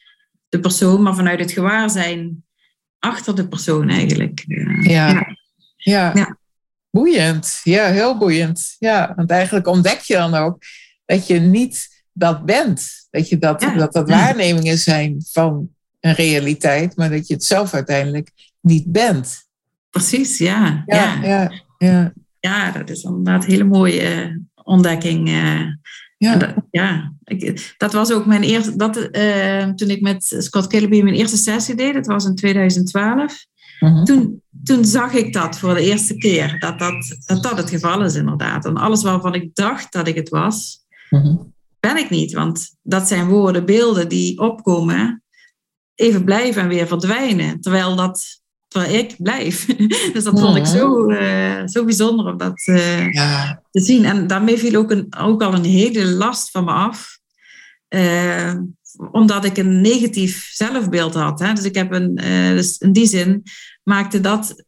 de 0.48 0.60
persoon, 0.60 1.02
maar 1.02 1.14
vanuit 1.14 1.40
het 1.40 1.52
gewaarzijn 1.52 2.44
achter 2.98 3.36
de 3.36 3.48
persoon 3.48 3.88
eigenlijk. 3.88 4.44
Ja. 4.46 5.08
Ja. 5.10 5.36
ja. 5.76 6.12
ja. 6.14 6.38
Boeiend. 6.90 7.60
Ja, 7.64 7.86
heel 7.86 8.18
boeiend. 8.18 8.76
Ja, 8.78 9.12
want 9.16 9.30
eigenlijk 9.30 9.66
ontdek 9.66 10.00
je 10.00 10.14
dan 10.14 10.34
ook 10.34 10.62
dat 11.04 11.26
je 11.26 11.40
niet 11.40 11.97
dat 12.18 12.44
bent. 12.44 13.06
Dat, 13.10 13.28
je 13.28 13.38
dat, 13.38 13.60
ja. 13.60 13.74
dat 13.74 13.92
dat 13.92 14.08
waarnemingen 14.08 14.78
zijn 14.78 15.24
van 15.30 15.68
een 16.00 16.14
realiteit, 16.14 16.96
maar 16.96 17.10
dat 17.10 17.26
je 17.26 17.34
het 17.34 17.44
zelf 17.44 17.74
uiteindelijk 17.74 18.30
niet 18.60 18.92
bent. 18.92 19.46
Precies, 19.90 20.38
ja. 20.38 20.82
Ja, 20.86 21.18
ja, 21.22 21.52
ja. 21.78 22.12
ja. 22.40 22.70
dat 22.70 22.90
is 22.90 23.02
inderdaad 23.02 23.44
een 23.44 23.50
hele 23.50 23.64
mooie 23.64 24.40
ontdekking. 24.62 25.28
ja, 26.18 26.36
dat, 26.36 26.54
ja. 26.70 27.12
Ik, 27.24 27.74
dat 27.76 27.92
was 27.92 28.12
ook 28.12 28.26
mijn 28.26 28.42
eerste, 28.42 28.76
dat, 28.76 28.96
uh, 28.96 29.68
toen 29.68 29.90
ik 29.90 30.00
met 30.00 30.36
Scott 30.38 30.66
Killeby 30.66 31.02
mijn 31.02 31.14
eerste 31.14 31.36
sessie 31.36 31.74
deed, 31.74 31.94
dat 31.94 32.06
was 32.06 32.24
in 32.24 32.34
2012. 32.34 33.46
Uh-huh. 33.80 34.02
Toen, 34.02 34.42
toen 34.64 34.84
zag 34.84 35.12
ik 35.12 35.32
dat 35.32 35.58
voor 35.58 35.74
de 35.74 35.80
eerste 35.80 36.16
keer, 36.16 36.58
dat 36.58 36.78
dat, 36.78 37.16
dat 37.26 37.42
dat 37.42 37.56
het 37.56 37.70
geval 37.70 38.04
is 38.04 38.14
inderdaad. 38.14 38.64
En 38.64 38.76
alles 38.76 39.02
waarvan 39.02 39.34
ik 39.34 39.54
dacht 39.54 39.92
dat 39.92 40.08
ik 40.08 40.14
het 40.14 40.28
was, 40.28 40.78
uh-huh 41.10 41.40
ben 41.80 41.96
ik 41.96 42.10
niet. 42.10 42.32
Want 42.32 42.76
dat 42.82 43.08
zijn 43.08 43.28
woorden, 43.28 43.66
beelden 43.66 44.08
die 44.08 44.38
opkomen, 44.38 45.22
even 45.94 46.24
blijven 46.24 46.62
en 46.62 46.68
weer 46.68 46.86
verdwijnen. 46.86 47.60
Terwijl 47.60 47.96
dat 47.96 48.40
terwijl 48.68 48.94
ik 48.94 49.14
blijf. 49.18 49.66
dus 50.12 50.24
dat 50.24 50.40
vond 50.40 50.56
ik 50.56 50.66
zo, 50.66 51.10
uh, 51.10 51.62
zo 51.66 51.84
bijzonder 51.84 52.26
om 52.26 52.36
dat 52.36 52.66
uh, 52.66 53.12
ja. 53.12 53.62
te 53.70 53.80
zien. 53.80 54.04
En 54.04 54.26
daarmee 54.26 54.58
viel 54.58 54.74
ook, 54.74 54.90
een, 54.90 55.14
ook 55.18 55.42
al 55.42 55.54
een 55.54 55.64
hele 55.64 56.06
last 56.06 56.50
van 56.50 56.64
me 56.64 56.70
af. 56.70 57.18
Uh, 57.88 58.54
omdat 59.10 59.44
ik 59.44 59.56
een 59.56 59.80
negatief 59.80 60.48
zelfbeeld 60.52 61.14
had. 61.14 61.40
Hè. 61.40 61.52
Dus 61.52 61.64
ik 61.64 61.74
heb 61.74 61.92
een, 61.92 62.14
dus 62.54 62.78
in 62.78 62.92
die 62.92 63.06
zin 63.06 63.42
maakte 63.82 64.20
dat 64.20 64.62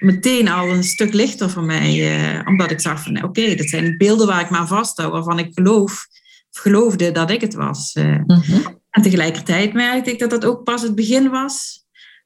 meteen 0.00 0.48
al 0.48 0.68
een 0.68 0.84
stuk 0.84 1.12
lichter 1.12 1.50
voor 1.50 1.64
mij. 1.64 2.42
omdat 2.46 2.70
ik 2.70 2.80
zag 2.80 3.02
van 3.02 3.16
oké, 3.16 3.26
okay, 3.26 3.56
dat 3.56 3.68
zijn 3.68 3.96
beelden 3.96 4.26
waar 4.26 4.40
ik 4.40 4.50
me 4.50 4.56
aan 4.56 4.68
vasthoud, 4.68 5.12
waarvan 5.12 5.38
ik 5.38 5.50
geloof, 5.54 6.06
geloofde 6.50 7.12
dat 7.12 7.30
ik 7.30 7.40
het 7.40 7.54
was. 7.54 7.94
Mm 7.94 8.24
-hmm. 8.26 8.78
En 8.90 9.02
tegelijkertijd 9.02 9.72
merkte 9.72 10.10
ik 10.10 10.18
dat 10.18 10.30
dat 10.30 10.44
ook 10.44 10.64
pas 10.64 10.82
het 10.82 10.94
begin 10.94 11.30
was 11.30 11.84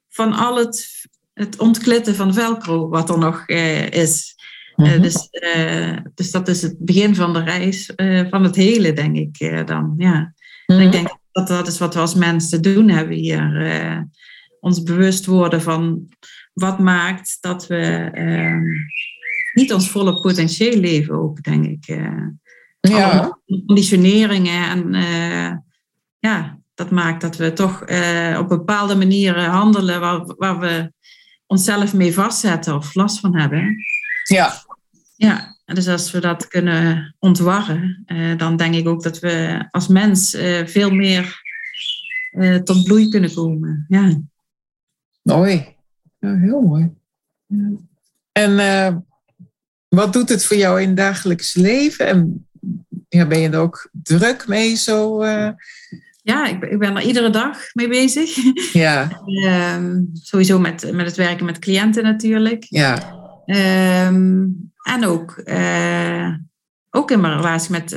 van 0.09 0.33
al 0.33 0.57
het, 0.57 0.87
het 1.33 1.57
ontklitten 1.59 2.15
van 2.15 2.33
velcro 2.33 2.89
wat 2.89 3.09
er 3.09 3.17
nog 3.17 3.47
is. 3.89 4.33
Uh, 4.75 5.01
dus, 5.01 5.29
dus 6.13 6.31
dat 6.31 6.47
is 6.47 6.61
het 6.61 6.75
begin 6.79 7.15
van 7.15 7.33
de 7.33 7.43
reis 7.43 7.91
van 8.29 8.43
het 8.43 8.55
hele, 8.55 8.93
denk 8.93 9.15
ik 9.15 9.67
dan. 9.67 9.93
Ja. 9.97 10.33
En 10.65 10.79
ik 10.79 10.91
denk 10.91 11.17
dat 11.31 11.47
dat 11.47 11.67
is 11.67 11.77
wat 11.77 11.93
we 11.93 11.99
als 11.99 12.15
mensen 12.15 12.61
doen 12.61 12.89
hebben 12.89 13.17
hier. 13.17 14.07
ons 14.59 14.83
bewust 14.83 15.25
worden 15.25 15.61
van 15.61 16.09
wat 16.55 16.79
maakt 16.79 17.37
dat 17.41 17.67
we 17.67 18.09
ehm, 18.13 18.63
niet 19.53 19.73
ons 19.73 19.89
volle 19.89 20.21
potentieel 20.21 20.79
leven 20.79 21.15
ook, 21.15 21.43
denk 21.43 21.65
ik. 21.65 21.85
ja. 22.79 23.39
Conditioneringen 23.65 24.69
en 24.69 24.93
ja, 26.19 26.59
dat 26.75 26.91
maakt 26.91 27.21
dat 27.21 27.35
we 27.35 27.53
toch 27.53 27.89
uh, 27.89 28.37
op 28.39 28.49
bepaalde 28.49 28.95
manieren 28.95 29.45
handelen 29.45 29.99
waar, 29.99 30.35
waar 30.37 30.59
we 30.59 30.91
onszelf 31.47 31.93
mee 31.93 32.13
vastzetten 32.13 32.75
of 32.75 32.95
last 32.95 33.19
van 33.19 33.35
hebben. 33.35 33.75
Ja. 34.23 34.53
Ja, 35.15 35.57
dus 35.65 35.87
als 35.87 36.11
we 36.11 36.19
dat 36.19 36.47
kunnen 36.47 37.15
ontwarren, 37.19 38.05
dan 38.37 38.57
denk 38.57 38.75
ik 38.75 38.87
ook 38.87 39.03
dat 39.03 39.19
we 39.19 39.65
als 39.71 39.87
mens 39.87 40.37
veel 40.65 40.91
meer 40.91 41.43
tot 42.63 42.83
bloei 42.83 43.09
kunnen 43.09 43.33
komen. 43.33 43.85
Ja. 43.87 44.21
Mooi. 45.21 45.74
Ja, 46.25 46.37
heel 46.37 46.61
mooi. 46.61 46.91
Ja. 47.45 47.69
En 48.31 49.05
wat 49.87 50.13
doet 50.13 50.29
het 50.29 50.45
voor 50.45 50.57
jou 50.57 50.81
in 50.81 50.87
het 50.87 50.97
dagelijks 50.97 51.53
leven? 51.53 52.07
En 52.07 52.47
ja, 53.09 53.25
ben 53.25 53.39
je 53.39 53.49
er 53.49 53.59
ook 53.59 53.89
druk 53.91 54.47
mee 54.47 54.75
zo? 54.75 55.25
Ja, 56.21 56.47
ik, 56.47 56.63
ik 56.63 56.79
ben 56.79 56.95
er 56.95 57.01
iedere 57.01 57.29
dag 57.29 57.57
mee 57.73 57.87
bezig. 57.87 58.35
Ja. 58.73 59.21
um, 59.75 60.09
sowieso 60.13 60.59
met, 60.59 60.91
met 60.93 61.05
het 61.05 61.15
werken 61.15 61.45
met 61.45 61.59
cliënten 61.59 62.03
natuurlijk. 62.03 62.65
Ja. 62.69 63.13
Um, 64.07 64.71
en 64.83 65.05
ook, 65.05 65.41
uh, 65.45 66.33
ook 66.89 67.11
in 67.11 67.21
mijn 67.21 67.35
relatie 67.35 67.71
met, 67.71 67.91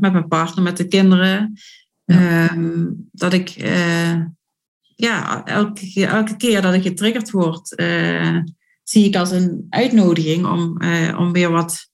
met 0.00 0.12
mijn 0.12 0.28
partner, 0.28 0.64
met 0.64 0.76
de 0.76 0.88
kinderen. 0.88 1.58
Ja. 2.04 2.50
Um, 2.50 3.08
dat 3.12 3.32
ik 3.32 3.56
uh, 3.56 4.24
ja, 5.00 5.44
elke, 5.44 6.06
elke 6.06 6.36
keer 6.36 6.62
dat 6.62 6.74
ik 6.74 6.82
getriggerd 6.82 7.30
word, 7.30 7.68
zie 8.82 9.04
ik 9.04 9.16
als 9.16 9.30
een 9.30 9.66
uitnodiging 9.70 10.46
om, 10.46 10.82
om 11.18 11.32
weer 11.32 11.50
wat 11.50 11.90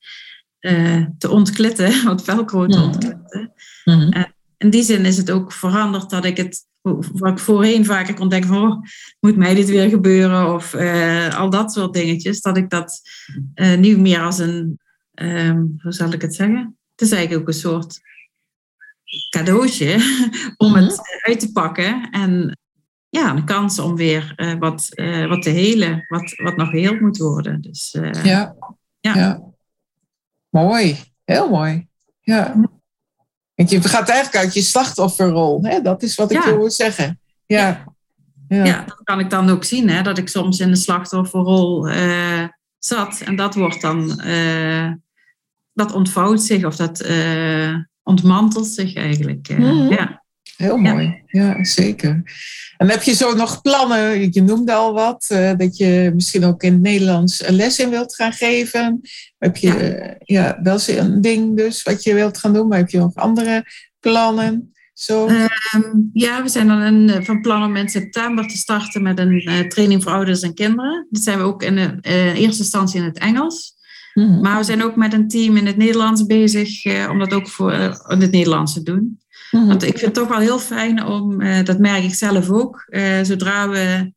te 1.19 1.29
ontklitten, 1.31 2.05
wat 2.05 2.25
velcro 2.25 2.67
te 2.67 2.81
ontklitten. 2.81 3.53
Mm 3.85 4.01
-hmm. 4.01 4.13
En, 4.13 4.35
in 4.57 4.71
die 4.71 4.83
zin 4.83 5.05
is 5.05 5.17
het 5.17 5.31
ook 5.31 5.53
veranderd 5.53 6.11
dat 6.11 6.25
ik 6.25 6.37
het, 6.37 6.67
wat 7.13 7.31
ik 7.31 7.39
voorheen 7.39 7.85
vaker 7.85 8.15
kon 8.15 8.29
denken 8.29 8.49
van, 8.49 8.73
oh, 8.73 8.83
moet 9.21 9.37
mij 9.37 9.55
dit 9.55 9.69
weer 9.69 9.89
gebeuren? 9.89 10.55
Of 10.55 10.75
al 11.35 11.51
dat 11.51 11.73
soort 11.73 11.93
dingetjes. 11.93 12.41
Dat 12.41 12.57
ik 12.57 12.71
dat 12.71 13.01
nu 13.79 13.99
meer 13.99 14.21
als 14.21 14.39
een, 14.39 14.79
um, 15.15 15.75
hoe 15.83 15.93
zal 15.93 16.13
ik 16.13 16.23
het 16.23 16.35
zeggen? 16.35 16.79
Het 16.91 17.07
is 17.07 17.13
eigenlijk 17.13 17.43
ook 17.43 17.49
een 17.49 17.61
soort 17.61 18.01
cadeautje 19.31 19.95
om 20.57 20.69
mm 20.69 20.75
-hmm. 20.75 20.85
het 20.85 21.01
uit 21.23 21.41
te 21.41 21.53
pakken. 21.53 22.11
En 22.11 22.59
ja, 23.15 23.31
een 23.31 23.45
kans 23.45 23.79
om 23.79 23.97
weer 23.97 24.33
uh, 24.37 24.55
wat, 24.59 24.89
wat 25.29 25.43
te 25.43 25.51
helen, 25.51 26.05
wat, 26.09 26.35
wat 26.37 26.57
nog 26.57 26.69
geheeld 26.69 27.01
moet 27.01 27.19
worden. 27.19 27.61
Dus, 27.61 27.99
ja. 28.23 28.55
ja. 29.01 29.15
ja. 29.15 29.41
Mooi, 30.49 30.99
heel 31.25 31.49
mooi. 31.49 31.87
Ja. 32.21 32.55
Want 33.55 33.71
je 33.71 33.83
gaat 33.83 34.09
eigenlijk 34.09 34.45
uit 34.45 34.55
je 34.55 34.63
slachtofferrol. 34.63 35.63
Hè? 35.63 35.81
Dat 35.81 36.03
is 36.03 36.15
wat 36.15 36.31
ik 36.31 36.45
ja. 36.45 36.57
wil 36.57 36.71
zeggen. 36.71 37.21
Ja. 37.47 37.85
ja. 38.49 38.65
Ja. 38.65 38.85
dat 38.87 39.01
kan 39.05 39.21
ik 39.21 39.31
dan 39.31 39.51
ook 39.51 39.65
zien. 39.65 39.89
Hè? 39.89 40.03
Dat 40.03 40.19
ik 40.19 40.29
soms 40.29 40.61
in 40.61 40.71
de 40.71 40.77
slachtofferrol 40.77 41.89
zat. 42.79 43.21
En 43.21 43.37
dat 43.37 43.55
wordt 43.55 43.81
dan... 43.81 44.21
Dat 45.73 45.93
ontvouwt 45.93 46.43
zich 46.43 46.65
of 46.65 46.77
dat 46.77 47.07
ontmantelt 48.03 48.67
zich 48.67 48.95
eigenlijk. 48.95 49.49
Mm 49.49 49.65
-hmm. 49.65 49.91
Ja. 49.91 50.24
Heel 50.57 50.77
mooi, 50.77 51.23
ja. 51.27 51.47
ja. 51.47 51.65
zeker. 51.65 52.23
En 52.77 52.91
heb 52.91 53.03
je 53.03 53.15
zo 53.15 53.35
nog 53.35 53.61
plannen? 53.61 54.33
Je 54.33 54.43
noemde 54.43 54.73
al 54.73 54.93
wat, 54.93 55.29
uh, 55.33 55.53
dat 55.57 55.77
je 55.77 56.13
misschien 56.15 56.45
ook 56.45 56.63
in 56.63 56.73
het 56.73 56.83
Nederlands 56.83 57.47
een 57.47 57.57
les 57.57 57.79
in 57.79 57.91
wilt 57.91 58.15
gaan 58.15 58.33
geven. 58.33 59.01
Heb 59.39 59.57
je 59.57 59.69
ja. 60.25 60.41
ja, 60.41 60.59
wel 60.63 60.73
eens 60.73 60.89
een 60.89 61.21
ding 61.21 61.57
dus 61.57 61.83
wat 61.83 62.03
je 62.03 62.15
wilt 62.15 62.39
gaan 62.39 62.53
doen, 62.53 62.69
maar 62.69 62.79
heb 62.79 62.91
je 62.91 62.99
nog 62.99 63.15
andere 63.15 63.65
plannen? 64.01 64.73
Zo? 64.93 65.29
Um, 65.29 66.11
ja, 66.13 66.43
we 66.43 66.49
zijn 66.49 66.69
dan 66.69 66.83
in, 66.83 67.25
van 67.25 67.41
plan 67.41 67.65
om 67.65 67.77
in 67.77 67.89
september 67.89 68.49
te 68.49 68.57
starten 68.57 69.03
met 69.03 69.19
een 69.19 69.49
uh, 69.49 69.61
training 69.61 70.03
voor 70.03 70.13
ouders 70.13 70.41
en 70.41 70.55
kinderen. 70.55 71.07
Dat 71.11 71.23
zijn 71.23 71.39
we 71.39 71.45
ook 71.45 71.63
in, 71.63 71.75
de, 71.75 71.99
eerste 72.35 72.63
instantie 72.63 73.01
in 73.01 73.07
het 73.07 73.19
Engels. 73.19 73.73
Mm 74.15 74.25
-hmm. 74.25 74.41
Maar 74.41 74.59
we 74.59 74.65
zijn 74.65 74.83
ook 74.83 74.97
met 74.97 75.13
een 75.13 75.29
team 75.29 75.57
in 75.57 75.67
het 75.67 75.77
Nederlands 75.77 76.27
bezig 76.27 76.85
om 77.09 77.19
dat 77.19 77.33
ook 77.33 77.49
voor, 77.49 77.73
in 78.09 78.21
het 78.21 78.31
Nederlands 78.31 78.73
te 78.73 78.83
doen. 78.83 79.19
Mm-hmm. 79.55 79.69
Want 79.69 79.83
ik 79.83 79.99
vind 79.99 80.05
het 80.05 80.15
toch 80.15 80.29
wel 80.29 80.39
heel 80.39 80.59
fijn 80.59 81.05
om, 81.07 81.41
uh, 81.41 81.65
dat 81.65 81.79
merk 81.79 82.05
ik 82.05 82.15
zelf 82.15 82.51
ook, 82.51 82.87
uh, 82.89 83.23
zodra 83.23 83.69
we 83.69 84.13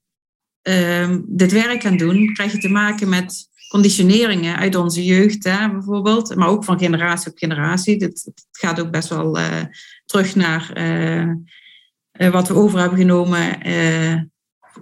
uh, 0.69 1.17
dit 1.25 1.51
werk 1.51 1.81
gaan 1.81 1.97
doen, 1.97 2.33
krijg 2.33 2.51
je 2.51 2.57
te 2.57 2.69
maken 2.69 3.09
met 3.09 3.49
conditioneringen 3.69 4.57
uit 4.57 4.75
onze 4.75 5.05
jeugd, 5.05 5.43
hè, 5.43 5.71
bijvoorbeeld, 5.71 6.35
maar 6.35 6.47
ook 6.47 6.63
van 6.63 6.79
generatie 6.79 7.31
op 7.31 7.37
generatie. 7.37 7.97
Dit, 7.97 8.31
gaat 8.51 8.79
ook 8.79 8.91
best 8.91 9.09
wel 9.09 9.37
uh, 9.37 9.61
terug 10.05 10.35
naar 10.35 10.71
wat 12.11 12.47
we 12.47 12.53
over 12.53 12.79
hebben 12.79 12.97
genomen 12.97 13.57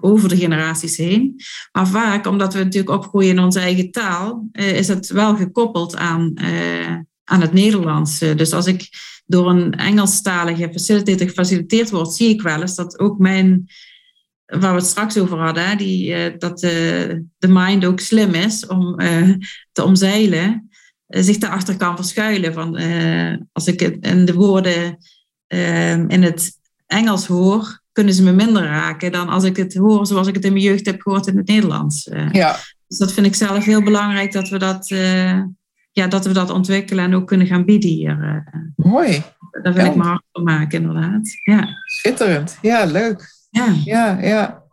over 0.01 0.29
de 0.29 0.37
generaties 0.37 0.97
heen. 0.97 1.35
Maar 1.71 1.87
vaak, 1.87 2.27
omdat 2.27 2.53
we 2.53 2.63
natuurlijk 2.63 2.95
opgroeien 2.95 3.29
in 3.29 3.39
onze 3.39 3.59
eigen 3.59 3.91
taal, 3.91 4.49
is 4.51 4.87
het 4.87 5.07
wel 5.07 5.35
gekoppeld 5.35 5.95
aan, 5.95 6.33
aan 7.23 7.41
het 7.41 7.53
Nederlands. 7.53 8.19
Dus 8.19 8.53
als 8.53 8.65
ik 8.65 8.89
door 9.25 9.49
een 9.49 9.73
Engelstalige 9.73 10.69
facilitator 10.71 11.27
gefaciliteerd 11.27 11.89
wordt, 11.89 12.13
zie 12.13 12.29
ik 12.29 12.41
wel 12.41 12.61
eens 12.61 12.75
dat 12.75 12.99
ook 12.99 13.17
mijn, 13.17 13.67
waar 14.45 14.73
we 14.73 14.79
het 14.79 14.85
straks 14.85 15.17
over 15.17 15.37
hadden, 15.37 15.77
die, 15.77 16.09
uh, 16.09 16.37
dat 16.37 16.59
de, 16.59 17.23
de 17.37 17.47
mind 17.47 17.85
ook 17.85 17.99
slim 17.99 18.33
is 18.33 18.67
om 18.67 19.01
uh, 19.01 19.35
te 19.71 19.83
omzeilen, 19.83 20.69
zich 21.07 21.37
daarachter 21.37 21.77
kan 21.77 21.95
verschuilen. 21.95 22.53
Van, 22.53 22.75
als 23.51 23.67
ik 23.67 23.79
het 23.79 24.05
in 24.05 24.25
de 24.25 24.33
woorden 24.33 24.97
in 26.07 26.23
het 26.23 26.59
Engels 26.87 27.25
hoor, 27.25 27.81
kunnen 27.91 28.13
ze 28.13 28.23
me 28.23 28.31
minder 28.31 28.63
raken 28.63 29.11
dan 29.11 29.29
als 29.29 29.43
ik 29.43 29.57
het 29.57 29.73
hoor 29.73 30.05
zoals 30.05 30.27
ik 30.27 30.35
het 30.35 30.45
in 30.45 30.51
mijn 30.51 30.63
jeugd 30.63 30.85
heb 30.85 31.01
gehoord 31.01 31.27
in 31.27 31.37
het 31.37 31.47
Nederlands. 31.47 32.09
ja. 32.31 32.57
Dus 32.87 32.97
dat 32.97 33.13
vind 33.13 33.25
ik 33.25 33.35
zelf 33.35 33.65
heel 33.65 33.83
belangrijk 33.83 34.31
dat 34.31 34.49
we 34.49 34.57
dat 34.57 34.87
ja, 35.95 36.07
dat 36.07 36.25
we 36.25 36.33
dat 36.33 36.49
ontwikkelen 36.49 37.03
en 37.03 37.15
ook 37.15 37.27
kunnen 37.27 37.47
gaan 37.47 37.65
bieden 37.65 37.89
hier. 37.89 38.43
Mooi. 38.75 39.23
Daar 39.61 39.73
wil 39.73 39.83
ja. 39.83 39.89
ik 39.89 39.95
me 39.95 40.03
hard 40.03 40.23
voor 40.31 40.43
maken, 40.43 40.81
inderdaad. 40.81 41.29
Ja. 41.43 41.67
Schitterend. 41.85 42.57
Ja, 42.61 42.85
leuk. 42.85 43.47
Ja. 43.49 43.75
Ja, 43.85 44.19
ja. 44.21 44.63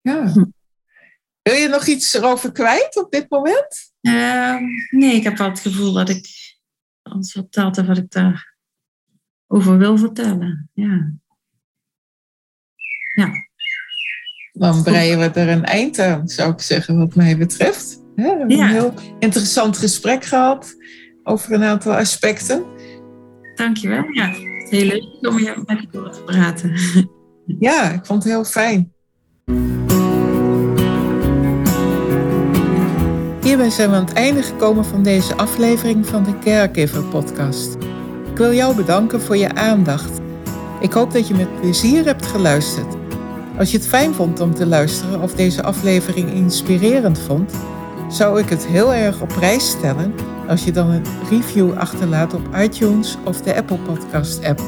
ja. 0.00 0.32
Hm. 0.32 0.44
Wil 1.42 1.54
je 1.54 1.68
nog 1.68 1.86
iets 1.86 2.14
erover 2.14 2.52
kwijt 2.52 2.96
op 2.96 3.10
dit 3.10 3.30
moment? 3.30 3.92
Uh, 4.00 4.56
nee, 4.90 5.14
ik 5.14 5.22
heb 5.22 5.36
wel 5.36 5.48
het 5.48 5.60
gevoel 5.60 5.92
dat 5.92 6.08
ik 6.08 6.28
alles 7.02 7.32
verteld 7.32 7.76
heb 7.76 7.86
wat 7.86 7.98
ik 7.98 8.10
daarover 8.10 9.78
wil 9.78 9.98
vertellen. 9.98 10.70
Ja. 10.72 11.12
Ja. 13.14 13.30
Dan 14.52 14.82
breien 14.82 15.18
we 15.18 15.30
er 15.30 15.48
een 15.48 15.64
eind 15.64 15.98
aan, 15.98 16.28
zou 16.28 16.52
ik 16.52 16.60
zeggen, 16.60 16.98
wat 16.98 17.14
mij 17.14 17.38
betreft. 17.38 18.06
We 18.18 18.24
hebben 18.24 18.48
ja. 18.48 18.64
een 18.64 18.70
heel 18.70 18.94
interessant 19.18 19.78
gesprek 19.78 20.24
gehad 20.24 20.76
over 21.24 21.52
een 21.52 21.62
aantal 21.62 21.92
aspecten. 21.92 22.64
Dankjewel. 23.54 24.04
Ja, 24.12 24.28
het 24.28 24.36
is 24.70 24.70
heel 24.70 24.86
leuk 24.86 25.32
om 25.32 25.38
je 25.38 25.62
met 25.66 25.80
je 25.80 25.88
te 25.90 26.22
praten. 26.24 26.72
Ja, 27.58 27.90
ik 27.90 28.06
vond 28.06 28.22
het 28.22 28.32
heel 28.32 28.44
fijn. 28.44 28.92
Hierbij 33.42 33.70
zijn 33.70 33.90
we 33.90 33.96
aan 33.96 34.04
het 34.04 34.12
einde 34.12 34.42
gekomen 34.42 34.84
van 34.84 35.02
deze 35.02 35.34
aflevering 35.34 36.06
van 36.06 36.24
de 36.24 36.38
Caregiver 36.38 37.04
podcast. 37.04 37.74
Ik 38.30 38.36
wil 38.36 38.52
jou 38.52 38.76
bedanken 38.76 39.20
voor 39.20 39.36
je 39.36 39.54
aandacht. 39.54 40.20
Ik 40.80 40.92
hoop 40.92 41.12
dat 41.12 41.28
je 41.28 41.34
met 41.34 41.60
plezier 41.60 42.04
hebt 42.04 42.26
geluisterd. 42.26 42.96
Als 43.58 43.70
je 43.70 43.76
het 43.76 43.88
fijn 43.88 44.14
vond 44.14 44.40
om 44.40 44.54
te 44.54 44.66
luisteren 44.66 45.20
of 45.22 45.34
deze 45.34 45.62
aflevering 45.62 46.30
inspirerend 46.30 47.18
vond, 47.18 47.52
zou 48.08 48.40
ik 48.40 48.48
het 48.48 48.66
heel 48.66 48.94
erg 48.94 49.20
op 49.20 49.28
prijs 49.28 49.70
stellen 49.70 50.14
als 50.48 50.64
je 50.64 50.72
dan 50.72 50.90
een 50.90 51.04
review 51.30 51.72
achterlaat 51.76 52.34
op 52.34 52.56
iTunes 52.56 53.16
of 53.24 53.40
de 53.40 53.56
Apple 53.56 53.78
Podcast 53.78 54.44
app. 54.44 54.62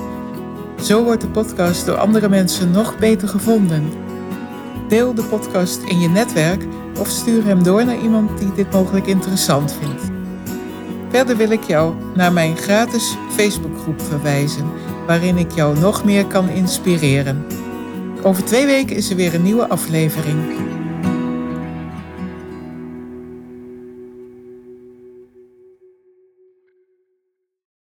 Zo 0.83 1.05
wordt 1.05 1.21
de 1.21 1.29
podcast 1.29 1.87
door 1.87 1.97
andere 1.97 2.29
mensen 2.29 2.71
nog 2.71 2.99
beter 2.99 3.29
gevonden. 3.29 3.89
Deel 4.89 5.15
de 5.15 5.23
podcast 5.23 5.83
in 5.83 6.01
je 6.01 6.09
netwerk 6.09 6.65
of 6.99 7.09
stuur 7.09 7.45
hem 7.45 7.63
door 7.63 7.85
naar 7.85 8.01
iemand 8.01 8.39
die 8.39 8.53
dit 8.53 8.73
mogelijk 8.73 9.07
interessant 9.07 9.75
vindt. 9.81 10.03
Verder 11.11 11.37
wil 11.37 11.51
ik 11.51 11.63
jou 11.63 11.95
naar 12.15 12.33
mijn 12.33 12.57
gratis 12.57 13.17
Facebookgroep 13.31 14.01
verwijzen, 14.03 14.65
waarin 15.07 15.37
ik 15.37 15.53
jou 15.53 15.79
nog 15.79 16.05
meer 16.05 16.27
kan 16.27 16.49
inspireren. 16.49 17.47
Over 18.23 18.45
twee 18.45 18.67
weken 18.67 18.97
is 18.97 19.11
er 19.11 19.17
weer 19.17 19.35
een 19.35 19.43
nieuwe 19.43 19.69
aflevering. 19.69 20.39